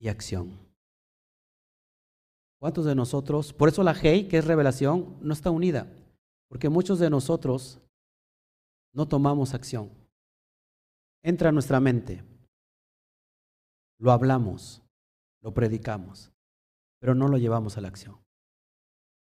y 0.00 0.08
acción. 0.08 0.58
¿Cuántos 2.58 2.86
de 2.86 2.94
nosotros, 2.94 3.52
por 3.52 3.68
eso 3.68 3.82
la 3.82 3.92
Hei, 3.92 4.28
que 4.28 4.38
es 4.38 4.46
revelación, 4.46 5.18
no 5.20 5.34
está 5.34 5.50
unida? 5.50 5.92
Porque 6.48 6.70
muchos 6.70 6.98
de 6.98 7.10
nosotros 7.10 7.78
no 8.94 9.06
tomamos 9.06 9.52
acción. 9.52 10.07
Entra 11.22 11.48
a 11.48 11.52
nuestra 11.52 11.80
mente, 11.80 12.22
lo 13.98 14.12
hablamos, 14.12 14.82
lo 15.42 15.52
predicamos, 15.52 16.32
pero 17.00 17.14
no 17.14 17.28
lo 17.28 17.38
llevamos 17.38 17.76
a 17.76 17.80
la 17.80 17.88
acción. 17.88 18.16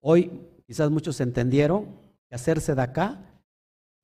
Hoy 0.03 0.47
quizás 0.67 0.91
muchos 0.91 1.21
entendieron 1.21 1.87
que 2.29 2.35
hacerse 2.35 2.75
de 2.75 2.83
acá 2.83 3.41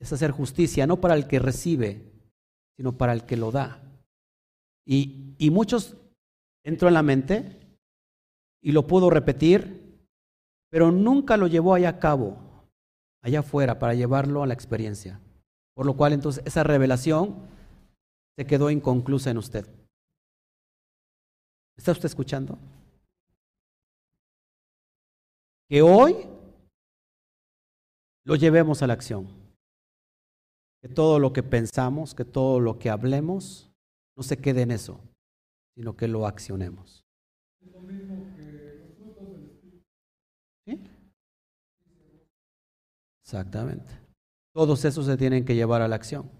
es 0.01 0.13
hacer 0.13 0.31
justicia, 0.31 0.87
no 0.87 1.01
para 1.01 1.15
el 1.15 1.27
que 1.27 1.39
recibe, 1.39 2.11
sino 2.77 2.97
para 2.97 3.13
el 3.13 3.25
que 3.25 3.37
lo 3.37 3.51
da. 3.53 3.83
Y, 4.87 5.35
y 5.39 5.51
muchos 5.51 5.97
entró 6.65 6.89
en 6.89 6.95
la 6.95 7.03
mente 7.03 7.61
y 8.63 8.73
lo 8.73 8.87
pudo 8.87 9.11
repetir, 9.11 10.09
pero 10.71 10.91
nunca 10.91 11.37
lo 11.37 11.47
llevó 11.47 11.75
allá 11.75 11.91
a 11.91 11.99
cabo, 11.99 12.67
allá 13.23 13.41
afuera, 13.41 13.79
para 13.79 13.95
llevarlo 13.95 14.43
a 14.43 14.47
la 14.47 14.55
experiencia. 14.55 15.21
Por 15.75 15.87
lo 15.87 15.97
cual 15.97 16.13
entonces 16.13 16.43
esa 16.47 16.65
revelación 16.65 17.54
se 18.37 18.47
quedó 18.47 18.71
inconclusa 18.71 19.31
en 19.31 19.39
usted. 19.39 19.67
¿Está 21.77 21.93
usted 21.93 22.07
escuchando? 22.07 22.59
que 25.69 25.83
hoy 25.83 26.27
lo 28.25 28.37
llevemos 28.37 28.83
a 28.83 28.87
la 28.87 28.95
acción. 28.95 29.27
Que 30.83 30.89
todo 30.89 31.19
lo 31.19 31.33
que 31.33 31.43
pensamos, 31.43 32.15
que 32.15 32.25
todo 32.25 32.61
lo 32.61 32.79
que 32.79 32.91
hablemos, 32.91 33.71
no 34.17 34.23
se 34.23 34.37
quede 34.37 34.63
en 34.63 34.71
eso, 34.71 35.01
sino 35.75 35.97
que 35.97 36.09
lo 36.09 36.27
accionemos. 36.27 37.05
¿Sí? 40.67 40.81
Exactamente. 43.25 43.91
Todos 44.55 44.85
esos 44.85 45.07
se 45.07 45.17
tienen 45.17 45.45
que 45.45 45.55
llevar 45.55 45.83
a 45.83 45.89
la 45.89 45.97
acción. 45.97 46.31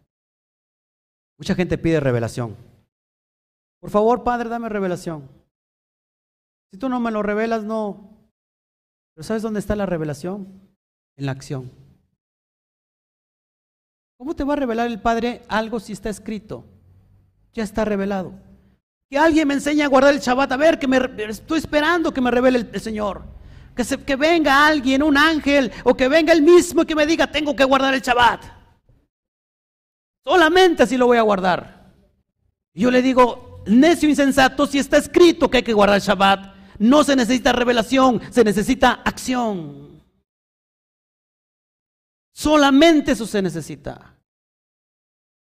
Mucha 1.39 1.55
gente 1.55 1.79
pide 1.79 2.01
revelación. 2.01 2.57
Por 3.81 3.91
favor, 3.91 4.25
Padre, 4.25 4.49
dame 4.49 4.69
revelación. 4.69 5.29
Si 6.71 6.79
tú 6.79 6.89
no 6.89 7.01
me 7.01 7.11
lo 7.11 7.23
revelas, 7.23 7.65
no, 7.65 8.15
pero 9.15 9.25
¿sabes 9.25 9.43
dónde 9.43 9.61
está 9.61 9.77
la 9.77 9.87
revelación? 9.87 10.49
En 11.17 11.27
la 11.27 11.33
acción. 11.33 11.71
¿Cómo 14.19 14.35
te 14.35 14.45
va 14.45 14.55
a 14.55 14.57
revelar 14.57 14.89
el 14.89 15.01
Padre 15.01 15.43
algo 15.49 15.79
si 15.79 15.93
está 15.93 16.11
escrito? 16.11 16.65
Ya 17.53 17.63
está 17.63 17.85
revelado. 17.85 18.33
Que 19.09 19.19
alguien 19.19 19.47
me 19.47 19.55
enseñe 19.55 19.83
a 19.83 19.89
guardar 19.89 20.15
el 20.15 20.21
Shabbat. 20.21 20.51
A 20.53 20.57
ver, 20.57 20.79
que 20.79 20.89
me, 20.89 20.99
estoy 21.29 21.59
esperando 21.59 22.13
que 22.13 22.21
me 22.21 22.31
revele 22.31 22.67
el, 22.73 22.81
Señor. 22.81 23.23
Que, 23.77 23.85
que 23.85 24.17
venga 24.17 24.67
alguien, 24.67 25.03
un 25.03 25.17
ángel, 25.17 25.71
o 25.85 25.95
que 25.95 26.09
venga 26.09 26.33
el 26.33 26.43
mismo 26.43 26.83
y 26.83 26.87
que 26.87 26.95
me 26.97 27.07
diga, 27.07 27.31
tengo 27.31 27.55
que 27.55 27.65
guardar 27.65 27.95
el 27.95 28.01
Shabbat. 28.01 28.54
Solamente 30.25 30.83
así 30.83 30.97
lo 30.97 31.07
voy 31.07 31.19
a 31.19 31.23
guardar. 31.23 31.93
Yo 32.73 32.91
le 32.91 33.03
digo, 33.03 33.63
necio 33.67 34.09
insensato, 34.09 34.67
si 34.67 34.79
está 34.79 34.97
escrito 34.97 35.51
que 35.51 35.59
hay 35.59 35.63
que 35.63 35.73
guardar 35.73 35.97
el 35.97 36.03
Shabbat, 36.03 36.55
no 36.79 37.05
se 37.05 37.15
necesita 37.15 37.53
revelación, 37.53 38.21
se 38.33 38.43
necesita 38.43 38.93
acción. 39.05 40.03
Solamente 42.33 43.13
eso 43.13 43.27
se 43.27 43.43
necesita. 43.43 44.19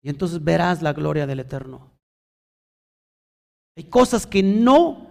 Y 0.02 0.08
entonces 0.08 0.42
verás 0.42 0.82
la 0.82 0.92
gloria 0.92 1.26
del 1.26 1.40
Eterno. 1.40 1.90
Hay 3.76 3.84
cosas 3.84 4.26
que 4.26 4.42
no 4.42 5.08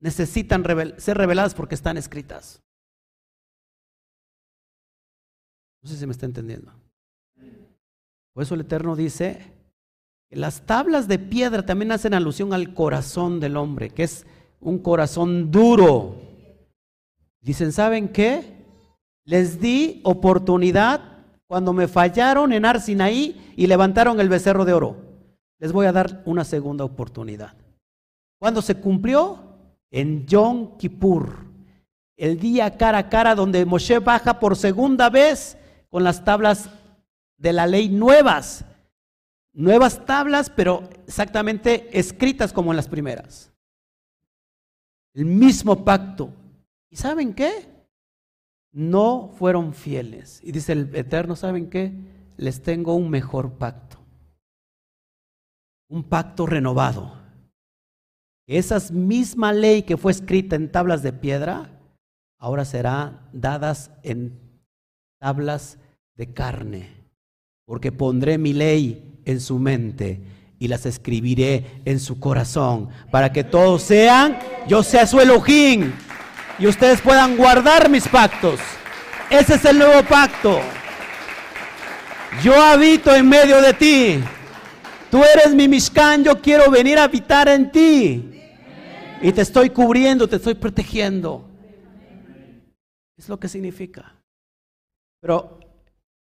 necesitan 0.00 0.64
ser 0.98 1.18
reveladas 1.18 1.54
porque 1.54 1.74
están 1.74 1.96
escritas. 1.96 2.62
No 5.82 5.88
sé 5.88 5.96
si 5.96 6.06
me 6.06 6.12
está 6.12 6.26
entendiendo. 6.26 6.81
Por 8.32 8.42
eso 8.42 8.54
el 8.54 8.62
Eterno 8.62 8.96
dice 8.96 9.52
que 10.30 10.36
las 10.36 10.62
tablas 10.62 11.08
de 11.08 11.18
piedra 11.18 11.66
también 11.66 11.92
hacen 11.92 12.14
alusión 12.14 12.52
al 12.54 12.74
corazón 12.74 13.40
del 13.40 13.56
hombre, 13.56 13.90
que 13.90 14.04
es 14.04 14.26
un 14.60 14.78
corazón 14.78 15.50
duro. 15.50 16.16
Dicen, 17.40 17.72
¿saben 17.72 18.08
qué? 18.08 18.64
Les 19.24 19.60
di 19.60 20.00
oportunidad 20.04 21.00
cuando 21.46 21.72
me 21.72 21.88
fallaron 21.88 22.52
en 22.52 22.64
Arsinaí 22.64 23.52
y 23.56 23.66
levantaron 23.66 24.18
el 24.20 24.28
becerro 24.28 24.64
de 24.64 24.72
oro. 24.72 24.96
Les 25.58 25.72
voy 25.72 25.86
a 25.86 25.92
dar 25.92 26.22
una 26.24 26.44
segunda 26.44 26.84
oportunidad. 26.84 27.54
¿Cuándo 28.38 28.62
se 28.62 28.76
cumplió? 28.76 29.38
En 29.90 30.26
Yom 30.26 30.78
Kippur, 30.78 31.44
el 32.16 32.40
día 32.40 32.78
cara 32.78 32.98
a 32.98 33.08
cara 33.10 33.34
donde 33.34 33.66
Moshe 33.66 33.98
baja 33.98 34.40
por 34.40 34.56
segunda 34.56 35.10
vez 35.10 35.58
con 35.90 36.02
las 36.02 36.24
tablas 36.24 36.70
de 37.42 37.52
la 37.52 37.66
ley 37.66 37.88
nuevas. 37.88 38.64
Nuevas 39.52 40.06
tablas, 40.06 40.48
pero 40.48 40.88
exactamente 41.06 41.98
escritas 41.98 42.52
como 42.52 42.72
en 42.72 42.76
las 42.76 42.88
primeras. 42.88 43.52
El 45.12 45.26
mismo 45.26 45.84
pacto. 45.84 46.32
¿Y 46.88 46.96
saben 46.96 47.34
qué? 47.34 47.68
No 48.70 49.32
fueron 49.36 49.74
fieles. 49.74 50.40
Y 50.42 50.52
dice 50.52 50.72
el 50.72 50.94
Eterno, 50.94 51.36
¿saben 51.36 51.68
qué? 51.68 51.92
Les 52.36 52.62
tengo 52.62 52.94
un 52.94 53.10
mejor 53.10 53.58
pacto. 53.58 53.98
Un 55.88 56.04
pacto 56.04 56.46
renovado. 56.46 57.20
Esa 58.46 58.78
misma 58.92 59.52
ley 59.52 59.82
que 59.82 59.96
fue 59.96 60.12
escrita 60.12 60.56
en 60.56 60.70
tablas 60.70 61.02
de 61.02 61.12
piedra, 61.12 61.70
ahora 62.38 62.64
será 62.64 63.28
dadas 63.32 63.90
en 64.02 64.40
tablas 65.18 65.78
de 66.14 66.32
carne 66.32 67.01
porque 67.66 67.92
pondré 67.92 68.38
mi 68.38 68.52
ley 68.52 69.20
en 69.24 69.40
su 69.40 69.58
mente 69.58 70.20
y 70.58 70.68
las 70.68 70.86
escribiré 70.86 71.82
en 71.84 71.98
su 71.98 72.20
corazón, 72.20 72.88
para 73.10 73.32
que 73.32 73.42
todos 73.42 73.82
sean, 73.82 74.38
yo 74.68 74.82
sea 74.82 75.06
su 75.06 75.20
Elohim, 75.20 75.92
y 76.58 76.66
ustedes 76.68 77.00
puedan 77.00 77.36
guardar 77.36 77.90
mis 77.90 78.06
pactos. 78.06 78.60
Ese 79.28 79.54
es 79.54 79.64
el 79.64 79.78
nuevo 79.78 80.06
pacto. 80.08 80.60
Yo 82.44 82.54
habito 82.62 83.14
en 83.14 83.28
medio 83.28 83.60
de 83.60 83.72
ti. 83.72 84.20
Tú 85.10 85.22
eres 85.24 85.54
mi 85.54 85.68
Mishkan, 85.68 86.22
yo 86.22 86.40
quiero 86.40 86.70
venir 86.70 86.98
a 86.98 87.04
habitar 87.04 87.48
en 87.48 87.72
ti. 87.72 88.40
Y 89.20 89.32
te 89.32 89.40
estoy 89.40 89.70
cubriendo, 89.70 90.28
te 90.28 90.36
estoy 90.36 90.54
protegiendo. 90.54 91.48
Es 93.16 93.28
lo 93.28 93.38
que 93.38 93.48
significa. 93.48 94.14
Pero 95.20 95.60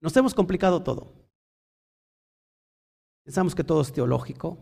nos 0.00 0.16
hemos 0.16 0.34
complicado 0.34 0.82
todo. 0.82 1.23
Pensamos 3.24 3.54
que 3.54 3.64
todo 3.64 3.80
es 3.80 3.92
teológico, 3.92 4.58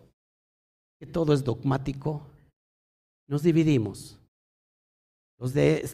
que 0.98 1.06
todo 1.06 1.34
es 1.34 1.42
dogmático. 1.42 2.22
Nos 3.26 3.42
dividimos. 3.42 4.18
Los 5.38 5.52
de, 5.54 5.84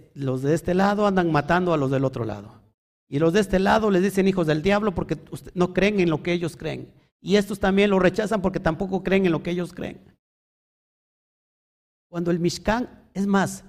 este 0.52 0.74
lado 0.74 1.06
andan 1.06 1.32
matando 1.32 1.72
a 1.72 1.78
los 1.78 1.90
del 1.90 2.04
otro 2.04 2.26
lado. 2.26 2.60
Y 3.08 3.18
los 3.18 3.32
de 3.32 3.40
este 3.40 3.58
lado 3.58 3.90
les 3.90 4.02
dicen 4.02 4.28
hijos 4.28 4.46
del 4.46 4.60
diablo 4.60 4.94
porque 4.94 5.18
no 5.54 5.72
creen 5.72 6.00
en 6.00 6.10
lo 6.10 6.22
que 6.22 6.34
ellos 6.34 6.56
creen. 6.56 6.92
Y 7.22 7.36
estos 7.36 7.58
también 7.58 7.88
lo 7.88 7.98
rechazan 7.98 8.42
porque 8.42 8.60
tampoco 8.60 9.02
creen 9.02 9.24
en 9.24 9.32
lo 9.32 9.42
que 9.42 9.50
ellos 9.50 9.72
creen. 9.72 9.98
Cuando 12.10 12.30
el 12.30 12.38
Mishkan, 12.38 13.08
es 13.14 13.26
más, 13.26 13.64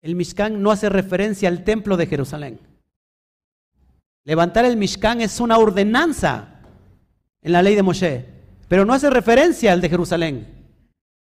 el 0.00 0.14
Mishkan 0.14 0.62
no 0.62 0.70
hace 0.70 0.88
referencia 0.88 1.50
al 1.50 1.64
templo 1.64 1.98
de 1.98 2.06
Jerusalén. 2.06 2.58
Levantar 4.24 4.64
el 4.64 4.78
Mishkan 4.78 5.20
es 5.20 5.40
una 5.40 5.58
ordenanza 5.58 6.51
en 7.42 7.52
la 7.52 7.62
ley 7.62 7.74
de 7.74 7.82
Moshe, 7.82 8.26
pero 8.68 8.84
no 8.84 8.94
hace 8.94 9.10
referencia 9.10 9.72
al 9.72 9.80
de 9.80 9.88
Jerusalén. 9.88 10.46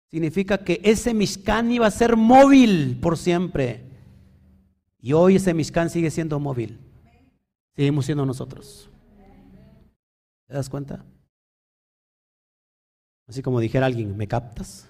Significa 0.09 0.57
que 0.57 0.79
ese 0.83 1.13
Mishkan 1.13 1.71
iba 1.71 1.87
a 1.87 1.91
ser 1.91 2.15
móvil 2.15 2.97
por 3.01 3.17
siempre. 3.17 3.83
Y 4.99 5.13
hoy 5.13 5.35
ese 5.35 5.53
Mishkan 5.53 5.89
sigue 5.89 6.09
siendo 6.09 6.39
móvil. 6.39 6.79
Seguimos 7.75 8.05
siendo 8.05 8.25
nosotros. 8.25 8.89
¿Te 10.47 10.53
das 10.53 10.69
cuenta? 10.69 11.03
Así 13.27 13.41
como 13.41 13.59
dijera 13.59 13.87
alguien, 13.87 14.15
¿me 14.15 14.27
captas? 14.27 14.87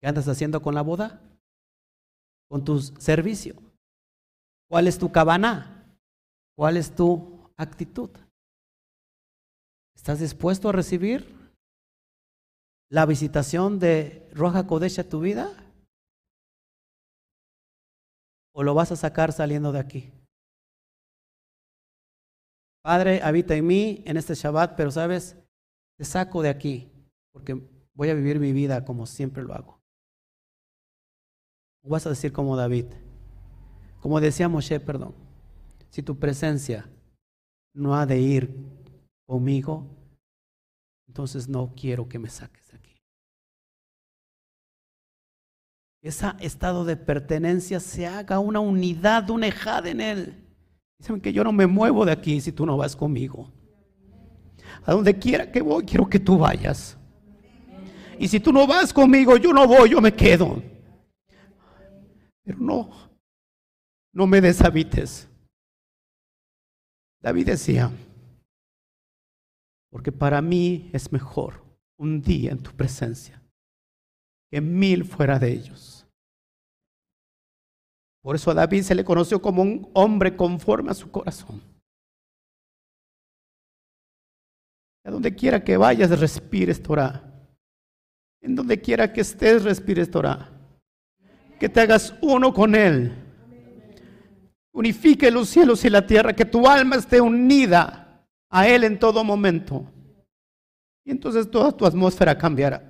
¿Qué 0.00 0.06
andas 0.06 0.28
haciendo 0.28 0.60
con 0.60 0.74
la 0.74 0.82
boda? 0.82 1.20
Con 2.48 2.64
tu 2.64 2.80
servicio. 2.80 3.54
¿Cuál 4.68 4.88
es 4.88 4.98
tu 4.98 5.10
cabana? 5.10 5.84
¿Cuál 6.56 6.76
es 6.76 6.94
tu 6.94 7.35
actitud. 7.56 8.10
¿Estás 9.94 10.20
dispuesto 10.20 10.68
a 10.68 10.72
recibir 10.72 11.34
la 12.90 13.06
visitación 13.06 13.78
de 13.78 14.28
Roja 14.32 14.66
Kodesh 14.66 15.00
a 15.00 15.08
tu 15.08 15.20
vida? 15.20 15.50
¿O 18.54 18.62
lo 18.62 18.74
vas 18.74 18.92
a 18.92 18.96
sacar 18.96 19.32
saliendo 19.32 19.72
de 19.72 19.80
aquí? 19.80 20.12
Padre, 22.82 23.20
habita 23.22 23.54
en 23.54 23.66
mí 23.66 24.02
en 24.06 24.16
este 24.16 24.34
Shabbat, 24.34 24.76
pero 24.76 24.90
sabes, 24.90 25.36
te 25.98 26.04
saco 26.04 26.42
de 26.42 26.50
aquí 26.50 26.92
porque 27.32 27.54
voy 27.94 28.10
a 28.10 28.14
vivir 28.14 28.38
mi 28.38 28.52
vida 28.52 28.84
como 28.84 29.06
siempre 29.06 29.42
lo 29.42 29.54
hago. 29.54 29.80
Vas 31.82 32.06
a 32.06 32.10
decir 32.10 32.32
como 32.32 32.56
David, 32.56 32.86
como 34.00 34.20
decía 34.20 34.48
Moshe, 34.48 34.80
perdón, 34.80 35.14
si 35.90 36.02
tu 36.02 36.18
presencia 36.18 36.88
no 37.76 37.94
ha 37.94 38.06
de 38.06 38.18
ir 38.18 38.50
conmigo, 39.26 39.86
entonces 41.06 41.48
no 41.48 41.72
quiero 41.76 42.08
que 42.08 42.18
me 42.18 42.28
saques 42.28 42.68
de 42.70 42.78
aquí. 42.78 42.96
Ese 46.02 46.26
estado 46.40 46.84
de 46.84 46.96
pertenencia 46.96 47.78
se 47.78 48.06
haga 48.06 48.38
una 48.38 48.60
unidad, 48.60 49.28
una 49.30 49.46
ejad 49.46 49.86
en 49.86 50.00
él. 50.00 50.42
Dicen 50.98 51.20
que 51.20 51.32
yo 51.32 51.44
no 51.44 51.52
me 51.52 51.66
muevo 51.66 52.04
de 52.06 52.12
aquí 52.12 52.40
si 52.40 52.50
tú 52.50 52.64
no 52.64 52.76
vas 52.76 52.96
conmigo. 52.96 53.52
A 54.84 54.92
donde 54.92 55.18
quiera 55.18 55.50
que 55.52 55.60
voy, 55.60 55.84
quiero 55.84 56.08
que 56.08 56.18
tú 56.18 56.38
vayas. 56.38 56.96
Y 58.18 58.28
si 58.28 58.40
tú 58.40 58.52
no 58.52 58.66
vas 58.66 58.92
conmigo, 58.92 59.36
yo 59.36 59.52
no 59.52 59.66
voy, 59.66 59.90
yo 59.90 60.00
me 60.00 60.14
quedo. 60.14 60.62
Pero 62.42 62.58
no, 62.58 62.90
no 64.14 64.26
me 64.26 64.40
deshabites. 64.40 65.28
David 67.26 67.46
decía, 67.46 67.90
porque 69.90 70.12
para 70.12 70.40
mí 70.40 70.88
es 70.92 71.10
mejor 71.10 71.60
un 71.98 72.22
día 72.22 72.52
en 72.52 72.62
tu 72.62 72.70
presencia 72.70 73.42
que 74.48 74.60
mil 74.60 75.04
fuera 75.04 75.36
de 75.36 75.50
ellos. 75.50 76.06
Por 78.22 78.36
eso 78.36 78.52
a 78.52 78.54
David 78.54 78.82
se 78.82 78.94
le 78.94 79.04
conoció 79.04 79.42
como 79.42 79.62
un 79.62 79.90
hombre 79.92 80.36
conforme 80.36 80.92
a 80.92 80.94
su 80.94 81.10
corazón. 81.10 81.60
A 85.04 85.10
donde 85.10 85.34
quiera 85.34 85.64
que 85.64 85.76
vayas, 85.76 86.16
respires 86.20 86.80
Torah. 86.80 87.24
En 88.40 88.54
donde 88.54 88.80
quiera 88.80 89.12
que 89.12 89.22
estés, 89.22 89.64
respires 89.64 90.08
Torah. 90.08 90.48
Que 91.58 91.68
te 91.68 91.80
hagas 91.80 92.14
uno 92.22 92.54
con 92.54 92.76
Él 92.76 93.25
unifique 94.76 95.30
los 95.30 95.48
cielos 95.48 95.84
y 95.86 95.90
la 95.90 96.06
tierra, 96.06 96.34
que 96.34 96.44
tu 96.44 96.68
alma 96.68 96.96
esté 96.96 97.18
unida 97.18 98.22
a 98.50 98.68
Él 98.68 98.84
en 98.84 98.98
todo 98.98 99.24
momento. 99.24 99.90
Y 101.02 101.12
entonces 101.12 101.50
toda 101.50 101.72
tu 101.72 101.86
atmósfera 101.86 102.36
cambiará. 102.36 102.84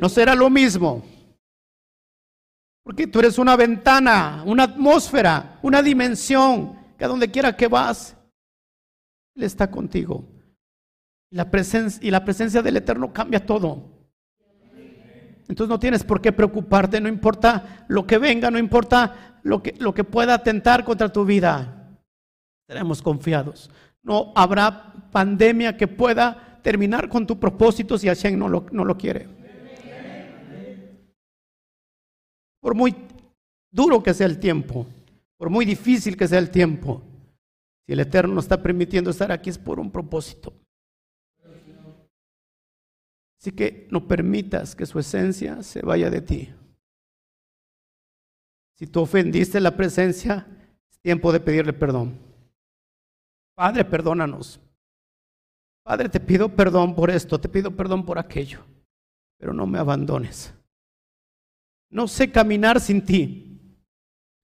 No 0.00 0.08
será 0.08 0.34
lo 0.34 0.50
mismo. 0.50 1.04
Porque 2.82 3.06
tú 3.06 3.20
eres 3.20 3.38
una 3.38 3.54
ventana, 3.54 4.42
una 4.44 4.64
atmósfera, 4.64 5.60
una 5.62 5.80
dimensión, 5.80 6.76
que 6.98 7.04
a 7.04 7.08
donde 7.08 7.30
quiera 7.30 7.56
que 7.56 7.68
vas, 7.68 8.16
Él 9.36 9.44
está 9.44 9.70
contigo. 9.70 10.24
La 11.30 11.52
presencia, 11.52 12.04
y 12.04 12.10
la 12.10 12.24
presencia 12.24 12.62
del 12.62 12.78
Eterno 12.78 13.12
cambia 13.12 13.46
todo. 13.46 13.90
Entonces 15.48 15.68
no 15.68 15.78
tienes 15.78 16.02
por 16.02 16.20
qué 16.20 16.32
preocuparte, 16.32 17.00
no 17.00 17.08
importa 17.08 17.86
lo 17.86 18.04
que 18.06 18.18
venga, 18.18 18.50
no 18.50 18.58
importa 18.58 19.33
lo 19.44 19.62
que, 19.62 19.74
lo 19.78 19.94
que 19.94 20.02
pueda 20.02 20.34
atentar 20.34 20.84
contra 20.84 21.12
tu 21.12 21.24
vida. 21.24 21.98
Seremos 22.66 23.02
confiados. 23.02 23.70
No 24.02 24.32
habrá 24.34 24.92
pandemia 25.12 25.76
que 25.76 25.86
pueda 25.86 26.58
terminar 26.62 27.08
con 27.08 27.26
tu 27.26 27.38
propósito 27.38 27.96
si 27.96 28.08
Hashem 28.08 28.38
lo, 28.38 28.66
no 28.72 28.84
lo 28.84 28.96
quiere. 28.96 29.28
Por 32.60 32.74
muy 32.74 32.96
duro 33.70 34.02
que 34.02 34.14
sea 34.14 34.26
el 34.26 34.40
tiempo, 34.40 34.86
por 35.36 35.50
muy 35.50 35.66
difícil 35.66 36.16
que 36.16 36.26
sea 36.26 36.38
el 36.38 36.50
tiempo, 36.50 37.02
si 37.86 37.92
el 37.92 38.00
Eterno 38.00 38.34
nos 38.34 38.46
está 38.46 38.62
permitiendo 38.62 39.10
estar 39.10 39.30
aquí 39.30 39.50
es 39.50 39.58
por 39.58 39.78
un 39.78 39.90
propósito. 39.90 40.54
Así 43.38 43.52
que 43.52 43.86
no 43.90 44.08
permitas 44.08 44.74
que 44.74 44.86
su 44.86 44.98
esencia 44.98 45.62
se 45.62 45.82
vaya 45.82 46.08
de 46.08 46.22
ti. 46.22 46.48
Si 48.76 48.86
tú 48.86 49.00
ofendiste 49.00 49.60
la 49.60 49.76
presencia, 49.76 50.46
es 50.90 50.98
tiempo 50.98 51.32
de 51.32 51.40
pedirle 51.40 51.72
perdón. 51.72 52.18
Padre, 53.54 53.84
perdónanos. 53.84 54.60
Padre, 55.84 56.08
te 56.08 56.18
pido 56.18 56.48
perdón 56.48 56.94
por 56.94 57.10
esto, 57.10 57.38
te 57.38 57.48
pido 57.48 57.70
perdón 57.70 58.04
por 58.04 58.18
aquello, 58.18 58.64
pero 59.38 59.52
no 59.52 59.66
me 59.66 59.78
abandones. 59.78 60.52
No 61.90 62.08
sé 62.08 62.30
caminar 62.30 62.80
sin 62.80 63.04
ti. 63.04 63.60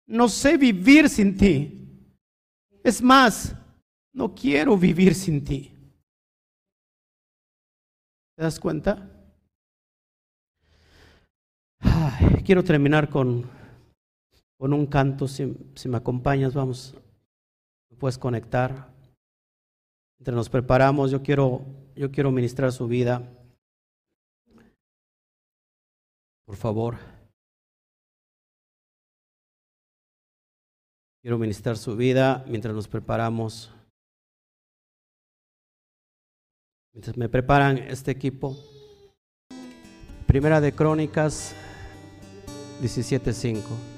No 0.07 0.29
sé 0.29 0.57
vivir 0.57 1.09
sin 1.09 1.35
ti. 1.35 1.89
Es 2.83 3.01
más, 3.01 3.55
no 4.13 4.33
quiero 4.33 4.77
vivir 4.77 5.15
sin 5.15 5.43
ti. 5.43 5.73
¿Te 8.35 8.43
das 8.43 8.59
cuenta? 8.59 9.11
quiero 12.45 12.63
terminar 12.63 13.09
con, 13.09 13.49
con 14.65 14.73
un 14.73 14.87
canto. 14.87 15.27
Si, 15.27 15.45
me 15.85 15.97
acompañas, 15.97 16.55
vamos, 16.55 16.95
puedes 17.99 18.17
conectar. 18.17 18.91
Entre 20.17 20.33
nos 20.33 20.49
preparamos, 20.49 21.11
yo 21.11 21.21
quiero, 21.21 21.61
yo 21.95 22.09
quiero 22.09 22.31
ministrar 22.31 22.71
su 22.71 22.87
vida. 22.87 23.31
Por 26.47 26.55
favor. 26.55 26.97
Quiero 31.21 31.37
ministrar 31.37 31.77
su 31.77 31.95
vida 31.95 32.43
mientras 32.47 32.73
nos 32.73 32.87
preparamos. 32.87 33.71
Mientras 36.91 37.15
me 37.17 37.29
preparan 37.29 37.77
este 37.77 38.09
equipo. 38.09 38.57
Primera 40.25 40.59
de 40.59 40.71
Crónicas 40.71 41.53
17.5. 42.81 43.94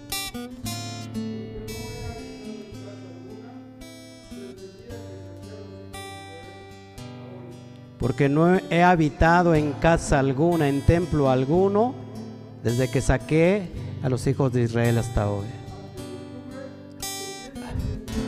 Porque 8.00 8.30
no 8.30 8.58
he 8.70 8.84
habitado 8.84 9.56
en 9.56 9.74
casa 9.74 10.20
alguna, 10.20 10.68
en 10.68 10.82
templo 10.82 11.30
alguno, 11.30 11.96
desde 12.64 12.90
que 12.90 13.02
saqué 13.02 13.70
a 14.04 14.10
los 14.10 14.28
hijos 14.28 14.54
de 14.54 14.64
Israel 14.64 14.98
hasta 14.98 15.30
hoy. 15.30 15.46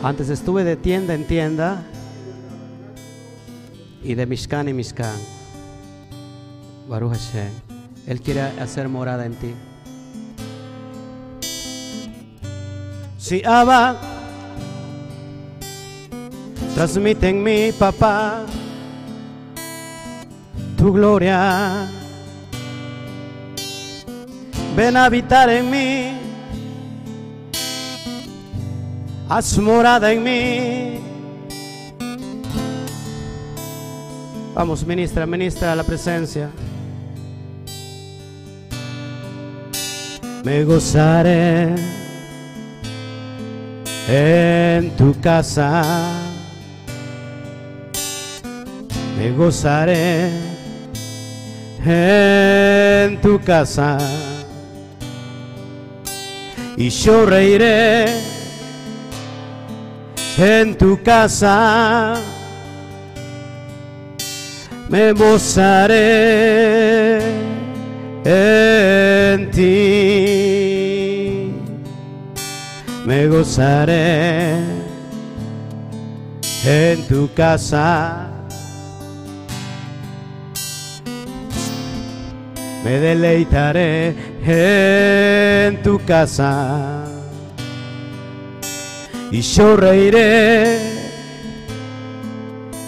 Antes 0.02 0.30
estuve 0.30 0.64
de 0.64 0.76
tienda 0.76 1.14
en 1.14 1.26
tienda 1.26 1.84
y 4.04 4.16
de 4.16 4.26
Mishkan 4.26 4.68
en 4.70 4.76
Mishkan. 4.76 5.18
Baruch 6.88 7.14
Hashem. 7.14 7.52
Él 8.08 8.22
quiere 8.22 8.42
hacer 8.42 8.90
morada 8.90 9.26
en 9.26 9.34
ti. 9.36 9.54
Si 13.18 13.44
Abba 13.46 13.98
transmite 16.74 17.30
en 17.30 17.44
mi 17.44 17.72
papá 17.74 18.46
tu 20.80 20.92
gloria. 20.92 21.86
Ven 24.76 24.98
a 24.98 25.06
habitar 25.06 25.50
en 25.50 25.70
mí 25.70 26.20
haz 29.30 29.58
morada 29.60 30.12
en 30.12 30.24
mí. 30.24 31.00
Vamos, 34.56 34.86
ministra, 34.86 35.26
ministra 35.26 35.76
la 35.76 35.84
presencia. 35.84 36.50
Me 40.44 40.64
gozaré 40.64 41.76
en 44.08 44.92
tu 44.98 45.18
casa. 45.22 45.84
Me 49.18 49.32
gozaré 49.32 50.32
en 51.86 53.22
tu 53.22 53.40
casa. 53.40 53.98
Y 56.78 56.90
yo 56.90 57.26
reiré 57.26 58.06
en 60.38 60.78
tu 60.78 61.02
casa 61.04 62.16
me 64.90 65.14
gozaré 65.14 65.62
en 68.26 69.52
ti, 69.52 70.74
me 73.06 73.28
gozaré 73.28 74.64
en 76.66 77.04
tu 77.08 77.30
casa. 77.36 78.29
Me 82.84 82.92
deleitaré 83.00 84.16
en 84.46 85.82
tu 85.84 86.00
casa 86.06 87.06
y 89.32 89.42
yo 89.42 89.76
reiré 89.76 90.80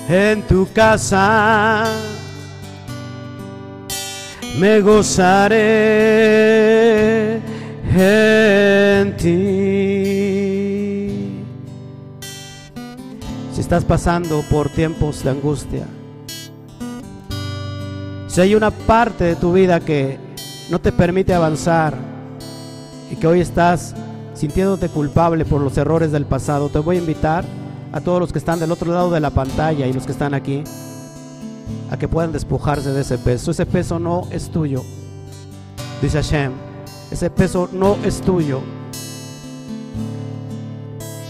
en 0.09 0.41
tu 0.43 0.67
casa. 0.73 1.85
Me 4.57 4.81
gozaré 4.81 5.59
en 7.93 9.17
ti. 9.17 9.31
Si 13.53 13.61
estás 13.61 13.83
pasando 13.85 14.43
por 14.49 14.69
tiempos 14.69 15.23
de 15.23 15.29
angustia, 15.29 15.85
si 18.32 18.39
hay 18.39 18.55
una 18.55 18.71
parte 18.71 19.25
de 19.25 19.36
tu 19.36 19.51
vida 19.51 19.82
que 19.82 20.17
no 20.69 20.79
te 20.79 20.93
permite 20.93 21.34
avanzar 21.34 21.93
y 23.11 23.17
que 23.17 23.27
hoy 23.27 23.41
estás 23.41 23.93
sintiéndote 24.34 24.88
culpable 24.88 25.43
por 25.43 25.59
los 25.59 25.77
errores 25.77 26.13
del 26.13 26.25
pasado, 26.25 26.69
te 26.69 26.79
voy 26.79 26.95
a 26.95 26.99
invitar 26.99 27.43
a 27.91 27.99
todos 27.99 28.21
los 28.21 28.32
que 28.32 28.39
están 28.39 28.57
del 28.57 28.71
otro 28.71 28.89
lado 28.89 29.11
de 29.11 29.19
la 29.19 29.32
pantalla 29.32 29.86
y 29.86 29.91
los 29.91 30.05
que 30.05 30.13
están 30.13 30.34
aquí 30.34 30.63
a 31.89 31.97
que 31.97 32.07
puedan 32.07 32.32
despojarse 32.32 32.93
de 32.93 33.01
ese 33.01 33.17
peso. 33.17 33.51
Ese 33.51 33.65
peso 33.65 33.99
no 33.99 34.25
es 34.32 34.49
tuyo, 34.49 34.82
dice 36.01 36.23
Hashem. 36.23 36.53
Ese 37.11 37.29
peso 37.29 37.67
no 37.73 37.97
es 38.05 38.21
tuyo. 38.21 38.61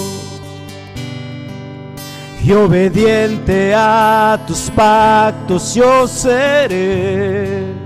y 2.43 2.51
obediente 2.51 3.73
a 3.73 4.37
tus 4.45 4.69
pactos 4.71 5.73
yo 5.75 6.05
seré. 6.07 7.82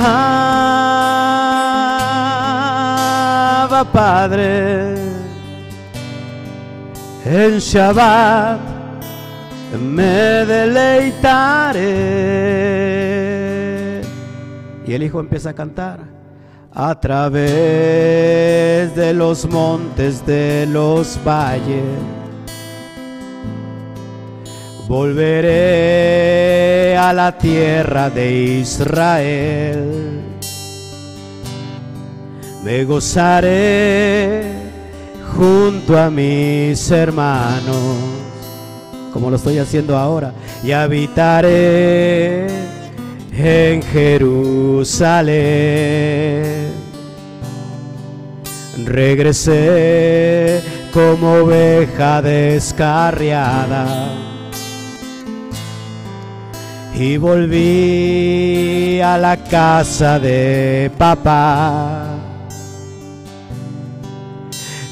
Abba 0.00 0.14
Padre 3.92 4.94
en 7.24 7.58
Shabbat 7.58 8.60
me 9.76 10.46
deleitaré. 10.46 11.78
Y 14.86 14.94
el 14.94 15.02
hijo 15.02 15.20
empieza 15.20 15.50
a 15.50 15.54
cantar 15.54 16.00
a 16.72 16.98
través 16.98 17.44
de 18.94 19.12
los 19.12 19.46
montes, 19.50 20.24
de 20.24 20.66
los 20.70 21.18
valles. 21.24 22.17
Volveré 24.88 26.96
a 26.96 27.12
la 27.12 27.36
tierra 27.36 28.08
de 28.08 28.32
Israel. 28.32 30.22
Me 32.64 32.84
gozaré 32.84 34.44
junto 35.36 35.98
a 35.98 36.08
mis 36.08 36.90
hermanos, 36.90 37.98
como 39.12 39.28
lo 39.28 39.36
estoy 39.36 39.58
haciendo 39.58 39.94
ahora, 39.94 40.32
y 40.64 40.72
habitaré 40.72 42.46
en 43.36 43.82
Jerusalén. 43.82 45.28
Regresé 48.86 50.62
como 50.94 51.34
oveja 51.34 52.22
descarriada 52.22 54.28
y 56.98 57.16
volví 57.16 59.00
a 59.00 59.16
la 59.16 59.36
casa 59.36 60.18
de 60.18 60.90
papá. 60.98 62.06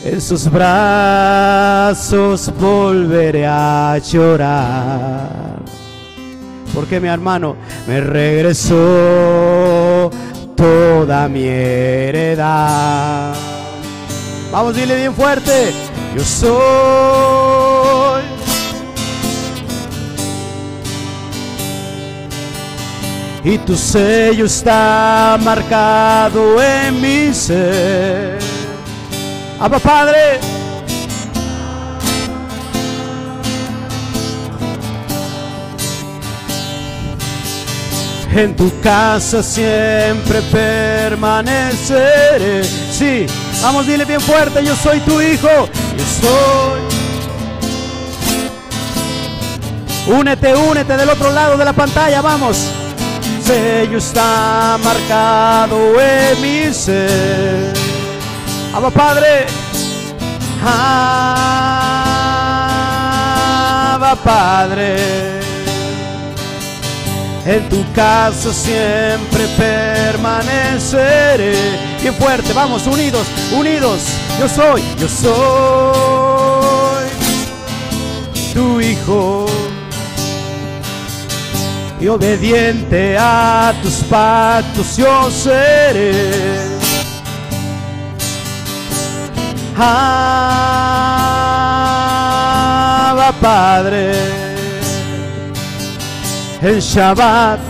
En 0.04 0.20
sus 0.20 0.48
brazos 0.48 2.52
volveré 2.60 3.44
a 3.46 3.98
llorar. 3.98 5.56
Porque 6.72 7.00
mi 7.00 7.08
hermano 7.08 7.56
me 7.88 8.00
regresó 8.00 10.08
toda 10.54 11.26
mi 11.28 11.42
heredad. 11.44 13.34
Vamos, 14.52 14.76
dile 14.76 14.94
bien 14.94 15.12
fuerte. 15.12 15.72
Yo 16.14 16.22
soy. 16.22 17.65
Y 23.48 23.58
tu 23.58 23.76
sello 23.76 24.46
está 24.46 25.38
marcado 25.40 26.60
en 26.60 27.00
mi 27.00 27.32
ser. 27.32 28.40
Abba 29.60 29.78
Padre. 29.78 30.40
En 38.34 38.56
tu 38.56 38.80
casa 38.80 39.44
siempre 39.44 40.42
permaneceré. 40.50 42.64
Sí, 42.64 43.26
vamos, 43.62 43.86
dile 43.86 44.04
bien 44.04 44.20
fuerte, 44.20 44.64
yo 44.64 44.74
soy 44.74 44.98
tu 44.98 45.20
hijo. 45.20 45.68
Yo 45.96 46.04
soy. 46.20 46.80
Únete, 50.18 50.52
únete 50.52 50.96
del 50.96 51.10
otro 51.10 51.30
lado 51.30 51.56
de 51.56 51.64
la 51.64 51.72
pantalla, 51.72 52.20
vamos. 52.20 52.85
Sello 53.46 53.98
está 53.98 54.76
marcado 54.82 55.78
en 56.00 56.42
mi 56.42 56.74
ser. 56.74 57.72
Abba 58.74 58.90
Padre. 58.90 59.46
Abba 63.94 64.16
Padre. 64.16 64.96
En 67.46 67.68
tu 67.68 67.84
casa 67.92 68.52
siempre 68.52 69.46
permaneceré. 69.56 71.54
Bien 72.02 72.14
fuerte, 72.14 72.52
vamos, 72.52 72.84
unidos, 72.88 73.28
unidos. 73.56 74.00
Yo 74.40 74.48
soy, 74.48 74.82
yo 74.98 75.08
soy 75.08 77.06
tu 78.52 78.80
hijo. 78.80 79.46
Y 82.00 82.08
obediente 82.08 83.16
a 83.18 83.72
tus 83.82 84.04
pactos 84.04 84.96
yo 84.96 85.30
seré. 85.30 86.76
Padre, 93.40 94.12
en 96.62 96.78
Shabbat 96.80 97.60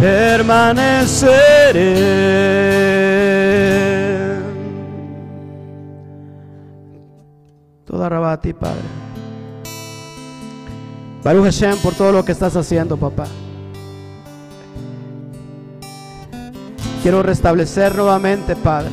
permaneceré. 0.00 1.94
Toda 7.84 8.08
Rabati, 8.08 8.52
Padre. 8.52 9.03
Baruch 11.24 11.44
Hashem 11.44 11.78
por 11.78 11.94
todo 11.94 12.12
lo 12.12 12.22
que 12.22 12.32
estás 12.32 12.54
haciendo, 12.54 12.98
papá. 12.98 13.24
Quiero 17.02 17.22
restablecer 17.22 17.94
nuevamente, 17.96 18.54
Padre, 18.54 18.90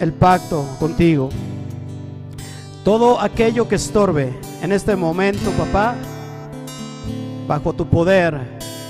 el 0.00 0.14
pacto 0.14 0.64
contigo. 0.80 1.28
Todo 2.84 3.20
aquello 3.20 3.68
que 3.68 3.74
estorbe 3.74 4.32
en 4.62 4.72
este 4.72 4.96
momento, 4.96 5.50
papá, 5.50 5.94
bajo 7.46 7.74
tu 7.74 7.86
poder, 7.86 8.40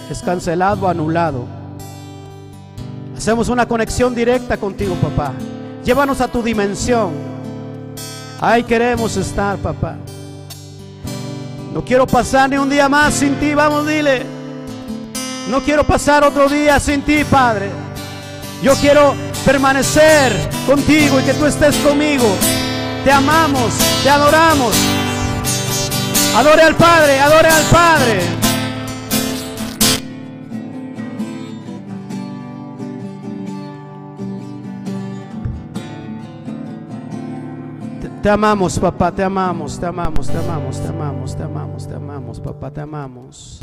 es 0.08 0.22
cancelado, 0.22 0.88
anulado. 0.88 1.46
Hacemos 3.16 3.48
una 3.48 3.66
conexión 3.66 4.14
directa 4.14 4.56
contigo, 4.56 4.94
papá. 5.02 5.32
Llévanos 5.84 6.20
a 6.20 6.28
tu 6.28 6.44
dimensión. 6.44 7.10
Ahí 8.40 8.62
queremos 8.62 9.16
estar, 9.16 9.58
papá. 9.58 9.96
No 11.78 11.84
quiero 11.84 12.08
pasar 12.08 12.50
ni 12.50 12.56
un 12.56 12.68
día 12.68 12.88
más 12.88 13.14
sin 13.14 13.36
ti, 13.36 13.54
vamos, 13.54 13.86
dile. 13.86 14.26
No 15.48 15.60
quiero 15.60 15.84
pasar 15.84 16.24
otro 16.24 16.48
día 16.48 16.80
sin 16.80 17.02
ti, 17.02 17.22
Padre. 17.22 17.70
Yo 18.60 18.74
quiero 18.80 19.14
permanecer 19.44 20.32
contigo 20.66 21.20
y 21.20 21.22
que 21.22 21.34
tú 21.34 21.46
estés 21.46 21.76
conmigo. 21.76 22.26
Te 23.04 23.12
amamos, 23.12 23.74
te 24.02 24.10
adoramos. 24.10 24.74
Adore 26.36 26.62
al 26.62 26.74
Padre, 26.74 27.20
adore 27.20 27.48
al 27.48 27.64
Padre. 27.66 28.47
Te, 38.28 38.32
amamos, 38.32 38.78
papá, 38.78 39.10
te 39.10 39.24
amamos, 39.24 39.80
te 39.80 39.86
amamos, 39.86 40.26
te 40.26 40.36
amamos, 40.36 40.78
te 40.78 40.86
amamos, 40.86 41.34
te 41.34 41.42
amamos, 41.42 41.88
te 41.88 41.94
amamos, 41.94 42.40
papá, 42.40 42.70
te 42.70 42.80
amamos. 42.82 43.60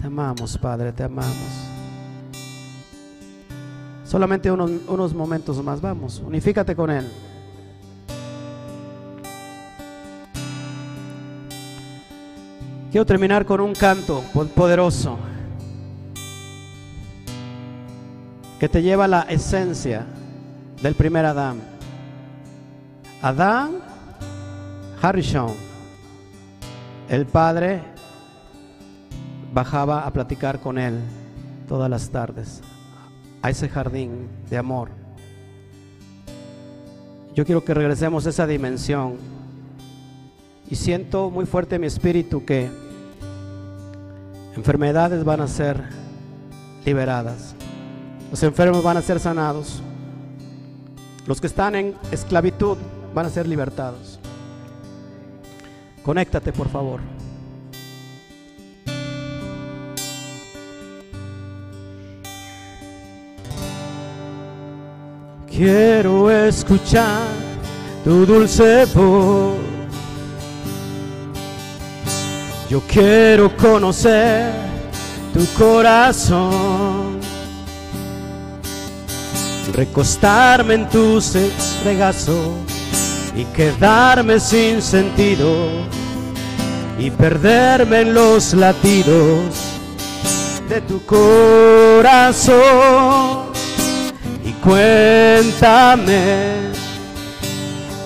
Te 0.00 0.06
amamos, 0.08 0.58
Padre, 0.58 0.90
te 0.90 1.04
amamos. 1.04 1.68
Solamente 4.02 4.50
unos, 4.50 4.68
unos 4.88 5.14
momentos 5.14 5.62
más, 5.62 5.80
vamos, 5.80 6.20
unifícate 6.26 6.74
con 6.74 6.90
Él. 6.90 7.08
Quiero 12.90 13.06
terminar 13.06 13.46
con 13.46 13.60
un 13.60 13.76
canto 13.76 14.24
poderoso 14.56 15.18
que 18.58 18.68
te 18.68 18.82
lleva 18.82 19.04
a 19.04 19.08
la 19.08 19.20
esencia 19.28 20.04
del 20.82 20.96
primer 20.96 21.26
Adán. 21.26 21.71
Adán 23.22 23.78
Harrison, 25.00 25.54
el 27.08 27.24
padre 27.24 27.80
bajaba 29.54 30.04
a 30.04 30.12
platicar 30.12 30.58
con 30.58 30.76
él 30.76 30.98
todas 31.68 31.88
las 31.88 32.10
tardes 32.10 32.62
a 33.40 33.50
ese 33.50 33.68
jardín 33.68 34.28
de 34.50 34.58
amor. 34.58 34.88
Yo 37.32 37.46
quiero 37.46 37.64
que 37.64 37.72
regresemos 37.74 38.26
a 38.26 38.30
esa 38.30 38.44
dimensión 38.44 39.18
y 40.68 40.74
siento 40.74 41.30
muy 41.30 41.46
fuerte 41.46 41.76
en 41.76 41.82
mi 41.82 41.86
espíritu 41.86 42.44
que 42.44 42.68
enfermedades 44.56 45.22
van 45.22 45.42
a 45.42 45.46
ser 45.46 45.80
liberadas, 46.84 47.54
los 48.32 48.42
enfermos 48.42 48.82
van 48.82 48.96
a 48.96 49.02
ser 49.02 49.20
sanados, 49.20 49.80
los 51.28 51.40
que 51.40 51.46
están 51.46 51.76
en 51.76 51.94
esclavitud 52.10 52.78
van 53.14 53.26
a 53.26 53.30
ser 53.30 53.46
libertados. 53.46 54.18
Conéctate, 56.02 56.52
por 56.52 56.68
favor. 56.68 57.00
Quiero 65.48 66.30
escuchar 66.30 67.26
tu 68.04 68.26
dulce 68.26 68.86
voz. 68.86 69.56
Yo 72.68 72.80
quiero 72.88 73.54
conocer 73.56 74.50
tu 75.34 75.44
corazón. 75.58 77.20
recostarme 79.72 80.74
en 80.74 80.88
tu 80.88 81.18
regazo 81.84 82.54
y 83.34 83.44
quedarme 83.46 84.38
sin 84.38 84.82
sentido 84.82 85.56
y 86.98 87.10
perderme 87.10 88.02
en 88.02 88.14
los 88.14 88.54
latidos 88.54 89.40
de 90.68 90.80
tu 90.82 91.04
corazón 91.06 92.52
y 94.44 94.52
cuéntame 94.64 96.52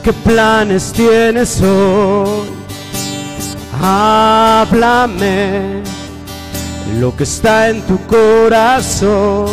qué 0.03 0.13
planes 0.13 0.93
tienes 0.93 1.61
hoy. 1.61 2.49
Háblame 3.83 5.83
lo 6.99 7.15
que 7.15 7.25
está 7.25 7.69
en 7.69 7.83
tu 7.83 7.99
corazón, 8.07 9.47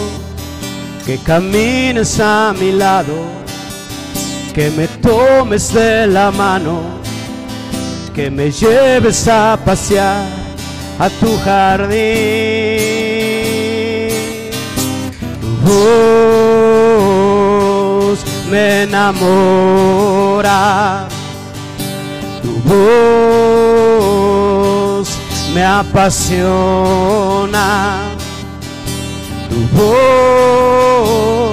que 1.05 1.17
camines 1.17 2.19
a 2.19 2.53
mi 2.57 2.71
lado, 2.71 3.42
que 4.53 4.69
me 4.69 4.87
tomes 4.87 5.73
de 5.73 6.05
la 6.05 6.29
mano, 6.31 6.81
que 8.13 8.29
me 8.29 8.51
lleves 8.51 9.27
a 9.27 9.57
pasear 9.65 10.27
a 10.99 11.09
tu 11.09 11.35
jardín. 11.43 11.99
Tu 15.41 15.47
voz 15.65 15.79
me 18.51 18.83
enamora, 18.83 19.87
tu 22.43 22.51
voz 22.69 23.97
me 25.55 25.63
apasiona, 25.63 26.99
tu 29.49 29.57
voz 29.75 31.52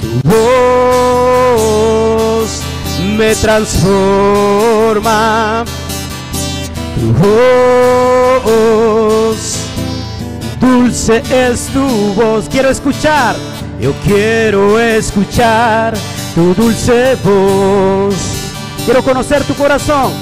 Tu 0.00 0.08
voz 0.26 2.01
me 3.16 3.34
transforma. 3.34 3.74
Tu 6.98 7.12
voz 7.12 8.32
Dulce 10.62 11.22
es 11.28 11.66
tu 11.66 12.14
voz, 12.14 12.48
quiero 12.48 12.70
escuchar, 12.70 13.34
yo 13.80 13.92
quiero 14.04 14.78
escuchar 14.78 15.94
tu 16.36 16.54
dulce 16.54 17.16
voz. 17.24 18.14
Quiero 18.84 19.02
conocer 19.02 19.42
tu 19.42 19.54
corazón, 19.54 20.12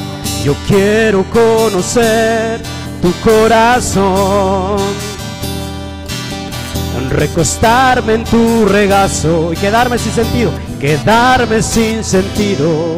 yo 0.43 0.55
quiero 0.67 1.25
conocer 1.25 2.63
tu 3.03 3.13
corazón. 3.21 4.79
Recostarme 7.11 8.15
en 8.15 8.25
tu 8.25 8.65
regazo 8.65 9.53
y 9.53 9.57
quedarme 9.57 9.99
sin 9.99 10.13
sentido, 10.13 10.53
quedarme 10.81 11.63
sin 11.63 12.03
sentido 12.03 12.97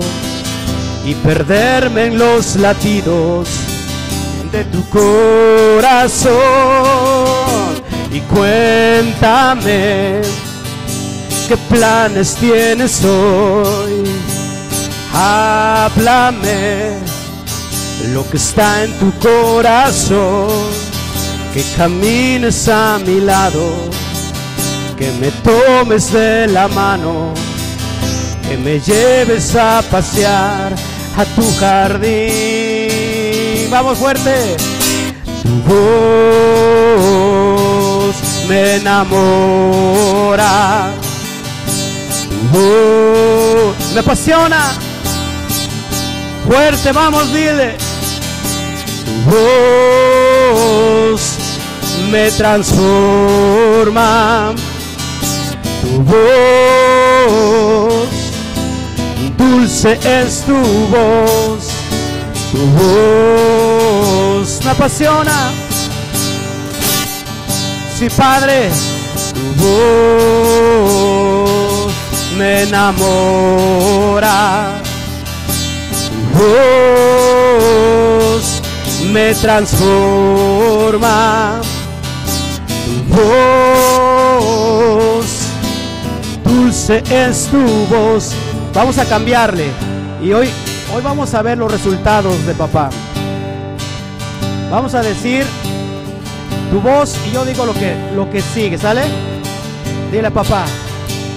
y 1.04 1.14
perderme 1.16 2.06
en 2.06 2.18
los 2.18 2.56
latidos 2.56 3.48
de 4.52 4.64
tu 4.64 4.88
corazón 4.88 6.32
y 8.12 8.20
cuéntame 8.20 10.20
qué 11.48 11.56
planes 11.68 12.36
tienes 12.36 13.04
hoy. 13.04 14.04
Háblame 15.14 16.98
lo 18.12 18.28
que 18.28 18.36
está 18.36 18.84
en 18.84 18.92
tu 18.98 19.12
corazón, 19.18 20.48
que 21.54 21.62
camines 21.76 22.68
a 22.68 22.98
mi 23.06 23.20
lado, 23.20 23.72
que 24.98 25.10
me 25.20 25.30
tomes 25.42 26.12
de 26.12 26.46
la 26.46 26.68
mano, 26.68 27.32
que 28.52 28.58
me 28.58 28.80
lleves 28.80 29.56
a 29.56 29.82
pasear 29.90 30.74
a 31.16 31.24
tu 31.24 31.42
jardín 31.58 32.90
vamos 33.70 33.96
fuerte. 33.96 34.56
Tu 35.42 35.48
voz 35.68 35.74
me 38.48 38.76
enamora. 38.76 40.42
Tu 42.28 42.58
voz 42.58 43.76
me 43.94 44.00
apasiona. 44.00 44.72
Fuerte, 46.46 46.92
vamos, 46.92 47.32
dile. 47.32 47.76
Tu 49.06 49.12
voz 49.30 51.22
me 52.10 52.30
transforma. 52.32 52.92
Tu 55.80 56.02
voz, 56.02 57.42
dulce 59.72 59.98
es 60.04 60.44
tu 60.44 60.54
voz 60.90 61.64
tu 62.52 62.58
voz 62.76 64.48
me 64.64 64.70
apasiona. 64.70 65.50
Sí, 67.98 68.08
Padre, 68.10 68.70
tu 69.32 69.40
voz 69.62 71.12
me 72.36 72.62
enamora. 72.64 74.40
Tu 76.08 76.16
voz 76.38 77.42
me 79.10 79.34
transforma. 79.34 81.18
Tu 82.84 82.94
voz, 83.14 84.40
dulce 86.44 87.02
es 87.10 87.48
tu 87.50 87.62
voz. 87.88 88.24
Vamos 88.74 88.98
a 88.98 89.04
cambiarle. 89.04 89.70
Y 90.22 90.32
hoy 90.32 90.48
Hoy 90.94 91.00
vamos 91.02 91.32
a 91.32 91.40
ver 91.40 91.56
los 91.56 91.72
resultados 91.72 92.44
de 92.44 92.54
papá. 92.54 92.90
Vamos 94.70 94.94
a 94.94 95.00
decir 95.00 95.46
tu 96.70 96.80
voz 96.80 97.16
y 97.26 97.32
yo 97.32 97.46
digo 97.46 97.64
lo 97.64 97.72
que, 97.72 97.96
lo 98.14 98.28
que 98.28 98.42
sigue, 98.42 98.76
¿sale? 98.76 99.00
Dile 100.10 100.30
papá, 100.30 100.66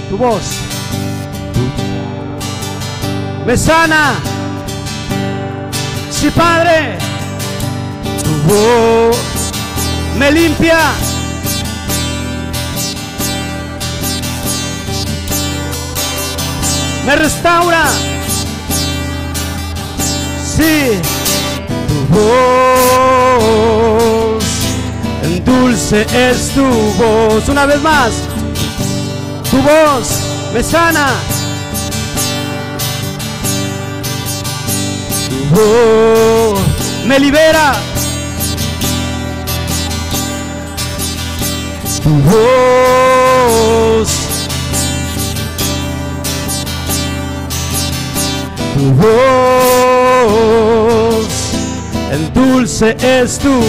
tu 0.10 0.18
voz. 0.18 0.42
Me 3.46 3.56
sana. 3.56 4.16
Sí, 6.12 6.30
Padre. 6.32 6.98
Tu 8.24 8.54
voz 8.54 9.18
me 10.20 10.32
limpia. 10.34 10.80
Me 17.06 17.16
restaura 17.16 17.86
sí, 20.56 21.00
tu 21.88 21.98
voz, 22.16 22.24
dulce 25.44 26.06
es 26.14 26.50
tu 26.50 26.64
voz. 26.64 27.50
Una 27.50 27.66
vez 27.66 27.82
más, 27.82 28.12
tu 29.50 29.58
voz 29.58 30.08
me 30.54 30.64
sana. 30.64 31.10
Tu 35.30 35.36
voz 35.56 36.60
me 37.06 37.20
libera. 37.20 37.76
Tu 42.02 42.10
voz. 42.10 43.46
Tu 48.76 48.92
voz 48.92 49.08
el 52.12 52.28
dulce 52.34 52.98
es 53.00 53.40
tu 53.40 53.50
voz, 53.50 53.64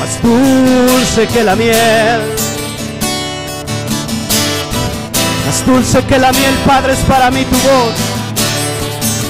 más 0.00 0.20
dulce 0.22 1.28
que 1.28 1.44
la 1.44 1.54
miel, 1.54 2.20
más 5.46 5.64
dulce 5.64 6.04
que 6.04 6.18
la 6.18 6.32
miel, 6.32 6.54
Padre, 6.66 6.94
es 6.94 6.98
para 7.00 7.30
mí 7.30 7.44
tu 7.44 7.56
voz, 7.56 7.94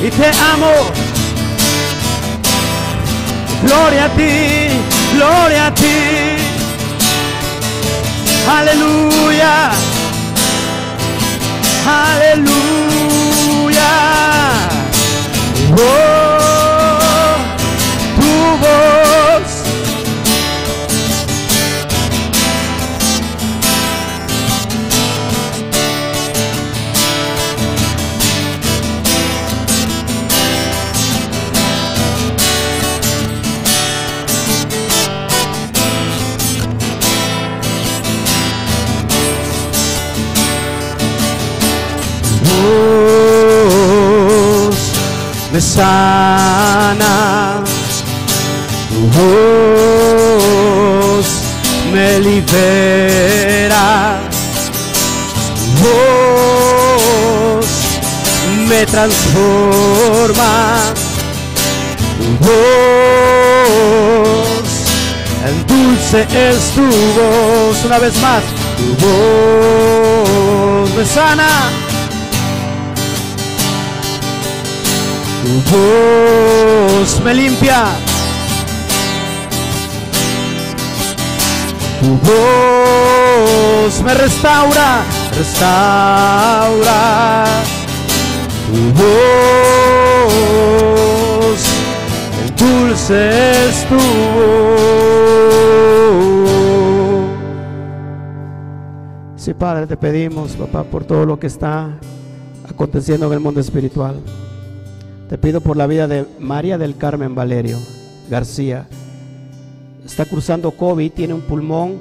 y 0.03 0.11
te 0.11 0.29
amo. 0.53 0.73
Gloria 3.62 4.07
a 4.07 4.09
ti, 4.09 4.69
gloria 5.14 5.67
a 5.67 5.75
ti, 5.75 6.39
aleluya, 8.51 9.71
Aleluya. 11.87 13.47
Me 45.57 45.61
sana. 45.61 47.14
Tu 48.91 49.01
voz 49.17 50.47
me 51.93 52.09
libera. 52.21 53.89
Tu 55.61 55.67
voz 55.83 57.69
me 58.69 58.81
transforma. 58.87 60.53
Tu 62.19 62.29
voz, 62.45 63.49
dulce 65.67 66.21
es 66.49 66.61
tu 66.75 66.87
voz. 67.17 67.77
Una 67.87 67.99
vez 67.99 68.14
más, 68.21 68.43
tu 68.77 68.87
voz 69.07 70.89
me 70.97 71.05
sana. 71.05 71.51
Tu 75.47 75.55
voz 75.71 77.23
me 77.23 77.31
limpia. 77.33 77.95
Tu 82.01 82.09
voz 82.27 84.03
me 84.03 84.13
restaura, 84.15 85.05
restaura. 85.39 87.45
Tu 88.67 88.79
voz, 89.01 89.09
el 92.43 92.51
dulce 92.57 93.21
es 93.69 93.77
tu 93.89 93.95
voz. 93.95 94.03
Sí, 99.37 99.55
Padre, 99.55 99.87
te 99.87 99.97
pedimos, 99.97 100.57
papá, 100.57 100.83
por 100.83 101.05
todo 101.05 101.25
lo 101.25 101.39
que 101.39 101.47
está 101.47 101.91
aconteciendo 102.69 103.29
en 103.29 103.35
el 103.35 103.39
mundo 103.39 103.61
espiritual. 103.61 104.21
Te 105.29 105.39
pido 105.39 105.61
por 105.61 105.77
la 105.77 105.87
vida 105.87 106.07
de 106.07 106.24
María 106.39 106.79
del 106.79 106.97
Carmen 106.97 107.35
Valerio 107.35 107.79
García. 108.31 108.87
Está 110.05 110.24
cruzando 110.24 110.70
COVID, 110.70 111.11
tiene 111.12 111.35
un 111.35 111.41
pulmón 111.41 111.97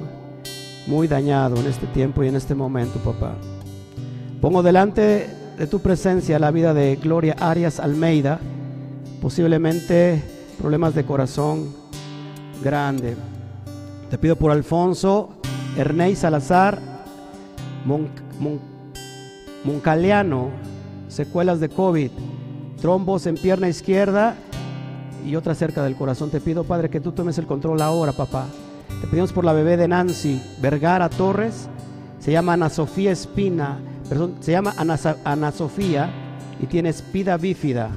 muy 0.86 1.08
dañado 1.08 1.56
en 1.56 1.66
este 1.66 1.86
tiempo 1.88 2.22
y 2.22 2.28
en 2.28 2.36
este 2.36 2.54
momento, 2.54 3.00
papá. 3.00 3.34
Pongo 4.40 4.62
delante 4.62 5.28
de 5.58 5.66
tu 5.66 5.80
presencia 5.80 6.38
la 6.38 6.52
vida 6.52 6.72
de 6.72 6.94
Gloria 6.96 7.34
Arias 7.40 7.80
Almeida, 7.80 8.38
posiblemente 9.20 10.22
problemas 10.60 10.94
de 10.94 11.04
corazón 11.04 11.74
grande. 12.62 13.16
Te 14.08 14.18
pido 14.18 14.36
por 14.36 14.52
Alfonso 14.52 15.30
Ernei 15.76 16.14
Salazar 16.14 16.78
Mon, 17.84 18.06
Mon- 18.38 18.60
Moncaliano, 19.64 20.50
secuelas 21.08 21.58
de 21.58 21.68
COVID, 21.70 22.10
trombos 22.86 23.26
en 23.26 23.34
pierna 23.34 23.68
izquierda 23.68 24.36
y 25.26 25.34
otra 25.34 25.56
cerca 25.56 25.82
del 25.82 25.96
corazón. 25.96 26.30
Te 26.30 26.40
pido, 26.40 26.62
Padre, 26.62 26.88
que 26.88 27.00
tú 27.00 27.10
tomes 27.10 27.36
el 27.36 27.44
control 27.44 27.82
ahora, 27.82 28.12
papá. 28.12 28.46
Te 29.00 29.08
pedimos 29.08 29.32
por 29.32 29.44
la 29.44 29.52
bebé 29.52 29.76
de 29.76 29.88
Nancy 29.88 30.40
Vergara 30.60 31.08
Torres, 31.08 31.68
se 32.20 32.30
llama 32.30 32.52
Ana 32.52 32.70
Sofía 32.70 33.10
Espina, 33.10 33.80
perdón, 34.08 34.36
se 34.38 34.52
llama 34.52 34.72
Ana, 34.76 34.96
Ana 35.24 35.50
Sofía 35.50 36.12
y 36.62 36.66
tiene 36.66 36.90
espida 36.90 37.36
bífida, 37.36 37.90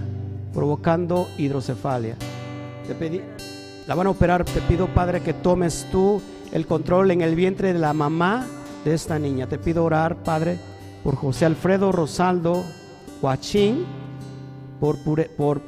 provocando 0.55 1.29
hidrocefalia. 1.37 2.15
Te 2.87 2.95
pedí, 2.95 3.21
la 3.85 3.93
van 3.93 4.07
a 4.07 4.09
operar, 4.09 4.43
te 4.43 4.59
pido, 4.61 4.87
Padre, 4.87 5.21
que 5.21 5.35
tomes 5.35 5.85
tú 5.91 6.19
el 6.51 6.65
control 6.65 7.11
en 7.11 7.21
el 7.21 7.35
vientre 7.35 7.73
de 7.73 7.79
la 7.79 7.93
mamá 7.93 8.47
de 8.83 8.95
esta 8.95 9.19
niña. 9.19 9.45
Te 9.45 9.59
pido 9.59 9.83
orar, 9.85 10.15
Padre, 10.23 10.57
por 11.03 11.15
José 11.15 11.45
Alfredo 11.45 11.91
Rosaldo 11.91 12.63
Huachín, 13.21 13.98
por, 14.79 15.61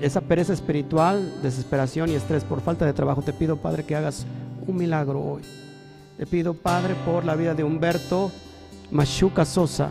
esa 0.00 0.20
pereza 0.20 0.52
espiritual, 0.52 1.40
desesperación 1.42 2.10
y 2.10 2.14
estrés, 2.14 2.44
por 2.44 2.60
falta 2.60 2.84
de 2.84 2.92
trabajo. 2.92 3.22
Te 3.22 3.32
pido, 3.32 3.56
Padre, 3.56 3.84
que 3.84 3.96
hagas 3.96 4.26
un 4.66 4.76
milagro 4.76 5.20
hoy. 5.20 5.42
Te 6.16 6.26
pido, 6.26 6.54
Padre, 6.54 6.94
por 7.06 7.24
la 7.24 7.34
vida 7.36 7.54
de 7.54 7.64
Humberto 7.64 8.30
Machuca 8.90 9.44
Sosa, 9.44 9.90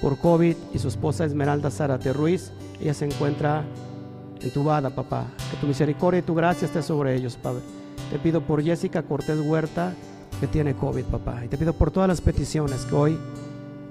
por 0.00 0.18
COVID 0.18 0.56
y 0.72 0.78
su 0.78 0.88
esposa 0.88 1.24
Esmeralda 1.24 1.70
Zárate 1.70 2.12
Ruiz. 2.12 2.52
Ella 2.80 2.94
se 2.94 3.04
encuentra 3.04 3.64
entubada, 4.40 4.90
papá. 4.90 5.26
Que 5.50 5.56
tu 5.58 5.66
misericordia 5.66 6.20
y 6.20 6.22
tu 6.22 6.34
gracia 6.34 6.66
esté 6.66 6.82
sobre 6.82 7.14
ellos, 7.14 7.36
Padre. 7.36 7.62
Te 8.10 8.18
pido 8.18 8.40
por 8.40 8.62
Jessica 8.62 9.02
Cortés 9.02 9.40
Huerta, 9.40 9.94
que 10.40 10.46
tiene 10.46 10.74
COVID, 10.74 11.04
papá. 11.04 11.44
Y 11.44 11.48
te 11.48 11.58
pido 11.58 11.72
por 11.72 11.90
todas 11.90 12.08
las 12.08 12.20
peticiones 12.20 12.84
que 12.84 12.94
hoy 12.94 13.18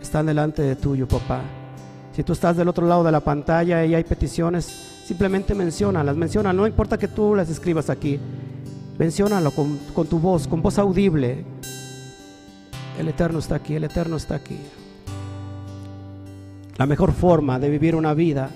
están 0.01 0.25
delante 0.25 0.61
de 0.61 0.75
tuyo, 0.75 1.07
papá. 1.07 1.41
Si 2.17 2.23
tú 2.23 2.33
estás 2.33 2.57
del 2.57 2.67
otro 2.67 2.87
lado 2.87 3.03
de 3.03 3.11
la 3.11 3.19
pantalla 3.19 3.85
y 3.85 3.93
hay 3.93 4.03
peticiones, 4.03 4.65
simplemente 5.05 5.53
menciónalas, 5.53 6.17
menciona, 6.17 6.51
no 6.51 6.65
importa 6.65 6.97
que 6.97 7.07
tú 7.07 7.35
las 7.35 7.47
escribas 7.47 7.91
aquí, 7.91 8.19
menciónalo 8.97 9.51
con, 9.51 9.77
con 9.93 10.07
tu 10.07 10.17
voz, 10.17 10.47
con 10.47 10.63
voz 10.63 10.79
audible. 10.79 11.45
El 12.97 13.07
Eterno 13.07 13.37
está 13.37 13.53
aquí, 13.53 13.75
el 13.75 13.83
Eterno 13.83 14.17
está 14.17 14.33
aquí. 14.33 14.57
La 16.77 16.87
mejor 16.87 17.11
forma 17.11 17.59
de 17.59 17.69
vivir 17.69 17.95
una 17.95 18.15
vida 18.15 18.49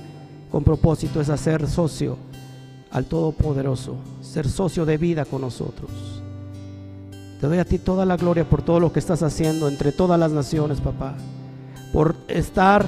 con 0.50 0.64
propósito 0.64 1.22
es 1.22 1.30
hacer 1.30 1.68
socio 1.68 2.18
al 2.90 3.06
Todopoderoso, 3.06 3.98
ser 4.24 4.50
socio 4.50 4.88
de 4.88 4.98
vida 4.98 5.24
con 5.24 5.42
nosotros. 5.42 5.92
Te 7.40 7.46
doy 7.46 7.60
a 7.60 7.66
ti 7.66 7.78
toda 7.78 8.08
la 8.08 8.18
gloria 8.18 8.44
por 8.44 8.64
todo 8.64 8.80
lo 8.80 8.92
que 8.92 8.98
estás 8.98 9.22
haciendo 9.22 9.68
entre 9.68 9.92
todas 9.92 10.20
las 10.20 10.32
naciones, 10.32 10.82
papá. 10.82 11.14
Por 11.94 12.16
estar, 12.28 12.88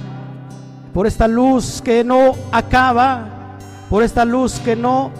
por 0.93 1.07
esta 1.07 1.27
luz 1.27 1.81
que 1.81 2.03
no 2.03 2.35
acaba, 2.51 3.57
por 3.89 4.03
esta 4.03 4.23
luz 4.23 4.59
que 4.59 4.75
no 4.75 5.11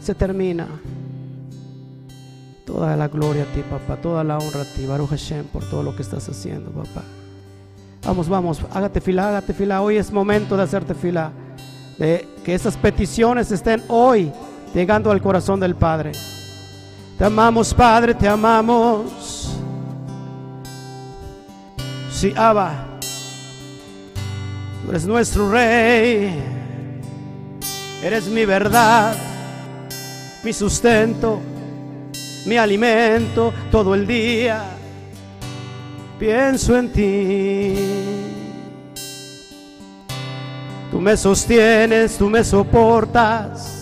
se 0.00 0.14
termina. 0.14 0.66
Toda 2.66 2.96
la 2.96 3.08
gloria 3.08 3.42
a 3.42 3.46
ti, 3.46 3.62
papá, 3.62 3.96
toda 3.96 4.22
la 4.22 4.38
honra 4.38 4.62
a 4.62 4.64
ti, 4.64 4.86
Baruch 4.86 5.10
Hashem, 5.10 5.46
por 5.46 5.64
todo 5.64 5.82
lo 5.82 5.96
que 5.96 6.02
estás 6.02 6.28
haciendo, 6.28 6.70
papá. 6.70 7.02
Vamos, 8.04 8.28
vamos, 8.28 8.60
hágate 8.72 9.00
fila, 9.00 9.28
hágate 9.28 9.54
fila. 9.54 9.80
Hoy 9.80 9.96
es 9.96 10.12
momento 10.12 10.56
de 10.56 10.62
hacerte 10.62 10.94
fila. 10.94 11.30
De 11.98 12.28
que 12.44 12.54
esas 12.54 12.76
peticiones 12.76 13.52
estén 13.52 13.82
hoy 13.88 14.32
llegando 14.74 15.10
al 15.10 15.22
corazón 15.22 15.60
del 15.60 15.76
Padre. 15.76 16.12
Te 17.16 17.24
amamos, 17.24 17.72
Padre, 17.72 18.14
te 18.14 18.28
amamos. 18.28 19.56
Sí, 22.10 22.32
Abba, 22.36 22.91
tú 24.82 24.90
eres 24.90 25.06
nuestro 25.06 25.50
Rey. 25.50 26.34
Eres 28.02 28.26
mi 28.26 28.44
verdad, 28.44 29.14
mi 30.42 30.52
sustento, 30.52 31.40
mi 32.46 32.56
alimento 32.56 33.54
todo 33.70 33.94
el 33.94 34.06
día. 34.06 34.64
Pienso 36.18 36.76
en 36.76 36.92
ti. 36.92 37.74
Tú 40.90 41.00
me 41.00 41.16
sostienes, 41.16 42.18
tú 42.18 42.28
me 42.28 42.42
soportas. 42.42 43.81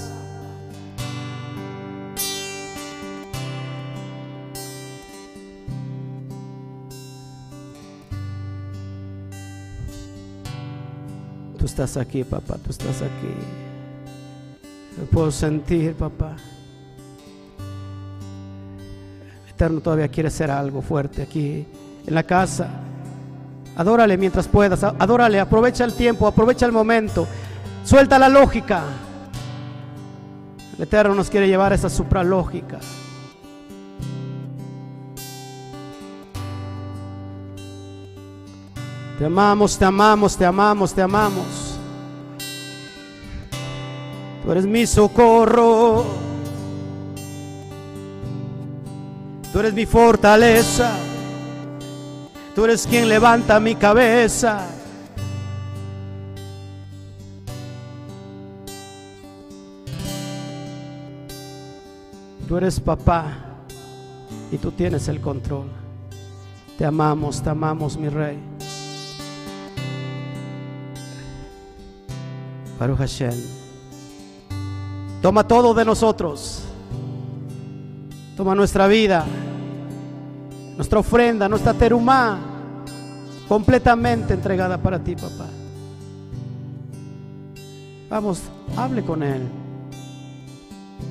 Estás 11.85 11.97
aquí, 11.97 12.25
papá, 12.25 12.57
tú 12.63 12.71
estás 12.71 13.01
aquí. 13.01 13.35
Yo 14.99 15.05
puedo 15.07 15.31
sentir, 15.31 15.95
papá. 15.95 16.37
El 19.45 19.51
Eterno 19.51 19.81
todavía 19.81 20.09
quiere 20.09 20.29
hacer 20.29 20.51
algo 20.51 20.83
fuerte 20.83 21.23
aquí 21.23 21.67
en 22.07 22.15
la 22.15 22.23
casa. 22.23 22.69
Adórale 23.77 24.19
mientras 24.19 24.47
puedas, 24.47 24.85
adórale, 24.85 25.41
aprovecha 25.41 25.85
el 25.85 25.95
tiempo, 25.95 26.27
aprovecha 26.27 26.67
el 26.67 26.73
momento. 26.73 27.27
Suelta 27.83 28.19
la 28.19 28.29
lógica. 28.29 28.83
El 30.77 30.83
Eterno 30.83 31.15
nos 31.15 31.31
quiere 31.31 31.49
llevar 31.49 31.73
a 31.73 31.77
esa 31.77 31.89
supralógica. 31.89 32.79
Te 39.19 39.25
amamos, 39.25 39.79
te 39.79 39.85
amamos, 39.87 40.37
te 40.37 40.45
amamos, 40.45 40.93
te 40.93 41.01
amamos. 41.01 41.70
Tú 44.45 44.53
eres 44.53 44.67
mi 44.67 44.87
socorro. 44.87 46.05
Tú 49.53 49.59
eres 49.59 49.75
mi 49.75 49.87
fortaleza. 49.87 50.93
Tú 52.55 52.65
eres 52.65 52.87
quien 52.87 53.09
levanta 53.09 53.61
mi 53.61 53.75
cabeza. 53.75 54.67
Tú 62.49 62.57
eres 62.57 62.81
papá 62.81 63.27
y 64.51 64.59
tú 64.59 64.73
tienes 64.73 65.07
el 65.07 65.21
control. 65.21 65.69
Te 66.77 66.85
amamos, 66.85 67.41
te 67.43 67.51
amamos, 67.51 67.97
mi 67.97 68.09
rey. 68.09 68.39
Baruch 72.79 72.99
Hashem. 72.99 73.60
Toma 75.23 75.47
todo 75.47 75.75
de 75.75 75.85
nosotros. 75.85 76.63
Toma 78.37 78.55
nuestra 78.55 78.87
vida, 78.87 79.27
nuestra 80.77 81.01
ofrenda, 81.01 81.47
nuestra 81.47 81.75
terumá, 81.75 82.39
completamente 83.47 84.33
entregada 84.33 84.79
para 84.79 84.99
ti, 84.99 85.15
papá. 85.15 85.47
Vamos, 88.09 88.41
hable 88.77 89.05
con 89.05 89.23
Él. 89.23 89.43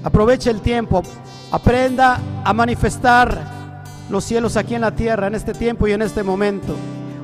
Aproveche 0.03 0.49
el 0.49 0.61
tiempo. 0.61 1.03
Aprenda 1.52 2.19
a 2.44 2.52
manifestar 2.52 3.84
los 4.10 4.23
cielos 4.23 4.57
aquí 4.57 4.73
en 4.73 4.81
la 4.81 4.95
tierra 4.95 5.27
en 5.27 5.36
este 5.36 5.53
tiempo 5.53 5.88
y 5.88 5.91
en 5.91 6.02
este 6.02 6.23
momento. 6.23 6.76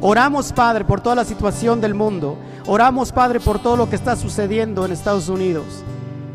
Oramos, 0.02 0.54
Padre, 0.54 0.86
por 0.86 1.02
toda 1.02 1.16
la 1.16 1.26
situación 1.26 1.82
del 1.82 1.96
mundo. 1.96 2.38
Oramos, 2.68 3.12
Padre, 3.12 3.40
por 3.40 3.58
todo 3.60 3.76
lo 3.76 3.90
que 3.90 3.96
está 3.96 4.16
sucediendo 4.16 4.86
en 4.86 4.92
Estados 4.92 5.30
Unidos. 5.30 5.84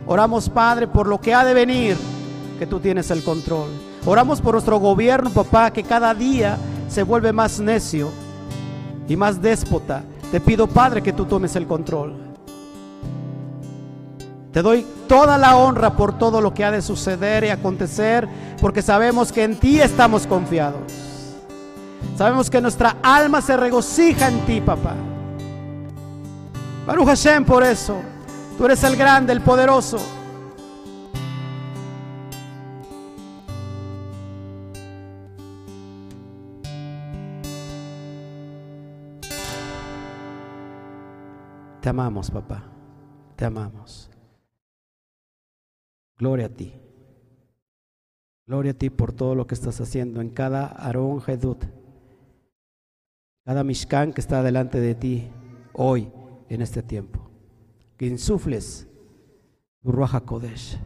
Oramos, 0.06 0.48
Padre, 0.48 0.86
por 0.86 1.06
lo 1.06 1.20
que 1.20 1.35
ha 1.35 1.44
de 1.44 1.55
venir, 1.55 1.97
que 2.59 2.66
tú 2.66 2.81
tienes 2.81 3.10
el 3.10 3.22
control. 3.22 3.68
Oramos 4.06 4.40
por 4.40 4.55
nuestro 4.55 4.78
gobierno, 4.78 5.31
papá, 5.31 5.72
que 5.72 5.82
cada 5.82 6.14
día 6.14 6.59
se 6.89 7.02
vuelve 7.02 7.32
más 7.32 7.60
necio 7.60 8.10
y 9.09 9.16
más 9.16 9.40
déspota. 9.40 10.02
Te 10.31 10.40
pido, 10.40 10.66
Padre, 10.66 11.02
que 11.02 11.12
tú 11.12 11.24
tomes 11.24 11.55
el 11.56 11.66
control. 11.66 12.14
Te 14.52 14.62
doy 14.62 14.85
toda 15.06 15.39
la 15.39 15.56
honra 15.56 15.97
por 15.97 16.18
todo 16.18 16.40
lo 16.40 16.52
que 16.52 16.64
ha 16.64 16.70
de 16.70 16.82
suceder 16.82 17.44
y 17.44 17.48
acontecer, 17.51 18.28
porque 18.60 18.82
sabemos 18.82 19.31
que 19.31 19.44
en 19.44 19.56
ti 19.56 19.81
estamos 19.81 20.27
confiados. 20.27 20.81
Sabemos 22.16 22.51
que 22.51 22.60
nuestra 22.60 22.97
alma 23.02 23.40
se 23.40 23.56
regocija 23.56 24.28
en 24.28 24.40
ti, 24.40 24.60
papá. 24.60 24.94
Baruch 26.86 27.06
Hashem 27.06 27.44
por 27.44 27.62
eso. 27.62 27.97
Tú 28.60 28.66
eres 28.66 28.84
el 28.84 28.94
grande, 28.94 29.32
el 29.32 29.40
poderoso. 29.40 29.96
Te 41.80 41.88
amamos, 41.88 42.30
papá. 42.30 42.64
Te 43.34 43.46
amamos. 43.46 44.10
Gloria 46.18 46.44
a 46.44 46.50
ti. 46.50 46.74
Gloria 48.46 48.72
a 48.72 48.74
ti 48.74 48.90
por 48.90 49.14
todo 49.14 49.34
lo 49.34 49.46
que 49.46 49.54
estás 49.54 49.80
haciendo 49.80 50.20
en 50.20 50.28
cada 50.28 50.66
Aarón 50.66 51.22
Jedut, 51.22 51.64
cada 53.46 53.64
Mishkan 53.64 54.12
que 54.12 54.20
está 54.20 54.42
delante 54.42 54.80
de 54.80 54.94
ti 54.94 55.30
hoy 55.72 56.12
en 56.50 56.60
este 56.60 56.82
tiempo. 56.82 57.30
Que 58.01 58.06
insufles 58.06 58.89
tu 59.82 59.93
Ruach 59.93 60.24
Kodesh 60.24 60.78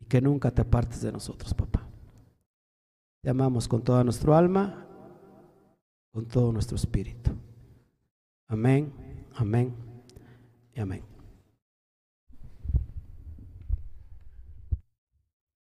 y 0.00 0.04
que 0.06 0.20
nunca 0.20 0.50
te 0.50 0.62
apartes 0.62 1.00
de 1.00 1.12
nosotros, 1.12 1.54
papá. 1.54 1.88
Te 3.20 3.30
amamos 3.30 3.68
con 3.68 3.84
toda 3.84 4.02
nuestra 4.02 4.36
alma, 4.36 4.84
con 6.10 6.26
todo 6.26 6.50
nuestro 6.50 6.74
espíritu. 6.74 7.30
Amén, 8.48 8.92
amén 9.36 9.72
y 10.74 10.80
amén. 10.80 11.11